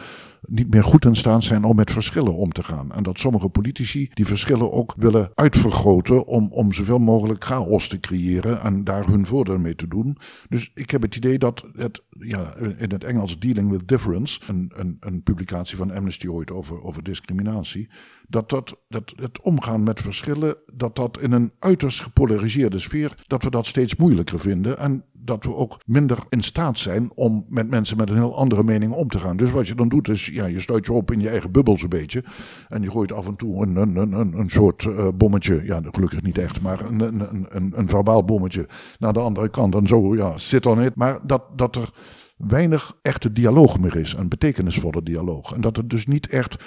niet 0.46 0.70
meer 0.70 0.84
goed 0.84 1.04
in 1.04 1.16
staat 1.16 1.44
zijn 1.44 1.64
om 1.64 1.76
met 1.76 1.90
verschillen 1.90 2.34
om 2.34 2.52
te 2.52 2.62
gaan. 2.62 2.92
En 2.92 3.02
dat 3.02 3.18
sommige 3.18 3.48
politici 3.48 4.10
die 4.14 4.26
verschillen 4.26 4.72
ook 4.72 4.94
willen 4.96 5.30
uitvergroten 5.34 6.26
om, 6.26 6.48
om 6.52 6.72
zoveel 6.72 6.98
mogelijk 6.98 7.44
chaos 7.44 7.88
te 7.88 8.00
creëren 8.00 8.60
en 8.60 8.84
daar 8.84 9.06
hun 9.06 9.26
voordeel 9.26 9.58
mee 9.58 9.74
te 9.74 9.88
doen. 9.88 10.16
Dus 10.48 10.70
ik 10.74 10.90
heb 10.90 11.02
het 11.02 11.16
idee 11.16 11.38
dat 11.38 11.64
het, 11.76 12.02
ja, 12.10 12.54
in 12.56 12.90
het 12.90 13.04
Engels 13.04 13.38
Dealing 13.38 13.70
with 13.70 13.88
Difference, 13.88 14.40
een, 14.46 14.72
een, 14.74 14.96
een 15.00 15.22
publicatie 15.22 15.76
van 15.76 15.90
Amnesty 15.90 16.28
ooit 16.28 16.50
over, 16.50 16.82
over 16.82 17.02
discriminatie, 17.02 17.88
dat, 18.28 18.48
dat, 18.48 18.76
dat 18.88 19.12
het 19.16 19.40
omgaan 19.42 19.82
met 19.82 20.00
verschillen, 20.00 20.56
dat 20.74 20.96
dat 20.96 21.20
in 21.20 21.32
een 21.32 21.52
uiterst 21.58 22.00
gepolariseerde 22.00 22.78
sfeer, 22.78 23.14
dat 23.26 23.42
we 23.42 23.50
dat 23.50 23.66
steeds 23.66 23.96
moeilijker 23.96 24.40
vinden. 24.40 24.78
En 24.78 25.04
dat 25.26 25.44
we 25.44 25.54
ook 25.54 25.80
minder 25.86 26.18
in 26.28 26.42
staat 26.42 26.78
zijn 26.78 27.10
om 27.14 27.44
met 27.48 27.70
mensen 27.70 27.96
met 27.96 28.10
een 28.10 28.16
heel 28.16 28.36
andere 28.36 28.64
mening 28.64 28.92
om 28.92 29.08
te 29.08 29.18
gaan. 29.18 29.36
Dus 29.36 29.50
wat 29.50 29.66
je 29.66 29.74
dan 29.74 29.88
doet 29.88 30.08
is, 30.08 30.26
ja, 30.26 30.46
je 30.46 30.60
sluit 30.60 30.86
je 30.86 30.92
op 30.92 31.12
in 31.12 31.20
je 31.20 31.28
eigen 31.28 31.52
bubbel 31.52 31.78
zo'n 31.78 31.88
beetje. 31.88 32.24
En 32.68 32.82
je 32.82 32.90
gooit 32.90 33.12
af 33.12 33.26
en 33.26 33.36
toe 33.36 33.62
een, 33.62 33.76
een, 33.76 33.96
een, 33.96 34.12
een, 34.12 34.38
een 34.38 34.50
soort 34.50 34.84
eh, 34.84 35.08
bommetje, 35.14 35.64
ja, 35.64 35.80
gelukkig 35.90 36.22
niet 36.22 36.38
echt, 36.38 36.60
maar 36.60 36.80
een, 36.80 37.00
een, 37.00 37.20
een, 37.20 37.46
een, 37.48 37.72
een 37.76 37.88
verbaal 37.88 38.24
bommetje 38.24 38.68
naar 38.98 39.12
de 39.12 39.20
andere 39.20 39.48
kant. 39.48 39.74
En 39.74 39.86
zo, 39.86 40.14
ja, 40.16 40.38
zit 40.38 40.66
on 40.66 40.82
it. 40.82 40.94
Maar 40.94 41.18
dat, 41.26 41.42
dat 41.56 41.76
er 41.76 41.90
weinig 42.36 42.92
echte 43.02 43.32
dialoog 43.32 43.78
meer 43.80 43.96
is, 43.96 44.12
een 44.12 44.28
betekenisvolle 44.28 45.02
dialoog. 45.02 45.52
En 45.52 45.60
dat 45.60 45.76
er 45.76 45.88
dus 45.88 46.06
niet 46.06 46.28
echt 46.28 46.64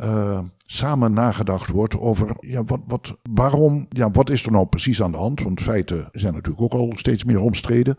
eh, 0.00 0.38
samen 0.66 1.12
nagedacht 1.12 1.68
wordt 1.68 1.98
over 1.98 2.36
ja, 2.40 2.64
wat, 2.64 2.80
wat, 2.86 3.14
waarom, 3.30 3.86
ja, 3.88 4.10
wat 4.10 4.30
is 4.30 4.44
er 4.46 4.52
nou 4.52 4.66
precies 4.66 5.02
aan 5.02 5.12
de 5.12 5.18
hand? 5.18 5.42
Want 5.42 5.60
feiten 5.60 6.08
zijn 6.12 6.34
natuurlijk 6.34 6.62
ook 6.62 6.80
al 6.80 6.92
steeds 6.94 7.24
meer 7.24 7.40
omstreden. 7.40 7.96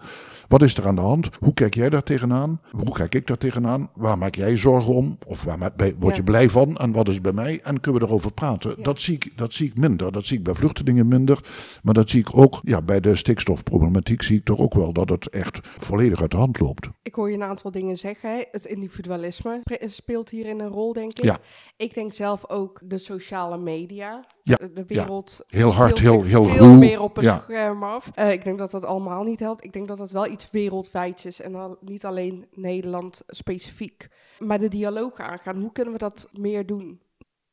Wat 0.52 0.62
is 0.62 0.76
er 0.78 0.88
aan 0.88 0.96
de 0.96 1.02
hand? 1.02 1.30
Hoe 1.40 1.54
kijk 1.54 1.74
jij 1.74 1.90
daar 1.90 2.04
tegenaan? 2.04 2.62
Hoe 2.72 2.92
kijk 2.92 3.16
ik 3.16 3.28
daar 3.28 3.38
tegenaan? 3.38 3.90
Waar 3.96 4.18
maak 4.18 4.36
jij 4.36 4.58
zorgen 4.58 4.94
om? 4.94 5.18
Of 5.26 5.44
waar 5.44 5.72
word 6.00 6.16
je 6.16 6.24
blij 6.24 6.50
van? 6.50 6.76
En 6.78 6.92
wat 6.92 7.08
is 7.08 7.22
bij 7.22 7.32
mij? 7.32 7.60
En 7.64 7.80
kunnen 7.80 8.02
we 8.02 8.08
erover 8.08 8.34
praten? 8.34 8.74
Ja. 8.78 8.84
Dat, 8.84 9.02
zie 9.02 9.16
ik, 9.16 9.32
dat 9.36 9.54
zie 9.54 9.68
ik 9.68 9.78
minder. 9.78 10.12
Dat 10.12 10.26
zie 10.26 10.38
ik 10.38 10.44
bij 10.44 10.54
vluchtelingen 10.54 11.08
minder. 11.08 11.40
Maar 11.84 11.94
dat 11.94 12.10
zie 12.10 12.20
ik 12.20 12.38
ook 12.38 12.60
ja, 12.64 12.82
bij 12.82 13.00
de 13.00 13.16
stikstofproblematiek. 13.16 14.22
Zie 14.22 14.38
ik 14.38 14.44
toch 14.46 14.60
ook 14.60 14.74
wel 14.74 14.94
dat 14.94 15.10
het 15.10 15.30
echt 15.30 15.60
volledig 15.78 16.22
uit 16.22 16.32
de 16.32 16.38
hand 16.38 16.60
loopt. 16.60 16.90
Ik 17.04 17.16
hoor 17.16 17.30
je 17.30 17.36
een 17.36 17.44
aantal 17.44 17.72
dingen 17.72 17.98
zeggen. 17.98 18.30
hè. 18.32 18.44
Het 18.52 18.66
individualisme 18.66 19.62
speelt 19.86 20.30
hierin 20.30 20.60
een 20.60 20.68
rol, 20.70 20.94
denk 20.94 21.18
ik. 21.18 21.24
Ja. 21.24 21.38
Ik 21.78 21.94
denk 21.94 22.14
zelf 22.14 22.50
ook 22.50 22.80
de 22.84 22.98
sociale 22.98 23.58
media. 23.58 24.26
Ja, 24.44 24.56
De, 24.74 24.84
wereld 24.88 25.44
Heel 25.48 25.72
hard, 25.74 26.00
heel, 26.00 26.24
heel 26.24 26.46
veel 26.46 26.66
ruw. 26.66 26.78
meer 26.78 27.00
op 27.02 27.18
een 27.18 27.24
Ja. 27.24 27.40
scherm 27.44 27.84
af. 27.84 28.10
Eh, 28.14 28.32
ik 28.32 28.44
denk 28.44 28.58
dat 28.58 28.72
dat 28.72 28.86
allemaal 28.86 29.24
niet 29.24 29.40
helpt. 29.40 29.64
Ik 29.64 29.74
denk 29.74 29.88
dat 29.88 29.98
dat 29.98 30.12
wel 30.12 30.28
iets 30.28 30.41
wereldwijds 30.52 31.26
is 31.26 31.42
en 31.42 31.56
al, 31.56 31.78
niet 31.82 32.06
alleen 32.06 32.46
Nederland 32.54 33.22
specifiek. 33.28 34.08
Maar 34.40 34.60
de 34.60 34.68
dialoog 34.68 35.20
aangaan, 35.20 35.62
hoe 35.62 35.72
kunnen 35.72 35.94
we 35.94 36.00
dat 36.00 36.30
meer 36.32 36.66
doen? 36.66 37.00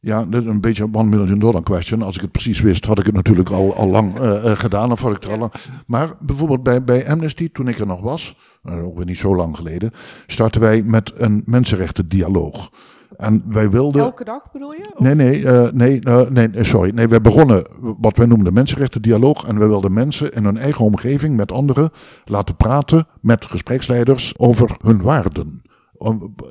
Ja, 0.00 0.24
dat 0.24 0.42
is 0.42 0.48
een 0.48 0.60
beetje 0.60 0.82
een 0.82 0.94
one 0.94 1.16
million 1.16 1.38
dollar 1.38 1.62
question. 1.62 2.02
Als 2.02 2.16
ik 2.16 2.22
het 2.22 2.32
precies 2.32 2.60
wist, 2.60 2.84
had 2.84 2.98
ik 2.98 3.06
het 3.06 3.14
natuurlijk 3.14 3.50
al, 3.50 3.74
al 3.74 3.88
lang 3.88 4.18
eh, 4.18 4.50
eh, 4.50 4.58
gedaan. 4.58 4.92
Of 4.92 5.00
had 5.00 5.16
ik 5.16 5.24
er 5.24 5.30
al 5.30 5.38
lang. 5.38 5.52
Maar 5.86 6.16
bijvoorbeeld 6.20 6.62
bij, 6.62 6.84
bij 6.84 7.08
Amnesty, 7.10 7.52
toen 7.52 7.68
ik 7.68 7.78
er 7.78 7.86
nog 7.86 8.00
was, 8.00 8.36
eh, 8.62 8.84
ook 8.84 8.96
weer 8.96 9.06
niet 9.06 9.18
zo 9.18 9.36
lang 9.36 9.56
geleden, 9.56 9.90
startten 10.26 10.60
wij 10.60 10.82
met 10.82 11.12
een 11.14 11.42
mensenrechtendialoog. 11.46 12.70
En 13.18 13.42
wij 13.48 13.70
wilden. 13.70 14.02
Elke 14.02 14.24
dag 14.24 14.52
bedoel 14.52 14.72
je? 14.72 14.90
Of- 14.94 14.98
Nee, 15.00 15.14
nee, 15.14 15.46
eh, 15.46 15.72
nee, 15.72 16.00
eh, 16.00 16.28
nee, 16.28 16.48
eh, 16.50 16.64
sorry. 16.64 16.90
Nee, 16.94 17.08
we 17.08 17.20
begonnen 17.20 17.64
wat 18.00 18.16
wij 18.16 18.26
noemden 18.26 18.52
mensenrechtendialoog. 18.52 19.44
En 19.46 19.58
we 19.58 19.66
wilden 19.66 19.92
mensen 19.92 20.32
in 20.32 20.44
hun 20.44 20.56
eigen 20.58 20.84
omgeving 20.84 21.36
met 21.36 21.52
anderen 21.52 21.90
laten 22.24 22.56
praten 22.56 23.06
met 23.20 23.46
gespreksleiders 23.46 24.34
over 24.36 24.76
hun 24.80 25.02
waarden. 25.02 25.62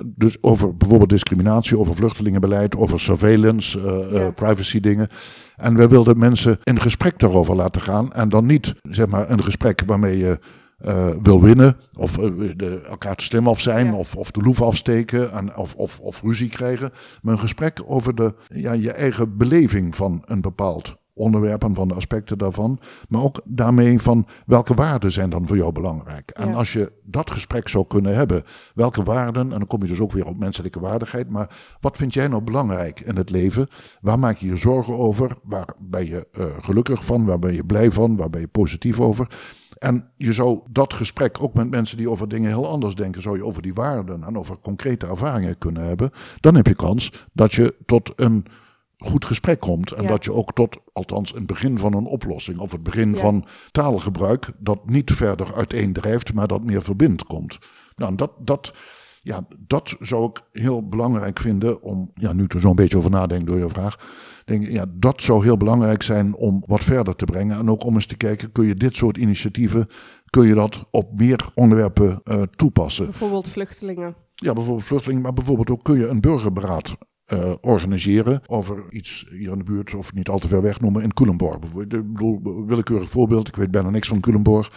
Dus 0.06 0.38
over 0.41 0.77
bijvoorbeeld 0.77 1.10
discriminatie, 1.10 1.80
over 1.80 1.95
vluchtelingenbeleid, 1.95 2.75
over 2.77 2.99
surveillance, 2.99 3.80
Ja. 4.13 4.32
privacy 4.32 4.80
dingen. 4.80 5.08
En 5.56 5.75
we 5.75 5.88
wilden 5.88 6.17
mensen 6.17 6.58
in 6.63 6.80
gesprek 6.82 7.19
daarover 7.19 7.56
laten 7.56 7.82
gaan. 7.82 8.13
En 8.13 8.30
dan 8.30 8.45
niet 8.45 8.73
zeg 8.82 9.08
maar 9.08 9.30
een 9.30 9.43
gesprek 9.43 9.82
waarmee 9.86 10.17
je 10.17 10.39
eh, 10.78 11.10
wil 11.22 11.42
winnen. 11.42 11.78
Of 11.98 12.18
eh, 12.18 12.52
de, 12.56 12.82
elkaar 12.90 13.16
te 13.16 13.24
slim 13.24 13.48
af 13.48 13.60
zijn. 13.60 13.86
Ja. 13.86 13.94
Of, 13.94 14.16
of 14.16 14.32
de 14.32 14.42
loef 14.42 14.62
afsteken. 14.62 15.32
En, 15.32 15.56
of, 15.56 15.76
of, 15.76 16.00
of 16.00 16.22
ruzie 16.22 16.50
krijgen. 16.50 16.92
Maar 17.22 17.34
een 17.34 17.40
gesprek 17.40 17.82
over 17.86 18.16
de, 18.16 18.36
ja, 18.48 18.72
je 18.72 18.92
eigen 18.92 19.38
beleving 19.38 19.96
van 19.96 20.22
een 20.26 20.42
bepaald 20.42 20.98
onderwerpen, 21.13 21.76
van 21.76 21.88
de 21.88 21.94
aspecten 21.94 22.38
daarvan. 22.38 22.80
Maar 23.10 23.22
ook 23.22 23.42
daarmee 23.46 24.00
van 24.02 24.28
welke 24.46 24.74
waarden 24.74 25.12
zijn 25.12 25.30
dan 25.30 25.48
voor 25.48 25.58
jou 25.58 25.72
belangrijk. 25.72 26.30
En 26.30 26.50
Ja. 26.50 26.54
als 26.56 26.74
je 26.74 26.92
dat 27.04 27.32
gesprek 27.32 27.68
zou 27.68 27.88
kunnen 27.88 28.16
hebben, 28.16 28.44
welke 28.74 29.04
waarden, 29.04 29.42
en 29.42 29.50
dan 29.50 29.68
kom 29.68 29.82
je 29.82 29.88
dus 29.88 30.00
ook 30.00 30.12
weer 30.12 30.26
op 30.26 30.38
menselijke 30.38 30.80
waardigheid. 30.80 31.30
Maar 31.30 31.50
wat 31.82 31.98
vind 31.98 32.13
jij 32.13 32.28
nou 32.28 32.44
belangrijk 32.44 33.00
in 33.00 33.16
het 33.16 33.30
leven? 33.30 33.68
Waar 34.02 34.20
maak 34.20 34.38
je 34.38 34.48
je 34.48 34.58
zorgen 34.58 34.98
over? 34.98 35.32
Waar 35.44 35.74
ben 35.80 36.06
je 36.06 36.28
eh, 36.32 36.46
gelukkig 36.62 37.06
van? 37.06 37.26
Waar 37.26 37.40
ben 37.40 37.54
je 37.54 37.66
blij 37.66 37.92
van? 37.92 38.16
Waar 38.16 38.30
ben 38.30 38.42
je 38.42 38.48
positief 38.48 39.00
over? 39.00 39.28
En 39.80 40.12
je 40.18 40.34
zou 40.34 40.60
dat 40.70 40.94
gesprek 40.94 41.44
ook 41.44 41.54
met 41.54 41.70
mensen 41.70 41.98
die 41.98 42.10
over 42.10 42.28
dingen 42.28 42.50
heel 42.50 42.68
anders 42.68 42.96
denken, 42.96 43.22
zou 43.22 43.38
je 43.38 43.46
over 43.46 43.62
die 43.62 43.74
waarden 43.74 44.24
en 44.24 44.38
over 44.38 44.60
concrete 44.60 45.06
ervaringen 45.08 45.58
kunnen 45.58 45.84
hebben. 45.88 46.12
Dan 46.40 46.56
heb 46.56 46.68
je 46.68 46.76
kans 46.76 47.26
dat 47.34 47.54
je 47.54 47.76
tot 47.86 48.12
een 48.16 48.46
goed 48.98 49.26
gesprek 49.26 49.60
komt. 49.60 49.92
En 49.92 50.04
Ja. 50.04 50.10
dat 50.10 50.24
je 50.24 50.34
ook 50.34 50.54
tot, 50.54 50.78
althans, 50.94 51.36
een 51.36 51.46
begin 51.46 51.78
van 51.78 51.94
een 51.94 52.06
oplossing 52.06 52.60
of 52.60 52.72
het 52.72 52.84
begin 52.84 53.10
Ja. 53.13 53.18
van 53.18 53.46
taalgebruik, 53.72 54.52
dat 54.60 54.90
niet 54.90 55.12
verder 55.12 55.56
uiteendrijft, 55.56 56.34
maar 56.34 56.48
dat 56.48 56.63
meer 56.63 56.82
verbindt 56.82 57.24
komt. 57.24 57.58
Nou, 57.96 58.16
dat, 58.16 58.32
dat, 58.40 58.74
ja, 59.22 59.46
dat 59.68 59.96
zou 60.00 60.26
ik 60.30 60.42
heel 60.62 60.88
belangrijk 60.88 61.40
vinden 61.40 61.82
om, 61.82 62.12
ja, 62.13 62.34
nu 62.34 62.46
er 62.48 62.60
zo'n 62.60 62.76
beetje 62.76 62.98
over 62.98 63.10
nadenk 63.10 63.48
door 63.48 63.60
je 63.60 63.70
vraag, 63.70 64.00
denk 64.47 64.63
ik, 64.63 64.71
ja, 64.71 64.86
dat 64.89 65.21
zou 65.21 65.43
heel 65.43 65.57
belangrijk 65.57 66.03
zijn 66.03 66.36
om 66.36 66.63
wat 66.65 66.83
verder 66.83 67.15
te 67.15 67.25
brengen. 67.25 67.57
En 67.57 67.69
ook 67.69 67.83
om 67.83 67.93
eens 67.93 68.05
te 68.05 68.17
kijken, 68.17 68.51
kun 68.51 68.65
je 68.65 68.75
dit 68.75 68.95
soort 68.95 69.17
initiatieven, 69.17 69.88
kun 70.29 70.47
je 70.47 70.53
dat 70.53 70.86
op 70.91 71.19
meer 71.19 71.49
onderwerpen 71.55 72.21
eh, 72.23 72.41
toepassen? 72.41 73.05
Bijvoorbeeld 73.05 73.47
vluchtelingen. 73.47 74.15
Ja, 74.36 74.53
bijvoorbeeld 74.53 74.86
vluchtelingen, 74.86 75.21
maar 75.21 75.33
bijvoorbeeld 75.33 75.69
ook 75.69 75.83
kun 75.83 75.99
je 75.99 76.07
een 76.07 76.21
burgerberaad 76.21 76.97
eh, 77.28 77.54
organiseren 77.62 78.42
over 78.46 78.84
iets 78.90 79.26
hier 79.30 79.52
in 79.52 79.58
de 79.58 79.63
buurt 79.63 79.94
of 79.94 80.13
niet 80.13 80.30
al 80.30 80.40
te 80.40 80.48
ver 80.48 80.62
weg 80.62 80.80
noemen 80.80 81.04
in 81.04 81.13
Culemborg. 81.13 81.60
Bijvoorbeeld, 81.60 82.04
ik 82.04 82.13
bedoel, 82.13 82.66
willekeurig 82.66 83.10
voorbeeld, 83.10 83.48
ik 83.48 83.56
weet 83.56 83.72
bijna 83.72 83.90
niks 83.90 84.08
van 84.08 84.20
Culemborg. 84.20 84.72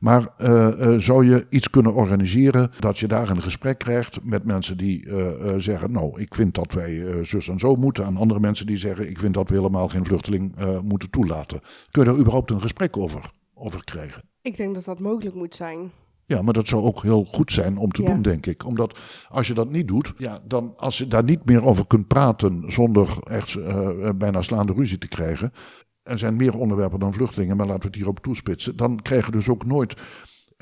Maar 0.00 0.28
eh, 0.36 0.94
eh, 0.94 1.00
zou 1.00 1.26
je 1.26 1.46
iets 1.48 1.70
kunnen 1.70 1.94
organiseren 1.94 2.70
dat 2.78 2.98
je 2.98 3.06
daar 3.06 3.30
een 3.30 3.42
gesprek 3.42 3.78
krijgt 3.78 4.24
met 4.24 4.44
mensen 4.44 4.76
die 4.76 5.08
zeggen, 5.56 5.92
nou, 5.92 6.20
ik 6.20 6.34
vind 6.34 6.54
dat 6.54 6.72
wij 6.72 7.24
zus 7.24 7.48
en 7.48 7.58
zo 7.58 7.74
moeten. 7.74 8.04
En 8.04 8.16
andere 8.16 8.40
mensen 8.40 8.66
die 8.66 8.76
zeggen, 8.76 9.10
ik 9.10 9.18
vind 9.18 9.34
dat 9.34 9.48
we 9.48 9.54
helemaal 9.54 9.88
geen 9.88 10.04
vluchteling 10.04 10.54
moeten 10.84 11.10
toelaten. 11.10 11.60
Kun 11.90 12.04
je 12.04 12.08
daar 12.10 12.18
überhaupt 12.18 12.50
een 12.50 12.60
gesprek 12.60 12.96
over, 12.96 13.30
over 13.54 13.84
krijgen? 13.84 14.22
Ik 14.40 14.56
denk 14.56 14.74
dat 14.74 14.84
dat 14.84 14.98
mogelijk 14.98 15.34
moet 15.34 15.54
zijn. 15.54 15.90
Ja, 16.26 16.42
maar 16.42 16.52
dat 16.52 16.68
zou 16.68 16.82
ook 16.82 17.02
heel 17.02 17.24
goed 17.24 17.52
zijn 17.52 17.76
om 17.76 17.90
te 17.90 18.02
Ja. 18.02 18.12
doen, 18.12 18.22
denk 18.22 18.46
ik. 18.46 18.66
Omdat 18.66 18.98
als 19.28 19.46
je 19.46 19.54
dat 19.54 19.70
niet 19.70 19.88
doet, 19.88 20.12
ja, 20.16 20.40
dan 20.46 20.72
als 20.76 20.98
je 20.98 21.06
daar 21.08 21.24
niet 21.24 21.44
meer 21.44 21.64
over 21.64 21.86
kunt 21.86 22.06
praten 22.06 22.62
zonder 22.66 23.18
echt 23.24 23.54
eh, 23.54 23.88
bijna 24.16 24.42
slaande 24.42 24.72
ruzie 24.72 24.98
te 24.98 25.08
krijgen. 25.08 25.52
Er 26.02 26.18
zijn 26.18 26.36
meer 26.36 26.58
onderwerpen 26.58 26.98
dan 26.98 27.12
vluchtelingen, 27.12 27.56
maar 27.56 27.66
laten 27.66 27.80
we 27.82 27.86
het 27.88 27.96
hierop 27.96 28.20
toespitsen. 28.20 28.76
Dan 28.76 29.02
krijg 29.02 29.26
je 29.26 29.32
dus 29.32 29.48
ook 29.48 29.64
nooit 29.64 29.94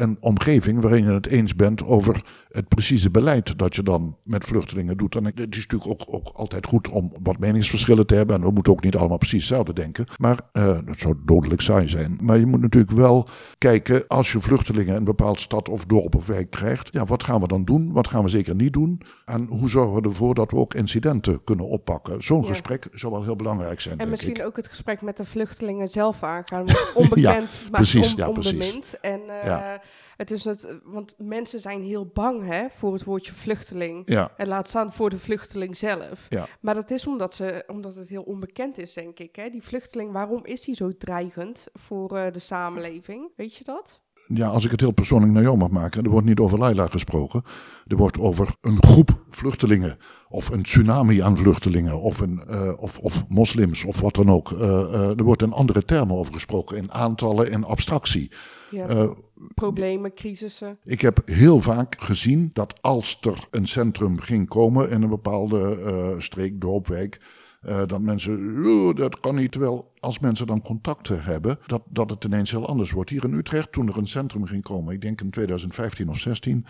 een 0.01 0.17
omgeving 0.21 0.81
waarin 0.81 1.05
je 1.05 1.11
het 1.13 1.27
eens 1.27 1.55
bent 1.57 1.85
over 1.85 2.23
het 2.49 2.69
precieze 2.69 3.11
beleid 3.11 3.59
dat 3.59 3.75
je 3.77 3.83
dan 3.83 4.17
met 4.23 4.45
vluchtelingen 4.45 4.97
doet. 4.97 5.15
En 5.17 5.25
het 5.25 5.57
is 5.57 5.67
natuurlijk 5.67 5.91
ook, 5.91 6.15
ook 6.15 6.29
altijd 6.35 6.67
goed 6.67 6.89
om 6.89 7.13
wat 7.23 7.39
meningsverschillen 7.39 8.07
te 8.07 8.15
hebben. 8.15 8.37
En 8.37 8.43
we 8.43 8.51
moeten 8.51 8.73
ook 8.73 8.83
niet 8.83 8.97
allemaal 8.97 9.19
precies 9.19 9.39
hetzelfde 9.49 9.73
denken. 9.73 10.07
Maar 10.17 10.41
eh, 10.53 10.79
dat 10.85 10.99
zou 10.99 11.15
dodelijk 11.25 11.61
saai 11.61 11.89
zijn. 11.89 12.19
Maar 12.23 12.39
je 12.39 12.47
moet 12.47 12.61
natuurlijk 12.61 12.93
wel 12.93 13.29
kijken, 13.59 14.07
als 14.07 14.33
je 14.33 14.41
vluchtelingen 14.41 14.89
in 14.89 14.95
een 14.95 15.05
bepaald 15.05 15.41
stad 15.41 15.69
of 15.69 15.85
dorp 15.85 16.15
of 16.15 16.27
wijk 16.27 16.51
krijgt. 16.51 16.89
Ja, 16.93 17.05
wat 17.05 17.25
gaan 17.25 17.41
we 17.41 17.47
dan 17.47 17.65
doen? 17.65 17.93
Wat 17.93 18.09
gaan 18.09 18.23
we 18.23 18.29
zeker 18.29 18.55
niet 18.55 18.73
doen? 18.73 19.01
En 19.25 19.47
hoe 19.49 19.69
zorgen 19.71 20.03
we 20.03 20.09
ervoor 20.09 20.35
dat 20.35 20.51
we 20.51 20.57
ook 20.57 20.75
incidenten 20.75 21.45
kunnen 21.45 21.67
oppakken? 21.69 22.23
Zo'n 22.25 22.43
Ja. 22.43 22.49
gesprek 22.49 22.87
zou 22.91 23.13
wel 23.13 23.23
heel 23.25 23.37
belangrijk 23.37 23.81
zijn, 23.81 23.93
En 23.93 23.99
denk 23.99 24.11
misschien 24.11 24.35
ik. 24.37 24.45
ook 24.47 24.57
het 24.57 24.69
gesprek 24.69 25.03
met 25.03 25.17
de 25.17 25.25
vluchtelingen 25.25 25.89
zelf 25.89 26.23
aangaan. 26.23 26.65
Onbekend, 26.95 27.51
maar 27.71 27.81
precies, 27.81 28.11
on- 28.11 28.17
ja, 28.17 28.29
onbemind. 28.29 28.95
En 29.01 29.21
eh, 29.41 29.47
Ja. 29.47 29.81
Het 30.17 30.31
is 30.31 30.45
het, 30.45 30.79
want 30.85 31.15
mensen 31.19 31.61
zijn 31.61 31.83
heel 31.83 32.07
bang 32.07 32.47
hè, 32.47 32.71
voor 32.71 32.93
het 32.93 33.05
woordje 33.05 33.33
vluchteling. 33.33 34.03
Ja, 34.05 34.33
En 34.37 34.49
laat 34.49 34.69
staan 34.69 34.93
voor 34.93 35.11
de 35.11 35.19
vluchteling 35.19 35.77
zelf. 35.77 36.27
Ja. 36.29 36.47
Maar 36.61 36.75
dat 36.75 36.91
is 36.91 37.07
omdat, 37.07 37.35
ze, 37.35 37.65
omdat 37.67 37.95
het 37.95 38.09
heel 38.09 38.23
onbekend 38.23 38.79
is, 38.79 38.93
denk 38.93 39.19
ik. 39.19 39.37
Hè? 39.37 39.51
Die 39.51 39.63
vluchteling, 39.63 40.13
waarom 40.13 40.45
is 40.45 40.61
die 40.61 40.75
zo 40.75 40.97
dreigend 40.97 41.67
voor 41.73 42.17
eh, 42.17 42.33
de 42.33 42.39
samenleving? 42.39 43.31
Weet 43.37 43.57
je 43.57 43.65
dat? 43.65 44.01
Ja, 44.35 44.49
als 44.49 44.65
ik 44.65 44.71
het 44.71 44.81
heel 44.81 44.91
persoonlijk 44.91 45.33
naar 45.33 45.43
jou 45.43 45.57
mag 45.57 45.71
maken. 45.71 46.05
Er 46.05 46.11
wordt 46.11 46.27
niet 46.27 46.39
over 46.39 46.59
Laila 46.59 46.87
gesproken. 46.87 47.43
Er 47.87 47.97
wordt 47.97 48.19
over 48.19 48.55
een 48.61 48.83
groep 48.83 49.25
vluchtelingen. 49.31 49.97
Of 50.29 50.49
een 50.51 50.63
tsunami 50.63 51.23
aan 51.23 51.37
vluchtelingen. 51.37 52.01
Of, 52.01 52.21
een, 52.21 52.43
eh, 52.49 52.73
of, 52.77 52.99
of 52.99 53.25
moslims 53.29 53.85
of 53.85 54.01
wat 54.01 54.15
dan 54.15 54.31
ook. 54.31 54.53
Eh, 54.53 54.61
eh, 54.61 55.19
er 55.19 55.25
wordt 55.25 55.43
in 55.43 55.53
andere 55.53 55.85
termen 55.85 56.17
over 56.17 56.33
gesproken. 56.33 56.77
In 56.77 56.93
aantallen 56.93 57.51
en 57.51 57.65
abstractie. 57.65 58.31
Ja. 58.71 59.15
Problemen, 59.55 60.15
crisissen. 60.15 60.79
ik 60.85 61.01
heb 61.01 61.23
heel 61.25 61.61
vaak 61.61 61.97
gezien 61.99 62.51
dat 62.53 62.83
als 62.83 63.19
er 63.21 63.47
een 63.51 63.67
centrum 63.67 64.19
ging 64.19 64.49
komen 64.49 64.91
in 64.91 65.03
een 65.03 65.09
bepaalde 65.09 66.17
streek, 66.19 66.61
dorp, 66.61 66.87
wijk, 66.87 67.21
eh, 67.61 67.83
dat 67.87 68.01
mensen, 68.01 68.65
"Oh, 68.67 68.97
dat 68.97 69.21
kan 69.21 69.35
niet. 69.35 69.53
Terwijl 69.53 69.93
als 69.99 70.19
mensen 70.19 70.47
dan 70.47 70.63
contacten 70.63 71.23
hebben, 71.23 71.59
dat, 71.67 71.83
dat 71.89 72.11
het 72.11 72.25
ineens 72.25 72.51
heel 72.51 72.67
anders 72.67 72.91
wordt. 72.91 73.11
Hier 73.11 73.25
in 73.25 73.33
Utrecht, 73.33 73.73
toen 73.73 73.89
er 73.89 73.97
een 73.97 74.07
centrum 74.09 74.47
ging 74.47 74.63
komen, 74.63 74.95
ik 74.95 75.01
denk 75.01 75.21
in 75.21 75.31
2015 75.31 76.09
of 76.09 76.19
16, 76.19 76.67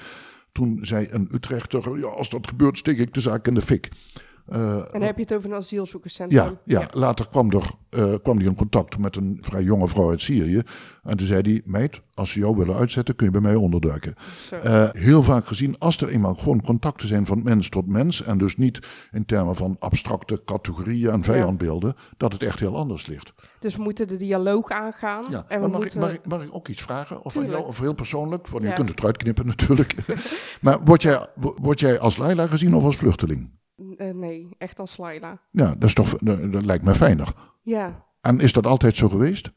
toen 0.53 0.79
zei 0.83 1.07
een 1.11 1.29
Utrechter, 1.33 1.99
ja, 1.99 2.07
als 2.07 2.31
dat 2.31 2.49
gebeurt, 2.49 2.79
steek 2.79 2.99
ik 2.99 3.15
de 3.15 3.21
zaak 3.21 3.47
in 3.47 3.55
de 3.55 3.61
fik. 3.61 3.89
Eh, 4.51 4.77
En 4.77 4.87
dan 4.93 5.03
heb 5.03 5.17
je 5.17 5.23
het 5.23 5.35
over 5.35 5.51
een 5.51 5.57
asielzoekerscentrum. 5.57 6.43
ja, 6.65 6.81
ja, 6.81 6.89
later 6.93 7.29
kwam, 7.29 7.51
er, 7.51 7.71
eh, 7.91 8.15
kwam 8.23 8.37
hij 8.37 8.47
in 8.47 8.55
contact 8.55 8.99
met 8.99 9.17
een 9.17 9.39
vrij 9.41 9.63
jonge 9.63 9.89
vrouw 9.89 10.11
uit 10.11 10.21
Syrië. 10.21 10.63
En 11.03 11.17
toen 11.17 11.27
zei 11.27 11.41
hij, 11.43 11.61
meid, 11.65 12.01
als 12.15 12.31
ze 12.31 12.39
jou 12.39 12.57
willen 12.57 12.77
uitzetten, 12.77 13.17
kun 13.17 13.27
je 13.27 13.33
bij 13.33 13.41
mij 13.41 13.55
onderduiken. 13.55 14.15
Eh, 14.63 14.89
heel 14.93 15.23
vaak 15.23 15.47
gezien, 15.47 15.79
als 15.79 16.01
er 16.01 16.09
eenmaal 16.09 16.35
gewoon 16.35 16.63
contacten 16.63 17.09
zijn 17.09 17.27
van 17.27 17.43
mens 17.43 17.69
tot 17.69 17.87
mens, 17.87 18.23
en 18.23 18.39
dus 18.39 18.57
niet 18.57 18.89
in 19.11 19.25
termen 19.25 19.57
van 19.57 19.77
abstracte 19.79 20.43
categorieën 20.45 21.11
en 21.11 21.23
vijandbeelden, 21.23 21.95
dat 22.17 22.33
het 22.33 22.43
echt 22.43 22.61
heel 22.61 22.77
anders 22.77 23.07
ligt. 23.07 23.33
Dus 23.59 23.77
we 23.77 23.83
moeten 23.83 24.09
de 24.09 24.17
dialoog 24.17 24.71
aangaan. 24.71 25.25
Ja, 25.31 25.45
en 25.49 25.61
we 25.61 25.61
maar 25.61 25.71
mag, 25.71 25.81
moeten... 25.81 26.01
ik, 26.01 26.07
mag, 26.07 26.15
ik, 26.15 26.27
mag 26.27 26.43
ik 26.43 26.55
ook 26.55 26.69
iets 26.69 26.83
vragen? 26.83 27.25
Of 27.25 27.35
jou, 27.35 27.67
of 27.67 27.79
heel 27.79 27.95
persoonlijk? 27.95 28.49
Want 28.49 28.65
je 28.65 28.73
kunt 28.73 28.89
het 28.89 28.99
eruit 28.99 29.17
knippen 29.17 29.47
natuurlijk. 29.57 29.95
maar 30.61 30.85
word 30.85 31.03
jij, 31.03 31.27
word 31.35 31.81
jij 31.81 31.99
als 31.99 32.17
Leila 32.17 32.47
gezien 32.47 32.75
of 32.75 32.85
als 32.85 32.97
vluchteling? 32.97 33.59
Eh, 33.97 34.11
nee, 34.15 34.49
echt 34.59 34.79
als 34.81 34.97
Laila. 34.97 35.41
Ja, 35.51 35.67
dat, 35.75 35.85
is 35.85 35.95
toch, 35.95 36.19
dat, 36.19 36.53
dat 36.53 36.65
lijkt 36.65 36.85
me 36.85 36.95
fijner. 36.95 37.29
Ja. 37.63 38.05
En 38.21 38.41
is 38.41 38.53
dat 38.53 38.67
altijd 38.67 38.97
zo 38.97 39.09
geweest? 39.09 39.51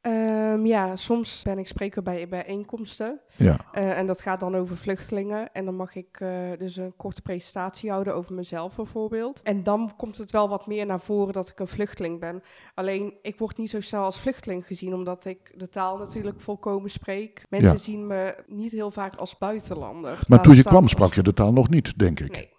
Ehm, 0.00 0.66
ja, 0.66 0.96
soms 0.96 1.42
ben 1.42 1.58
ik 1.58 1.66
spreker 1.66 2.02
bij 2.02 2.28
bijeenkomsten. 2.28 3.20
Ja. 3.36 3.58
Eh, 3.72 3.98
en 3.98 4.06
dat 4.06 4.20
gaat 4.20 4.40
dan 4.40 4.54
over 4.56 4.76
vluchtelingen. 4.76 5.52
En 5.52 5.64
dan 5.64 5.74
mag 5.76 5.94
ik 5.94 6.20
eh, 6.20 6.30
dus 6.58 6.76
een 6.76 6.96
korte 6.96 7.22
presentatie 7.22 7.90
houden 7.90 8.14
over 8.14 8.34
mezelf 8.34 8.76
bijvoorbeeld. 8.76 9.42
En 9.42 9.62
dan 9.62 9.92
komt 9.96 10.18
het 10.18 10.30
wel 10.30 10.48
wat 10.48 10.66
meer 10.66 10.86
naar 10.86 11.00
voren 11.00 11.32
dat 11.32 11.48
ik 11.48 11.58
een 11.60 11.66
vluchteling 11.68 12.20
ben. 12.20 12.42
Alleen, 12.74 13.14
ik 13.22 13.38
word 13.38 13.56
niet 13.58 13.70
zo 13.70 13.80
snel 13.80 14.02
als 14.02 14.18
vluchteling 14.18 14.66
gezien, 14.66 14.94
omdat 14.94 15.24
ik 15.24 15.52
de 15.56 15.68
taal 15.68 15.96
natuurlijk 15.98 16.40
volkomen 16.40 16.90
spreek. 16.90 17.42
Mensen 17.48 17.72
Ja. 17.72 17.78
zien 17.78 18.06
me 18.06 18.44
niet 18.46 18.72
heel 18.72 18.90
vaak 18.90 19.14
als 19.14 19.38
buitenlander. 19.38 20.18
Maar 20.28 20.42
toen 20.42 20.54
je 20.54 20.62
kwam 20.62 20.82
als- 20.82 20.90
sprak 20.90 21.14
je 21.14 21.22
de 21.22 21.32
taal 21.34 21.52
nog 21.52 21.68
niet, 21.68 21.98
denk 21.98 22.20
ik. 22.20 22.32
Nee. 22.32 22.56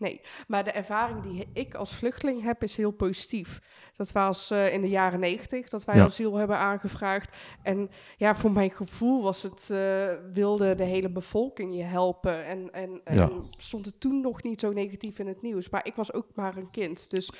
Nee, 0.00 0.20
maar 0.46 0.64
de 0.64 0.70
ervaring 0.70 1.22
die 1.22 1.48
ik 1.52 1.74
als 1.74 1.94
vluchteling 1.94 2.42
heb 2.42 2.62
is 2.62 2.76
heel 2.76 2.90
positief. 2.90 3.60
Dat 3.96 4.12
was 4.12 4.50
eh, 4.50 4.72
in 4.72 4.80
de 4.80 4.88
jaren 4.88 5.20
negentig 5.20 5.68
dat 5.68 5.84
wij 5.84 5.96
Ja. 5.96 6.04
asiel 6.04 6.34
hebben 6.34 6.56
aangevraagd. 6.58 7.36
En 7.62 7.90
ja, 8.16 8.34
voor 8.34 8.50
mijn 8.52 8.70
gevoel 8.70 9.22
was 9.22 9.42
het, 9.42 9.70
eh, 9.70 10.12
wilde 10.32 10.74
de 10.74 10.84
hele 10.84 11.10
bevolking 11.10 11.76
je 11.76 11.82
helpen. 11.82 12.44
En, 12.44 12.72
en, 12.72 13.00
en 13.04 13.16
Ja. 13.16 13.30
stond 13.56 13.86
het 13.86 14.00
toen 14.00 14.20
nog 14.20 14.42
niet 14.42 14.60
zo 14.60 14.72
negatief 14.72 15.18
in 15.18 15.26
het 15.26 15.42
nieuws. 15.42 15.68
Maar 15.68 15.86
ik 15.86 15.94
was 15.94 16.12
ook 16.12 16.26
maar 16.34 16.56
een 16.56 16.70
kind. 16.70 17.10
Dus 17.10 17.32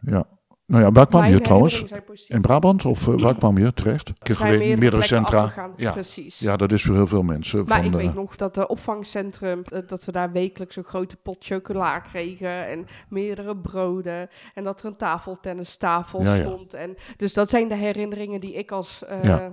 Ja. 0.00 0.26
Nou 0.72 0.84
ja, 0.84 0.92
waar 0.92 1.06
kwam 1.06 1.24
je 1.24 1.40
trouwens? 1.40 1.84
In 2.28 2.40
Brabant 2.40 2.84
of 2.84 3.08
eh, 3.08 3.14
waar 3.20 3.34
kwam 3.36 3.58
je 3.58 3.74
terecht? 3.74 4.08
Ik 4.08 4.16
Er 4.18 4.28
heb 4.28 4.36
zijn 4.36 4.50
geweten, 4.52 4.78
meerdere 4.78 4.80
meerdere 4.80 5.06
plekken 5.06 5.16
centra. 5.16 5.38
afgegaan, 5.38 5.72
Ja. 5.76 5.92
Precies. 5.92 6.38
ja, 6.38 6.56
dat 6.56 6.72
is 6.72 6.82
voor 6.82 6.94
heel 6.94 7.06
veel 7.06 7.22
mensen. 7.22 7.64
Maar 7.66 7.76
van, 7.78 7.86
ik 7.86 7.92
weet 7.92 8.14
nog 8.14 8.36
dat 8.36 8.54
de 8.54 8.66
opvangcentrum, 8.68 9.62
eh, 9.64 9.78
dat 9.86 10.04
we 10.04 10.12
daar 10.12 10.32
wekelijks 10.32 10.76
een 10.76 10.84
grote 10.84 11.16
pot 11.16 11.36
chocola 11.44 11.98
kregen 11.98 12.66
en 12.68 12.86
meerdere 13.08 13.56
broden. 13.56 14.28
En 14.54 14.64
dat 14.64 14.80
er 14.80 14.86
een 14.86 14.96
tafeltennistafel 14.96 16.22
Ja, 16.22 16.34
ja. 16.34 16.46
stond. 16.46 16.74
En, 16.74 16.94
dus 17.16 17.32
dat 17.32 17.50
zijn 17.50 17.68
de 17.68 17.74
herinneringen 17.74 18.40
die 18.40 18.54
ik 18.54 18.70
als, 18.70 19.04
eh, 19.04 19.46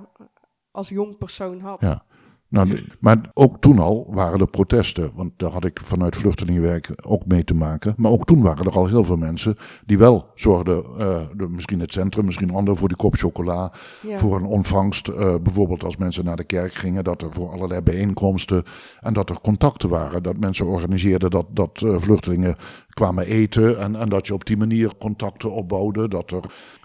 als 0.72 0.90
jong 0.90 1.18
persoon 1.18 1.60
had. 1.60 1.82
Ja. 1.82 2.04
Nou, 2.50 2.84
maar 3.00 3.18
ook 3.34 3.60
toen 3.60 3.80
al 3.80 4.08
waren 4.14 4.40
er 4.40 4.48
protesten. 4.48 5.12
Want 5.16 5.32
daar 5.38 5.52
had 5.52 5.66
ik 5.66 5.80
vanuit 5.84 6.16
vluchtelingenwerk 6.16 6.90
ook 7.08 7.26
mee 7.26 7.44
te 7.44 7.54
maken. 7.56 7.94
Maar 7.98 8.12
ook 8.12 8.26
toen 8.26 8.42
waren 8.42 8.66
er 8.66 8.72
al 8.78 8.88
heel 8.88 9.04
veel 9.04 9.18
mensen 9.18 9.56
die 9.86 9.98
wel 9.98 10.26
zorgden. 10.36 10.84
eh, 10.98 11.20
de- 11.36 11.50
misschien 11.50 11.80
het 11.80 11.94
centrum, 11.94 12.26
misschien 12.26 12.54
anderen 12.54 12.80
voor 12.80 12.88
die 12.88 12.98
kop 12.98 13.16
chocola. 13.16 13.72
Ja. 14.08 14.18
Voor 14.18 14.36
een 14.36 14.46
ontvangst. 14.46 15.08
eh, 15.08 15.36
bijvoorbeeld 15.44 15.84
als 15.84 15.98
mensen 15.98 16.26
naar 16.26 16.36
de 16.36 16.44
kerk 16.44 16.74
gingen. 16.74 17.04
Dat 17.04 17.22
er 17.22 17.34
voor 17.34 17.52
allerlei 17.52 17.82
bijeenkomsten. 17.82 18.64
En 19.00 19.14
dat 19.14 19.30
er 19.30 19.42
contacten 19.42 19.90
waren. 19.90 20.24
Dat 20.24 20.38
mensen 20.38 20.66
organiseerden 20.66 21.30
dat, 21.30 21.46
dat 21.52 21.82
eh, 21.86 21.96
vluchtelingen 21.98 22.56
kwamen 22.90 23.26
eten. 23.26 23.80
En, 23.80 23.96
en 23.96 24.10
dat 24.10 24.28
je 24.28 24.34
op 24.34 24.46
die 24.46 24.58
manier 24.58 24.92
contacten 25.00 25.52
opbouwde. 25.52 26.08
Dat 26.08 26.32
er 26.32 26.44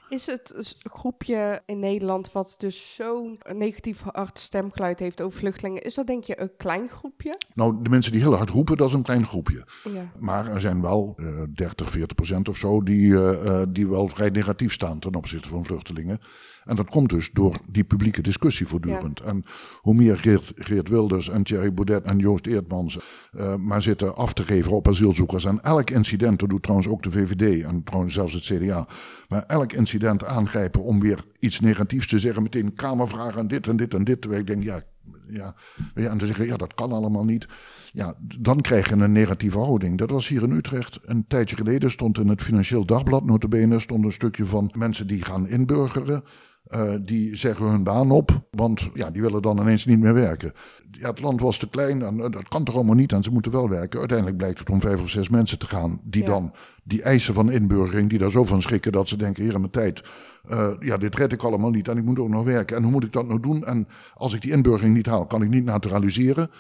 Is 0.09 0.27
het 0.27 0.77
groepje 0.83 1.63
in 1.67 1.79
Nederland 1.79 2.33
wat 2.33 2.55
dus 2.59 2.95
zo'n 2.95 3.39
negatief 3.53 4.03
hard 4.13 4.39
stemgeluid 4.39 5.01
heeft 5.01 5.21
over 5.21 5.39
vluchtelingen, 5.39 5.83
is 5.83 5.95
dat 5.95 6.07
denk 6.07 6.25
je 6.25 6.41
een 6.41 6.57
klein 6.57 6.89
groepje? 6.89 7.35
Nou, 7.55 7.83
de 7.83 7.91
mensen 7.91 8.13
die 8.13 8.21
heel 8.21 8.35
hard 8.37 8.51
roepen, 8.51 8.77
dat 8.77 8.89
is 8.89 8.95
een 8.95 9.03
klein 9.03 9.27
groepje. 9.27 9.67
Ja. 9.93 10.11
Maar 10.19 10.47
er 10.47 10.61
zijn 10.61 10.81
wel 10.81 11.15
eh 11.17 11.43
30, 11.55 11.91
40 11.91 12.15
procent 12.15 12.49
of 12.49 12.57
zo 12.57 12.83
die, 12.83 13.15
eh, 13.15 13.61
eh, 13.61 13.67
die 13.69 13.89
wel 13.89 14.09
vrij 14.09 14.29
negatief 14.29 14.73
staan 14.73 14.99
ten 14.99 15.15
opzichte 15.15 15.49
van 15.49 15.65
vluchtelingen. 15.65 16.19
En 16.65 16.77
dat 16.77 16.91
komt 16.91 17.11
dus 17.11 17.31
door 17.33 17.57
die 17.71 17.85
publieke 17.85 18.23
discussie 18.23 18.67
voortdurend. 18.67 19.21
En 19.21 19.45
hoe 19.81 19.95
meer 19.95 20.19
Geert, 20.19 20.53
Geert 20.57 20.89
Wilders 20.89 21.29
en 21.29 21.43
Thierry 21.43 21.75
Baudet 21.75 22.05
en 22.05 22.19
Joost 22.19 22.47
Eertmans 22.47 22.99
eh, 23.33 23.57
maar 23.57 23.83
zitten 23.83 24.17
af 24.17 24.33
te 24.33 24.43
geven 24.43 24.73
op 24.73 24.89
asielzoekers. 24.89 25.45
En 25.45 25.61
elk 25.63 25.91
incident, 25.91 26.41
dat 26.41 26.49
doet 26.49 26.63
trouwens 26.63 26.89
ook 26.89 27.03
de 27.03 27.11
VVD 27.11 27.63
en 27.65 27.83
trouwens 27.83 28.15
zelfs 28.15 28.33
het 28.33 28.43
CDA. 28.43 28.89
Maar 29.29 29.43
elk 29.47 29.73
incident 29.73 30.25
aangrijpen 30.25 30.83
om 30.83 31.01
weer 31.01 31.25
iets 31.39 31.61
negatiefs 31.61 32.07
te 32.07 32.19
zeggen. 32.19 32.43
Meteen 32.43 32.75
kamervragen 32.75 33.41
en 33.41 33.49
dit 33.49 33.69
en 33.69 33.77
dit 33.77 33.95
en 33.95 34.05
dit. 34.05 34.21
Terwijl 34.21 34.41
ik 34.41 34.47
denk, 34.47 34.63
ja, 34.63 34.81
ja, 35.29 35.55
ja, 35.95 36.11
en 36.11 36.19
te 36.19 36.27
zeggen, 36.27 36.47
ja, 36.47 36.57
dat 36.57 36.75
kan 36.75 36.93
allemaal 36.93 37.25
niet. 37.25 37.49
Ja, 37.93 38.15
dan 38.39 38.61
krijg 38.61 38.89
je 38.89 38.95
een 38.95 39.13
negatieve 39.13 39.59
houding. 39.59 39.99
Dat 39.99 40.11
was 40.11 40.29
hier 40.29 40.43
in 40.43 40.51
Utrecht 40.51 40.99
een 41.03 41.25
tijdje 41.29 41.57
geleden. 41.57 41.91
Stond 41.91 42.19
in 42.19 42.29
het 42.29 42.43
Financieel 42.43 42.85
Dagblad, 42.85 43.25
notabene, 43.25 43.81
stond 43.81 44.05
een 44.05 44.13
stukje 44.13 44.47
van 44.47 44.73
mensen 44.77 45.07
die 45.07 45.25
gaan 45.25 45.49
inburgeren. 45.49 46.25
Eh, 46.65 46.95
die 47.01 47.37
zeggen 47.37 47.67
hun 47.67 47.83
baan 47.85 48.11
op, 48.11 48.47
want 48.51 48.89
ja, 48.95 49.11
die 49.11 49.23
willen 49.23 49.43
dan 49.43 49.59
ineens 49.59 49.85
niet 49.85 50.01
meer 50.01 50.15
werken. 50.15 50.53
Ja, 50.91 51.09
het 51.11 51.21
land 51.21 51.41
was 51.41 51.59
te 51.59 51.69
klein 51.69 52.03
en 52.03 52.21
eh, 52.21 52.31
dat 52.31 52.49
kan 52.49 52.65
toch 52.65 52.75
allemaal 52.75 52.95
niet 52.95 53.13
en 53.13 53.23
ze 53.23 53.31
moeten 53.31 53.53
wel 53.53 53.69
werken. 53.69 53.99
Uiteindelijk 53.99 54.39
blijkt 54.39 54.59
het 54.59 54.71
om 54.71 54.81
vijf 54.81 55.03
of 55.03 55.09
zes 55.09 55.29
mensen 55.29 55.59
te 55.59 55.67
gaan 55.67 56.01
die 56.05 56.23
Ja. 56.23 56.29
dan 56.29 56.53
die 56.85 57.03
eisen 57.03 57.35
van 57.35 57.51
inburgering, 57.51 58.09
die 58.11 58.19
daar 58.19 58.31
zo 58.31 58.45
van 58.45 58.63
schrikken 58.63 58.93
dat 58.93 59.09
ze 59.09 59.17
denken, 59.17 59.43
hier 59.43 59.55
aan 59.55 59.61
mijn 59.61 59.73
tijd, 59.73 60.03
eh, 60.45 60.71
ja, 60.81 60.97
dit 60.97 61.15
red 61.15 61.33
ik 61.33 61.43
allemaal 61.43 61.71
niet 61.71 61.89
en 61.89 61.97
ik 61.97 62.05
moet 62.05 62.19
ook 62.19 62.29
nog 62.29 62.45
werken. 62.45 62.77
En 62.77 62.83
hoe 62.83 62.93
moet 62.93 63.05
ik 63.05 63.13
dat 63.13 63.27
nou 63.27 63.41
doen? 63.41 63.65
En 63.65 63.89
als 64.15 64.35
ik 64.35 64.43
die 64.43 64.53
inburgering 64.53 64.95
niet 64.95 65.07
haal, 65.07 65.27
kan 65.27 65.43
ik 65.43 65.49
niet 65.49 65.65
naturaliseren. 65.65 66.51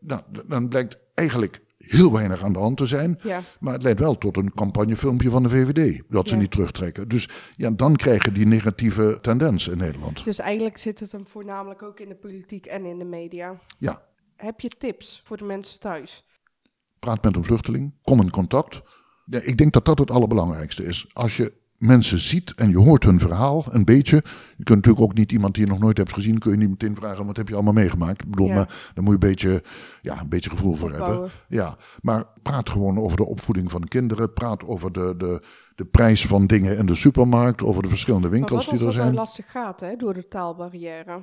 Nou, 0.00 0.20
dan 0.46 0.68
blijkt 0.68 0.98
eigenlijk 1.14 1.60
heel 1.78 2.12
weinig 2.12 2.42
aan 2.42 2.52
de 2.52 2.58
hand 2.58 2.76
te 2.76 2.86
zijn. 2.86 3.18
Ja. 3.22 3.40
Maar 3.60 3.72
het 3.72 3.82
leidt 3.82 4.00
wel 4.00 4.18
tot 4.18 4.36
een 4.36 4.54
campagnefilmpje 4.54 5.30
van 5.30 5.42
de 5.42 5.48
VVD. 5.48 6.02
Dat 6.08 6.28
ze 6.28 6.34
Ja. 6.34 6.40
niet 6.40 6.50
terugtrekken. 6.50 7.08
Dus 7.08 7.28
ja, 7.56 7.70
dan 7.70 7.96
krijg 7.96 8.24
je 8.24 8.32
die 8.32 8.46
negatieve 8.46 9.18
tendens 9.22 9.68
in 9.68 9.78
Nederland. 9.78 10.24
Dus 10.24 10.38
eigenlijk 10.38 10.76
zit 10.78 11.00
het 11.00 11.12
hem 11.12 11.26
voornamelijk 11.26 11.82
ook 11.82 12.00
in 12.00 12.08
de 12.08 12.14
politiek 12.14 12.66
en 12.66 12.84
in 12.84 12.98
de 12.98 13.04
media. 13.04 13.60
Ja, 13.78 14.02
Heb 14.36 14.60
je 14.60 14.68
tips 14.78 15.22
voor 15.24 15.36
de 15.36 15.44
mensen 15.44 15.80
thuis? 15.80 16.24
praat 16.98 17.22
met 17.24 17.36
een 17.36 17.44
vluchteling. 17.44 17.94
Kom 18.02 18.20
in 18.20 18.30
contact. 18.30 18.80
Ja, 19.26 19.40
ik 19.40 19.56
denk 19.58 19.72
dat 19.72 19.84
dat 19.84 19.98
het 19.98 20.10
allerbelangrijkste 20.10 20.84
is. 20.84 21.06
Als 21.12 21.36
je 21.36 21.52
mensen 21.78 22.18
ziet 22.18 22.54
en 22.54 22.70
je 22.70 22.78
hoort 22.78 23.04
hun 23.04 23.18
verhaal 23.18 23.64
een 23.70 23.84
beetje. 23.84 24.16
Je 24.56 24.64
kunt 24.64 24.84
natuurlijk 24.84 25.04
ook 25.04 25.14
niet 25.14 25.32
iemand 25.32 25.54
die 25.54 25.64
je 25.64 25.70
nog 25.70 25.78
nooit 25.78 25.96
hebt 25.96 26.12
gezien... 26.12 26.38
kun 26.38 26.50
je 26.50 26.56
niet 26.56 26.68
meteen 26.68 26.96
vragen 26.96 27.26
wat 27.26 27.36
heb 27.36 27.48
je 27.48 27.54
allemaal 27.54 27.72
meegemaakt. 27.72 28.22
Ik 28.22 28.30
bedoel, 28.30 28.46
Ja. 28.46 28.54
maar 28.54 28.66
daar 28.94 29.04
moet 29.04 29.06
je 29.06 29.12
een 29.12 29.18
beetje, 29.18 29.62
ja, 30.02 30.20
een 30.20 30.28
beetje 30.28 30.50
gevoel 30.50 30.74
voor 30.74 30.92
hebben. 30.92 31.30
Ja, 31.48 31.76
maar 32.00 32.24
praat 32.42 32.70
gewoon 32.70 32.98
over 32.98 33.16
de 33.16 33.26
opvoeding 33.26 33.70
van 33.70 33.88
kinderen. 33.88 34.32
Praat 34.32 34.64
over 34.64 34.92
de, 34.92 35.14
de, 35.16 35.42
de 35.74 35.84
prijs 35.84 36.26
van 36.26 36.46
dingen 36.46 36.76
in 36.76 36.86
de 36.86 36.94
supermarkt. 36.94 37.62
Over 37.62 37.82
de 37.82 37.88
verschillende 37.88 38.28
winkels 38.28 38.64
die 38.64 38.72
er 38.72 38.84
dat 38.84 38.94
nou 38.94 39.02
zijn. 39.02 39.14
lastig 39.14 39.50
gaat 39.50 39.80
hè, 39.80 39.96
door 39.96 40.14
de 40.14 40.26
taalbarrière? 40.26 41.20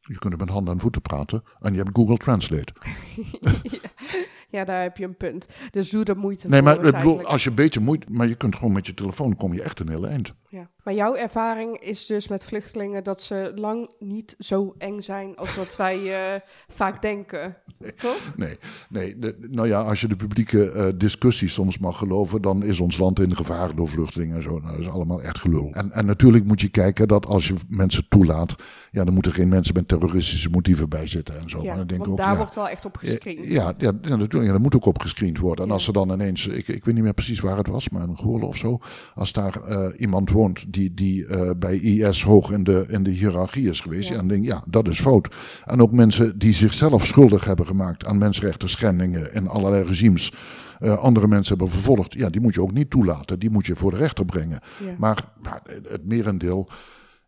Je 0.00 0.18
kunt 0.18 0.38
met 0.38 0.48
handen 0.48 0.72
en 0.74 0.80
voeten 0.80 1.02
praten. 1.02 1.42
En 1.58 1.72
je 1.72 1.78
hebt 1.78 1.96
Google 1.96 2.16
Translate. 2.16 2.72
ja, 4.45 4.45
daar 4.50 4.82
heb 4.82 4.96
je 4.96 5.04
een 5.04 5.16
punt. 5.16 5.46
Dus 5.70 5.90
doe 5.90 6.04
er 6.04 6.16
moeite 6.16 6.48
Nee, 6.48 6.62
voor. 6.62 6.68
maar 6.68 6.92
bedoel, 6.92 7.24
als 7.24 7.44
je 7.44 7.50
een 7.50 7.56
beetje 7.56 7.80
moeite... 7.80 8.06
Maar 8.10 8.28
je 8.28 8.34
kunt 8.34 8.56
gewoon 8.56 8.72
met 8.72 8.86
je 8.86 8.94
telefoon 8.94 9.36
kom 9.36 9.52
je 9.52 9.62
echt 9.62 9.80
een 9.80 9.88
heel 9.88 10.06
eind. 10.06 10.34
Ja. 10.56 10.70
Maar 10.82 10.94
jouw 10.94 11.14
ervaring 11.14 11.78
is 11.78 12.06
dus 12.06 12.28
met 12.28 12.44
vluchtelingen 12.44 13.04
dat 13.04 13.22
ze 13.22 13.52
lang 13.54 13.90
niet 13.98 14.34
zo 14.38 14.74
eng 14.78 15.00
zijn 15.00 15.36
als 15.36 15.56
wat 15.56 15.76
wij 15.76 16.14
eh, 16.14 16.40
vaak 16.68 17.02
denken. 17.02 17.56
Toch? 17.96 18.32
Nee, 18.36 18.58
nee 18.88 19.18
de- 19.18 19.46
nou 19.50 19.68
ja, 19.68 19.80
als 19.80 20.00
je 20.00 20.08
de 20.08 20.16
publieke 20.16 20.70
eh, 20.70 20.86
discussie 20.96 21.48
soms 21.48 21.78
mag 21.78 21.98
geloven, 21.98 22.42
dan 22.42 22.62
is 22.62 22.80
ons 22.80 22.98
land 22.98 23.20
in 23.20 23.36
gevaar 23.36 23.74
door 23.74 23.88
vluchtelingen 23.88 24.36
en 24.36 24.42
zo. 24.42 24.58
Nou, 24.58 24.70
dat 24.72 24.80
is 24.80 24.88
allemaal 24.88 25.22
echt 25.22 25.38
gelul. 25.38 25.70
En, 25.72 25.92
en 25.92 26.06
natuurlijk 26.06 26.44
moet 26.44 26.60
je 26.60 26.68
kijken 26.68 27.08
dat 27.08 27.26
als 27.26 27.48
je 27.48 27.54
mensen 27.68 28.08
toelaat, 28.08 28.54
ja, 28.90 29.04
dan 29.04 29.14
moeten 29.14 29.32
geen 29.32 29.48
mensen 29.48 29.74
met 29.74 29.88
terroristische 29.88 30.50
motieven 30.50 30.88
bij 30.88 31.06
zitten 31.08 31.38
en 31.38 31.48
zo. 31.50 31.62
Ja, 31.62 31.66
maar 31.66 31.76
dan 31.76 31.86
denk 31.86 32.00
ik 32.00 32.06
want 32.06 32.18
ook, 32.18 32.24
daar 32.24 32.34
ja, 32.34 32.38
wordt 32.38 32.54
wel 32.54 32.68
echt 32.68 32.84
op 32.84 32.96
gescreend. 32.96 33.52
Ja, 33.52 33.74
ja, 33.78 33.92
ja, 34.02 34.16
natuurlijk. 34.16 34.50
Daar 34.50 34.60
moet 34.60 34.74
ook 34.74 34.86
op 34.86 35.00
gescreend 35.00 35.38
worden. 35.38 35.64
En 35.64 35.70
als 35.70 35.86
er 35.86 35.92
dan 35.92 36.10
ineens, 36.10 36.46
ik, 36.46 36.68
ik 36.68 36.84
weet 36.84 36.94
niet 36.94 37.04
meer 37.04 37.14
precies 37.14 37.40
waar 37.40 37.56
het 37.56 37.66
was, 37.66 37.88
maar 37.88 38.02
in 38.08 38.16
Goorlen 38.16 38.48
of 38.48 38.56
zo. 38.56 38.78
Als 39.14 39.32
daar 39.32 39.62
eh, 39.62 40.00
iemand 40.00 40.30
woont 40.30 40.45
die, 40.68 40.94
die 40.94 41.26
eh, 41.26 41.50
bij 41.58 41.76
IS 41.78 42.22
hoog 42.22 42.50
in 42.50 42.64
de, 42.64 42.84
in 42.88 43.02
de 43.02 43.10
hiërarchie 43.10 43.68
is 43.68 43.80
geweest. 43.80 44.08
Ja. 44.08 44.16
Dan 44.16 44.28
denk 44.28 44.44
ja, 44.44 44.62
dat 44.66 44.88
is 44.88 45.00
fout. 45.00 45.34
En 45.64 45.80
ook 45.80 45.92
mensen 45.92 46.38
die 46.38 46.52
zichzelf 46.52 47.06
schuldig 47.06 47.44
hebben 47.44 47.66
gemaakt 47.66 48.06
aan 48.06 48.18
mensenrechten 48.18 48.68
schendingen 48.68 49.34
in 49.34 49.48
allerlei 49.48 49.84
regimes. 49.84 50.32
eh, 50.78 50.98
andere 50.98 51.28
mensen 51.28 51.56
hebben 51.56 51.74
vervolgd. 51.74 52.12
Ja, 52.12 52.28
die 52.28 52.40
moet 52.40 52.54
je 52.54 52.62
ook 52.62 52.72
niet 52.72 52.90
toelaten. 52.90 53.38
Die 53.38 53.50
moet 53.50 53.66
je 53.66 53.76
voor 53.76 53.90
de 53.90 53.96
rechter 53.96 54.24
brengen. 54.24 54.60
Ja. 54.84 54.94
Maar 54.98 55.24
het 55.42 55.88
het 55.88 56.06
merendeel 56.06 56.68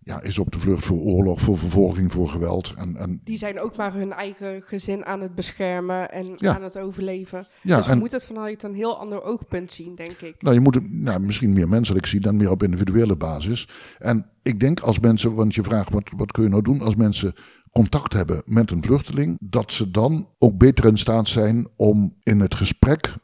ja, 0.09 0.22
is 0.22 0.38
op 0.38 0.52
de 0.52 0.59
vlucht 0.59 0.84
voor 0.84 0.98
oorlog, 1.00 1.40
voor 1.40 1.59
vervolging, 1.59 2.12
voor 2.12 2.28
geweld. 2.28 2.74
En, 2.76 2.96
en 2.96 3.20
Die 3.24 3.38
zijn 3.38 3.61
ook 3.61 3.76
maar 3.76 3.92
hun 3.94 4.12
eigen 4.12 4.62
gezin 4.62 5.04
aan 5.04 5.20
het 5.20 5.34
beschermen 5.34 6.11
en 6.11 6.32
Ja. 6.36 6.54
aan 6.54 6.62
het 6.62 6.78
overleven. 6.78 7.46
ja, 7.62 7.76
dus 7.76 7.86
je 7.86 7.92
en, 7.92 7.98
moet 7.98 8.12
het 8.12 8.24
vanuit 8.24 8.62
een 8.62 8.74
heel 8.74 8.98
ander 8.98 9.22
oogpunt 9.22 9.72
zien, 9.72 9.94
denk 9.94 10.20
ik. 10.20 10.42
Nou, 10.42 10.54
je 10.54 10.61
moet 10.61 10.74
het 10.74 10.92
nou, 10.92 11.20
misschien 11.20 11.52
meer 11.52 11.68
menselijk 11.68 12.06
zien 12.06 12.20
dan 12.20 12.36
meer 12.36 12.50
op 12.50 12.62
individuele 12.62 13.16
basis. 13.16 13.68
En 13.98 14.30
ik 14.42 14.61
denk 14.61 14.80
als 14.80 14.98
mensen, 15.00 15.34
want 15.34 15.54
je 15.54 15.62
vraagt 15.62 15.90
wat, 15.90 16.11
wat 16.16 16.32
kun 16.32 16.42
je 16.42 16.48
nou 16.48 16.62
doen 16.62 16.80
als 16.80 16.94
mensen 16.96 17.32
contact 17.72 18.12
hebben 18.12 18.42
met 18.44 18.70
een 18.70 18.82
vluchteling, 18.82 19.36
dat 19.40 19.72
ze 19.72 19.90
dan 19.90 20.28
ook 20.38 20.59
beter 20.59 20.84
in 20.86 20.98
staat 20.98 21.28
zijn 21.28 21.68
om 21.76 22.16
in 22.22 22.40
het 22.40 22.54
gesprek 22.54 23.14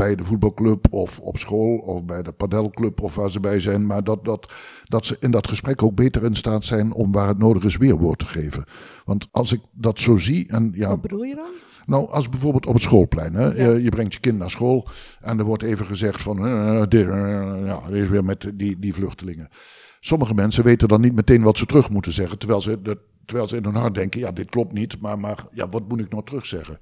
bij 0.00 0.14
de 0.14 0.24
voetbalclub 0.24 0.86
of 0.90 1.18
op 1.18 1.38
school 1.38 1.76
of 1.76 2.04
bij 2.04 2.22
de 2.22 2.32
padelclub 2.32 3.00
of 3.00 3.14
waar 3.14 3.30
ze 3.30 3.40
bij 3.40 3.60
zijn, 3.60 3.86
maar 3.86 4.04
dat, 4.04 4.24
dat, 4.24 4.52
dat 4.84 5.06
ze 5.06 5.16
in 5.20 5.30
dat 5.30 5.48
gesprek 5.48 5.82
ook 5.82 5.94
beter 5.94 6.24
in 6.24 6.36
staat 6.36 6.64
zijn 6.64 6.92
om 6.92 7.12
waar 7.12 7.28
het 7.28 7.38
nodig 7.38 7.64
is 7.64 7.76
weerwoord 7.76 8.18
te 8.18 8.26
geven. 8.26 8.64
Want 9.04 9.28
als 9.30 9.52
ik 9.52 9.60
dat 9.72 10.00
zo 10.00 10.16
zie 10.16 10.48
en 10.48 10.72
ja, 10.74 10.88
Wat 10.88 11.00
bedoel 11.00 11.22
je 11.22 11.34
dan? 11.34 11.50
nou, 11.86 12.10
als 12.10 12.28
bijvoorbeeld 12.28 12.66
op 12.66 12.74
het 12.74 12.82
schoolplein. 12.82 13.34
Hè? 13.34 13.44
Ja. 13.44 13.72
Je, 13.72 13.82
je 13.82 13.88
brengt 13.88 14.12
je 14.12 14.20
kind 14.20 14.38
naar 14.38 14.50
school 14.50 14.88
en 15.20 15.38
er 15.38 15.44
wordt 15.44 15.62
even 15.62 15.86
gezegd 15.86 16.22
van... 16.22 16.46
eh, 16.46 16.82
dit, 16.88 17.08
eh, 17.08 17.64
ja, 17.64 17.80
dit 17.88 18.02
is 18.02 18.08
weer 18.08 18.24
met 18.24 18.52
die, 18.54 18.78
die 18.78 18.94
vluchtelingen. 18.94 19.48
Sommige 20.00 20.34
mensen 20.34 20.64
weten 20.64 20.88
dan 20.88 21.00
niet 21.00 21.14
meteen 21.14 21.42
wat 21.42 21.58
ze 21.58 21.66
terug 21.66 21.90
moeten 21.90 22.12
zeggen... 22.12 22.38
terwijl 22.38 22.60
ze, 22.60 22.98
terwijl 23.24 23.48
ze 23.48 23.56
in 23.56 23.64
hun 23.64 23.74
hart 23.74 23.94
denken, 23.94 24.20
ja, 24.20 24.32
dit 24.32 24.50
klopt 24.50 24.72
niet... 24.72 25.00
maar, 25.00 25.18
maar 25.18 25.44
ja, 25.50 25.68
wat 25.68 25.88
moet 25.88 26.00
ik 26.00 26.10
nou 26.10 26.24
terugzeggen? 26.24 26.78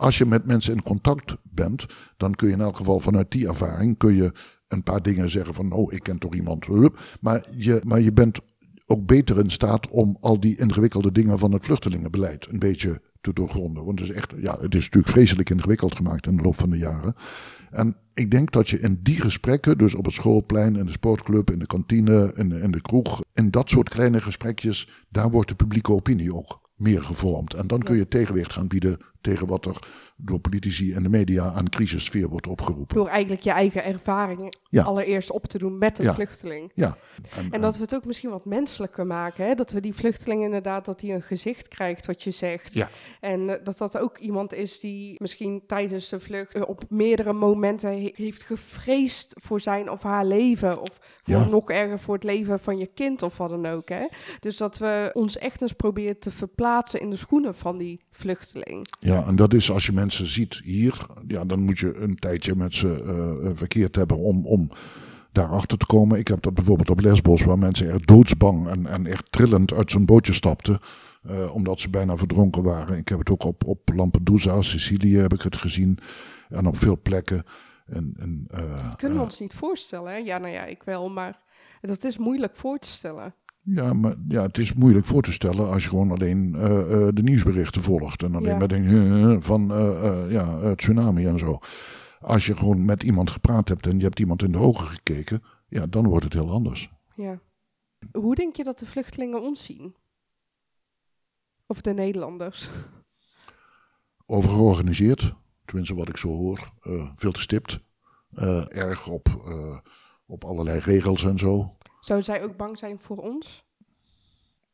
Als 0.00 0.18
je 0.18 0.26
met 0.26 0.46
mensen 0.46 0.74
in 0.74 0.82
contact 0.82 1.36
bent... 1.42 1.86
dan 2.16 2.34
kun 2.34 2.48
je 2.48 2.54
in 2.54 2.60
elk 2.60 2.76
geval 2.76 3.00
vanuit 3.00 3.30
die 3.30 3.46
ervaring... 3.46 3.96
kun 3.96 4.14
je 4.14 4.32
een 4.68 4.82
paar 4.82 5.02
dingen 5.02 5.30
zeggen 5.30 5.54
van... 5.54 5.72
oh, 5.72 5.92
ik 5.92 6.02
ken 6.02 6.18
toch 6.18 6.34
iemand... 6.34 6.68
Maar 7.20 7.46
je, 7.56 7.80
maar 7.84 8.00
je 8.00 8.12
bent 8.12 8.40
ook 8.86 9.06
beter 9.06 9.38
in 9.38 9.50
staat 9.50 9.88
om 9.88 10.16
al 10.20 10.40
die 10.40 10.58
ingewikkelde 10.58 11.12
dingen 11.12 11.38
van 11.38 11.52
het 11.52 11.64
vluchtelingenbeleid 11.64 12.46
een 12.50 12.58
beetje 12.58 13.00
te 13.20 13.32
doorgronden. 13.32 13.84
Want 13.84 14.00
het 14.00 14.08
is 14.08 14.14
echt, 14.14 14.32
ja, 14.36 14.58
het 14.60 14.74
is 14.74 14.84
natuurlijk 14.84 15.12
vreselijk 15.12 15.50
ingewikkeld 15.50 15.96
gemaakt 15.96 16.26
in 16.26 16.36
de 16.36 16.42
loop 16.42 16.60
van 16.60 16.70
de 16.70 16.78
jaren. 16.78 17.14
En 17.70 17.96
ik 18.14 18.30
denk 18.30 18.52
dat 18.52 18.68
je 18.68 18.80
in 18.80 19.00
die 19.02 19.20
gesprekken, 19.20 19.78
dus 19.78 19.94
op 19.94 20.04
het 20.04 20.14
schoolplein, 20.14 20.76
in 20.76 20.86
de 20.86 20.92
sportclub, 20.92 21.50
in 21.50 21.58
de 21.58 21.66
kantine, 21.66 22.32
in 22.36 22.48
de, 22.48 22.60
in 22.60 22.70
de 22.70 22.80
kroeg, 22.80 23.22
in 23.34 23.50
dat 23.50 23.68
soort 23.68 23.88
kleine 23.88 24.20
gesprekjes, 24.20 24.88
daar 25.08 25.30
wordt 25.30 25.48
de 25.48 25.54
publieke 25.54 25.92
opinie 25.92 26.34
ook 26.34 26.60
meer 26.76 27.02
gevormd. 27.02 27.54
En 27.54 27.66
dan 27.66 27.82
kun 27.82 27.96
je 27.96 28.08
tegenwicht 28.08 28.52
gaan 28.52 28.68
bieden 28.68 28.98
tegen 29.20 29.46
wat 29.46 29.66
er 29.66 29.76
door 30.16 30.38
politici 30.40 30.92
en 30.94 31.02
de 31.02 31.08
media 31.08 31.52
aan 31.52 31.68
crisissfeer 31.68 32.28
wordt 32.28 32.46
opgeroepen. 32.46 32.96
Door 32.96 33.08
eigenlijk 33.08 33.42
je 33.42 33.50
eigen 33.50 33.84
ervaringen 33.84 34.58
Ja. 34.68 34.82
allereerst 34.82 35.30
op 35.30 35.46
te 35.46 35.58
doen 35.58 35.78
met 35.78 35.98
een 35.98 36.04
Ja. 36.04 36.14
vluchteling. 36.14 36.70
Ja. 36.74 36.96
En 37.50 37.60
dat 37.60 37.76
we 37.76 37.82
het 37.82 37.94
ook 37.94 38.04
misschien 38.04 38.30
wat 38.30 38.44
menselijker 38.44 39.06
maken. 39.06 39.44
Hè? 39.46 39.54
Dat 39.54 39.70
we 39.70 39.80
die 39.80 39.94
vluchteling 39.94 40.42
inderdaad, 40.42 40.84
dat 40.84 41.00
hij 41.00 41.10
een 41.14 41.22
gezicht 41.22 41.68
krijgt 41.68 42.06
wat 42.06 42.22
je 42.22 42.30
zegt. 42.30 42.72
Ja. 42.72 42.88
En 43.20 43.48
eh, 43.48 43.64
dat 43.64 43.78
dat 43.78 43.98
ook 43.98 44.18
iemand 44.18 44.52
is 44.54 44.80
die 44.80 45.14
misschien 45.18 45.62
tijdens 45.66 46.08
de 46.08 46.20
vlucht 46.20 46.54
eh, 46.54 46.62
op 46.68 46.82
meerdere 46.88 47.32
momenten 47.32 47.90
he- 47.90 48.12
heeft 48.14 48.42
gevreesd 48.42 49.32
voor 49.40 49.60
zijn 49.60 49.90
of 49.90 50.02
haar 50.02 50.24
leven. 50.26 50.80
Of 50.80 50.98
voor 51.24 51.48
nog 51.50 51.70
erger 51.70 51.98
voor 51.98 52.14
het 52.14 52.24
leven 52.24 52.60
van 52.60 52.78
je 52.78 52.86
kind 52.86 53.22
of 53.22 53.36
wat 53.36 53.50
dan 53.50 53.66
ook. 53.66 53.88
Hè? 53.88 54.06
Dus 54.40 54.56
dat 54.56 54.78
we 54.78 55.10
ons 55.12 55.38
echt 55.38 55.62
eens 55.62 55.72
proberen 55.72 56.18
te 56.18 56.30
verplaatsen 56.30 57.00
in 57.00 57.10
de 57.10 57.16
schoenen 57.16 57.54
van 57.54 57.78
die 57.78 58.00
vluchteling. 58.20 58.86
Ja, 59.00 59.26
en 59.26 59.36
dat 59.36 59.54
is 59.54 59.70
als 59.70 59.86
je 59.86 59.92
mensen 59.92 60.26
ziet 60.26 60.60
hier, 60.64 61.06
ja, 61.26 61.44
dan 61.44 61.60
moet 61.60 61.78
je 61.78 61.94
een 61.96 62.14
tijdje 62.16 62.54
met 62.56 62.74
ze 62.74 63.02
eh, 63.02 63.50
verkeerd 63.54 63.96
hebben 63.96 64.18
om, 64.18 64.46
om 64.46 64.70
daarachter 65.32 65.78
te 65.78 65.86
komen. 65.86 66.18
Ik 66.18 66.28
heb 66.28 66.42
dat 66.42 66.54
bijvoorbeeld 66.54 66.90
op 66.90 67.00
Lesbos, 67.00 67.42
waar 67.42 67.58
mensen 67.58 67.90
echt 67.90 68.06
doodsbang 68.06 68.68
en, 68.68 68.86
en 68.86 69.06
echt 69.06 69.32
trillend 69.32 69.72
uit 69.72 69.90
zo'n 69.90 70.04
bootje 70.04 70.32
stapten. 70.32 70.78
eh, 71.22 71.54
omdat 71.54 71.80
ze 71.80 71.90
bijna 71.90 72.16
verdronken 72.16 72.62
waren. 72.62 72.96
Ik 72.98 73.08
heb 73.08 73.18
het 73.18 73.30
ook 73.30 73.44
op, 73.44 73.66
op 73.66 73.80
Lampedusa, 73.94 74.62
Sicilië 74.62 75.16
heb 75.16 75.32
ik 75.32 75.42
het 75.42 75.56
gezien. 75.56 75.98
En 76.48 76.66
op 76.66 76.78
veel 76.78 76.98
plekken. 77.02 77.44
En, 77.86 78.14
en, 78.18 78.44
eh, 78.50 78.84
Dat 78.84 78.96
kunnen 78.96 79.16
we 79.18 79.24
eh, 79.24 79.30
ons 79.30 79.40
niet 79.40 79.54
voorstellen. 79.54 80.12
Hè? 80.12 80.18
Ja, 80.18 80.38
nou 80.38 80.52
ja, 80.52 80.64
ik 80.64 80.82
wel, 80.82 81.10
maar 81.10 81.38
Dat 81.80 82.04
is 82.04 82.18
moeilijk 82.18 82.56
voor 82.56 82.78
te 82.78 82.88
stellen. 82.88 83.34
Ja, 83.62 83.92
maar 83.92 84.14
ja, 84.28 84.42
het 84.42 84.58
is 84.58 84.72
moeilijk 84.72 85.06
voor 85.06 85.22
te 85.22 85.32
stellen 85.32 85.68
als 85.68 85.82
je 85.82 85.88
gewoon 85.88 86.10
alleen 86.10 86.54
eh, 86.54 87.06
eh, 87.06 87.14
de 87.14 87.22
nieuwsberichten 87.22 87.82
volgt. 87.82 88.22
En 88.22 88.34
alleen 88.34 88.52
Ja. 88.52 88.58
maar 88.58 88.68
denkt 88.68 89.44
van 89.44 89.72
eh, 89.72 90.30
ja, 90.30 90.74
tsunami 90.74 91.26
en 91.26 91.38
zo. 91.38 91.58
Als 92.20 92.46
je 92.46 92.56
gewoon 92.56 92.84
met 92.84 93.02
iemand 93.02 93.30
gepraat 93.30 93.68
hebt 93.68 93.86
en 93.86 93.96
je 93.98 94.04
hebt 94.04 94.18
iemand 94.18 94.42
in 94.42 94.52
de 94.52 94.58
ogen 94.58 94.86
gekeken, 94.86 95.42
ja, 95.68 95.86
dan 95.86 96.06
wordt 96.08 96.24
het 96.24 96.32
heel 96.32 96.50
anders. 96.50 96.90
Ja. 97.14 97.40
Hoe 98.12 98.34
denk 98.34 98.56
je 98.56 98.64
dat 98.64 98.78
de 98.78 98.86
vluchtelingen 98.86 99.42
ons 99.42 99.64
zien? 99.64 99.94
Of 101.66 101.80
de 101.80 101.92
Nederlanders? 101.92 102.70
Overgeorganiseerd, 104.26 105.34
tenminste 105.64 105.94
wat 105.94 106.08
ik 106.08 106.16
zo 106.16 106.28
hoor, 106.28 106.72
veel 107.14 107.32
te 107.32 107.40
stipt. 107.40 107.80
erg 108.68 109.08
op, 109.08 109.28
op 110.26 110.44
allerlei 110.44 110.78
regels 110.78 111.24
en 111.24 111.38
zo. 111.38 111.76
Zouden 112.00 112.26
zij 112.26 112.42
ook 112.42 112.56
bang 112.56 112.78
zijn 112.78 112.98
voor 113.00 113.16
ons? 113.16 113.64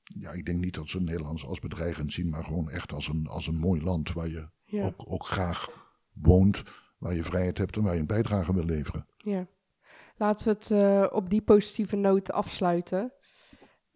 Ja, 0.03 0.31
ik 0.31 0.45
denk 0.45 0.61
niet 0.61 0.75
dat 0.75 0.89
ze 0.89 1.01
Nederland 1.01 1.45
als 1.45 1.59
bedreigend 1.59 2.13
zien, 2.13 2.29
maar 2.31 2.45
gewoon 2.45 2.71
echt 2.71 2.93
als 2.93 3.09
een, 3.09 3.27
als 3.27 3.47
een 3.47 3.57
mooi 3.59 3.83
land 3.83 4.13
waar 4.13 4.29
je 4.29 4.49
Ja. 4.65 4.85
ook, 4.85 5.05
ook 5.07 5.25
graag 5.27 5.69
woont, 6.13 6.63
waar 6.99 7.15
je 7.15 7.23
vrijheid 7.23 7.59
hebt 7.59 7.77
en 7.77 7.83
waar 7.83 7.95
je 7.95 8.01
een 8.01 8.07
bijdrage 8.07 8.55
wil 8.55 8.65
leveren. 8.65 9.07
ja. 9.19 9.47
Laten 10.19 10.47
we 10.47 10.53
het 10.53 10.71
eh, 10.71 11.17
op 11.17 11.31
die 11.31 11.43
positieve 11.43 11.97
noot 11.97 12.33
afsluiten. 12.33 13.13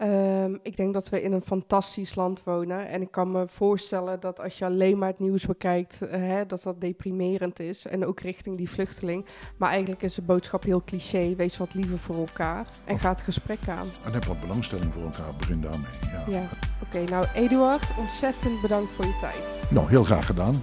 Ehm, 0.01 0.55
ik 0.63 0.77
denk 0.77 0.95
dat 0.95 1.09
we 1.09 1.23
in 1.23 1.33
een 1.33 1.43
fantastisch 1.43 2.15
land 2.15 2.43
wonen. 2.45 2.89
En 2.89 3.03
ik 3.03 3.11
kan 3.11 3.31
me 3.31 3.45
voorstellen 3.49 4.21
dat 4.21 4.41
als 4.41 4.59
je 4.59 4.65
alleen 4.65 4.99
maar 4.99 5.09
het 5.09 5.19
nieuws 5.19 5.47
bekijkt, 5.47 6.03
eh, 6.03 6.21
hè, 6.21 6.47
dat 6.47 6.63
dat 6.63 6.81
deprimerend 6.81 7.61
is. 7.61 7.87
En 7.87 8.07
ook 8.07 8.21
richting 8.21 8.57
die 8.57 8.71
vluchteling. 8.71 9.27
Maar 9.57 9.71
eigenlijk 9.71 10.03
is 10.03 10.15
de 10.15 10.23
boodschap 10.23 10.63
heel 10.63 10.83
cliché. 10.85 11.35
Wees 11.37 11.57
wat 11.57 11.75
liever 11.75 11.99
voor 11.99 12.15
elkaar. 12.17 12.67
En 12.85 12.95
Of- 12.95 13.01
ga 13.01 13.09
het 13.09 13.21
gesprek 13.21 13.59
aan. 13.69 13.89
En 14.05 14.13
heb 14.13 14.25
wat 14.25 14.41
belangstelling 14.41 14.93
voor 14.93 15.03
elkaar, 15.03 15.35
begin 15.39 15.61
daarmee. 15.61 15.87
Ja. 16.13 16.25
Ja. 16.39 16.49
Oké, 16.83 17.11
nou 17.11 17.27
Eduard, 17.35 17.85
ontzettend 17.99 18.61
bedankt 18.61 18.93
voor 18.93 19.05
je 19.05 19.17
tijd. 19.21 19.71
Nou, 19.71 19.89
heel 19.89 20.05
graag 20.05 20.27
gedaan. 20.27 20.63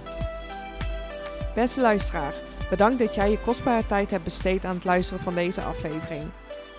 Beste 1.54 1.80
luisteraar, 1.80 2.34
bedankt 2.70 2.98
dat 2.98 3.14
jij 3.14 3.30
je 3.30 3.38
kostbare 3.38 3.86
tijd 3.86 4.10
hebt 4.10 4.24
besteed 4.24 4.64
aan 4.64 4.74
het 4.74 4.84
luisteren 4.84 5.22
van 5.22 5.34
deze 5.34 5.60
aflevering. 5.62 6.22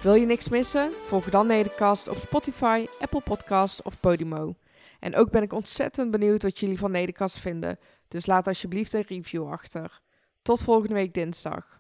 Wil 0.02 0.14
je 0.14 0.26
niks 0.26 0.50
missen? 0.50 0.94
Volg 0.94 1.30
dan 1.30 1.48
Nedercast 1.48 2.08
op 2.08 2.16
Spotify, 2.16 2.86
Apple 3.00 3.22
Podcast 3.22 3.82
of 3.82 4.00
Podimo. 4.00 4.56
En 5.00 5.16
ook 5.16 5.32
ben 5.32 5.42
ik 5.42 5.54
ontzettend 5.54 6.12
benieuwd 6.12 6.44
wat 6.44 6.60
jullie 6.60 6.78
van 6.78 6.92
Nedercast 6.92 7.40
vinden, 7.40 7.80
dus 8.08 8.26
laat 8.26 8.48
alsjeblieft 8.48 8.94
een 8.94 9.06
review 9.08 9.52
achter. 9.52 10.02
Tot 10.42 10.62
volgende 10.62 10.94
week 10.94 11.14
dinsdag. 11.14 11.79